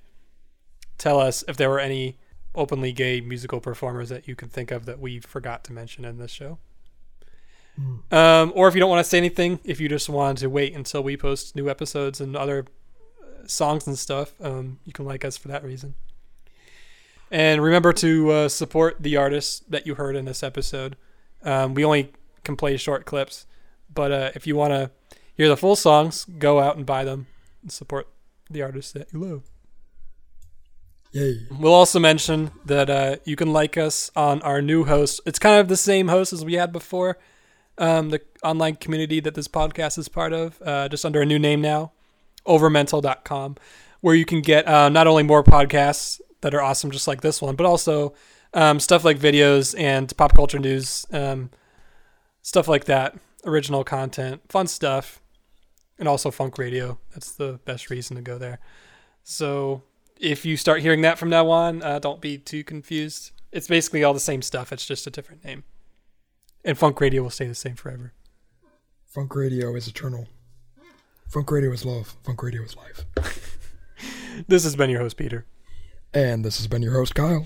tell 0.96 1.20
us 1.20 1.44
if 1.46 1.56
there 1.56 1.68
were 1.68 1.80
any 1.80 2.16
openly 2.54 2.92
gay 2.92 3.20
musical 3.20 3.61
performers 3.61 4.08
that 4.08 4.26
you 4.26 4.34
can 4.34 4.48
think 4.48 4.70
of 4.70 4.86
that 4.86 4.98
we 4.98 5.20
forgot 5.20 5.64
to 5.64 5.72
mention 5.72 6.04
in 6.04 6.18
this 6.18 6.30
show. 6.30 6.58
Um, 8.11 8.52
or 8.54 8.68
if 8.68 8.74
you 8.74 8.80
don't 8.80 8.90
want 8.90 9.04
to 9.04 9.08
say 9.08 9.16
anything, 9.16 9.58
if 9.64 9.80
you 9.80 9.88
just 9.88 10.08
want 10.08 10.38
to 10.38 10.48
wait 10.48 10.74
until 10.74 11.02
we 11.02 11.16
post 11.16 11.56
new 11.56 11.70
episodes 11.70 12.20
and 12.20 12.36
other 12.36 12.66
songs 13.51 13.86
and 13.86 13.98
stuff, 13.98 14.32
um, 14.40 14.78
you 14.84 14.92
can 14.92 15.05
like 15.05 15.24
us 15.24 15.36
for 15.36 15.48
that 15.48 15.64
reason. 15.64 15.94
And 17.30 17.62
remember 17.62 17.92
to 17.94 18.30
uh, 18.30 18.48
support 18.48 18.96
the 19.01 19.16
artists 19.16 19.61
that 19.68 19.86
you 19.86 19.94
heard 19.94 20.16
in 20.16 20.24
this 20.24 20.42
episode. 20.42 20.96
Um, 21.42 21.74
we 21.74 21.84
only 21.84 22.12
can 22.44 22.57
play 22.57 22.76
short 22.76 23.05
clips, 23.05 23.46
but 23.92 24.12
uh, 24.12 24.30
if 24.34 24.46
you 24.46 24.57
want 24.57 24.72
to 24.72 24.90
hear 25.36 25.48
the 25.48 25.57
full 25.57 25.76
songs, 25.76 26.24
go 26.24 26.61
out 26.61 26.76
and 26.76 26.84
buy 26.84 27.05
them 27.05 27.26
and 27.62 27.70
support 27.70 28.09
the 28.51 28.62
artists 28.62 28.92
that 28.92 29.12
you 29.12 29.20
love. 29.20 29.42
Yay. 31.12 31.46
We'll 31.51 31.74
also 31.74 31.98
mention 31.98 32.53
that 32.64 32.88
uh, 32.88 33.16
you 33.24 33.36
can 33.36 33.53
like 33.53 33.76
us 33.76 34.11
on 34.14 34.42
our 34.42 34.62
new 34.62 34.84
host. 34.84 35.20
It's 35.26 35.38
kind 35.38 35.59
of 35.59 35.68
the 35.68 35.76
same 35.76 36.09
host 36.09 36.32
as 36.32 36.44
we 36.44 36.55
had 36.55 36.72
before, 36.72 37.18
um, 37.78 38.11
the 38.11 38.20
online 38.44 38.76
community 38.76 39.20
that 39.20 39.34
this 39.34 39.48
podcast 39.48 39.98
is 39.98 40.09
part 40.09 40.32
of, 40.32 40.61
uh, 40.62 40.88
just 40.88 41.05
under 41.05 41.20
a 41.20 41.26
new 41.26 41.38
name 41.38 41.61
now, 41.61 41.92
overmental.com, 42.51 43.57
where 44.01 44.14
you 44.14 44.24
can 44.24 44.40
get 44.40 44.66
uh, 44.66 44.88
not 44.88 45.07
only 45.07 45.22
more 45.22 45.44
podcasts 45.44 46.20
that 46.40 46.55
are 46.55 46.62
awesome, 46.62 46.90
just 46.90 47.07
like 47.07 47.20
this 47.20 47.40
one, 47.40 47.57
but 47.57 47.66
also 47.66 48.14
um, 48.55 48.80
stuff 48.80 49.05
like 49.05 49.18
videos 49.18 49.78
and 49.78 50.14
pop 50.16 50.34
culture 50.34 50.59
news, 50.59 51.07
um, 51.12 51.51
stuff 52.42 52.68
like 52.68 52.84
that, 52.86 53.16
original 53.44 53.84
content, 53.84 54.42
fun 54.48 54.66
stuff, 54.66 55.20
and 55.98 56.09
also 56.09 56.30
funk 56.30 56.59
radio. 56.59 56.98
That's 57.12 57.32
the 57.32 57.61
best 57.64 57.90
reason 57.90 58.16
to 58.16 58.22
go 58.22 58.38
there. 58.38 58.59
So 59.22 59.82
if 60.18 60.44
you 60.44 60.57
start 60.57 60.80
hearing 60.80 61.03
that 61.03 61.18
from 61.18 61.30
now 61.30 61.51
on, 61.51 61.82
uh, 61.82 61.98
don't 61.98 62.20
be 62.20 62.38
too 62.38 62.64
confused. 62.64 63.32
It's 63.53 63.68
basically 63.68 64.05
all 64.05 64.14
the 64.14 64.20
same 64.20 64.42
stuff. 64.42 64.72
It's 64.72 64.86
just 64.86 65.07
a 65.07 65.11
different 65.11 65.44
name. 65.44 65.64
And 66.64 66.76
funk 66.76 67.01
radio 67.01 67.22
will 67.22 67.30
stay 67.30 67.46
the 67.46 67.55
same 67.55 67.76
forever. 67.76 68.12
Funk 69.07 69.34
radio 69.34 69.74
is 69.74 69.88
eternal. 69.88 70.28
Funk 71.31 71.51
radio 71.51 71.72
is 71.72 71.85
love. 71.85 72.16
Funk 72.24 72.43
radio 72.43 72.62
is 72.62 72.76
life. 72.76 73.05
This 74.49 74.64
has 74.64 74.74
been 74.76 74.89
your 74.89 75.01
host, 75.01 75.16
Peter. 75.16 75.45
And 76.14 76.45
this 76.45 76.57
has 76.59 76.66
been 76.66 76.83
your 76.83 76.95
host, 76.95 77.14
Kyle. 77.14 77.45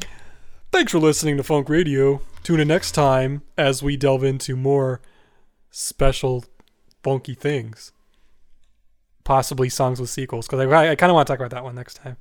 Thanks 0.71 0.93
for 0.93 0.99
listening 0.99 1.37
to 1.37 1.43
Funk 1.43 1.69
Radio. 1.69 2.21
Tune 2.43 2.61
in 2.61 2.69
next 2.69 2.93
time 2.93 3.43
as 3.59 3.83
we 3.83 3.97
delve 3.97 4.23
into 4.23 4.55
more 4.55 5.01
special 5.71 6.45
funky 7.03 7.35
things. 7.35 7.93
Possibly 9.25 9.69
songs 9.69 10.01
with 10.01 10.11
sequels, 10.11 10.47
because 10.47 10.61
I, 10.61 10.91
I 10.91 10.95
kind 10.95 11.11
of 11.11 11.15
want 11.15 11.27
to 11.27 11.33
talk 11.33 11.41
about 11.41 11.51
that 11.51 11.65
one 11.65 11.75
next 11.75 11.95
time. 11.95 12.17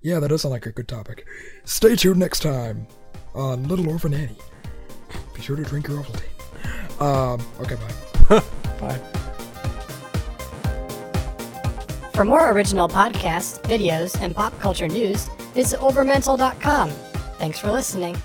Yeah, 0.00 0.18
that 0.18 0.28
does 0.28 0.42
sound 0.42 0.52
like 0.52 0.66
a 0.66 0.72
good 0.72 0.88
topic. 0.88 1.26
Stay 1.64 1.94
tuned 1.96 2.18
next 2.18 2.40
time 2.40 2.86
on 3.34 3.68
Little 3.68 3.88
Orphan 3.88 4.14
Annie. 4.14 4.36
Be 5.34 5.40
sure 5.42 5.56
to 5.56 5.62
drink 5.62 5.88
your 5.88 6.02
Ovaltine. 6.02 7.00
Um, 7.00 7.40
okay, 7.60 7.76
bye. 7.76 8.42
Bye. 8.80 9.31
For 12.14 12.24
more 12.24 12.50
original 12.50 12.88
podcasts, 12.88 13.60
videos, 13.62 14.20
and 14.20 14.34
pop 14.34 14.58
culture 14.60 14.88
news, 14.88 15.28
visit 15.54 15.80
overmental.com. 15.80 16.90
Thanks 17.38 17.58
for 17.58 17.72
listening. 17.72 18.16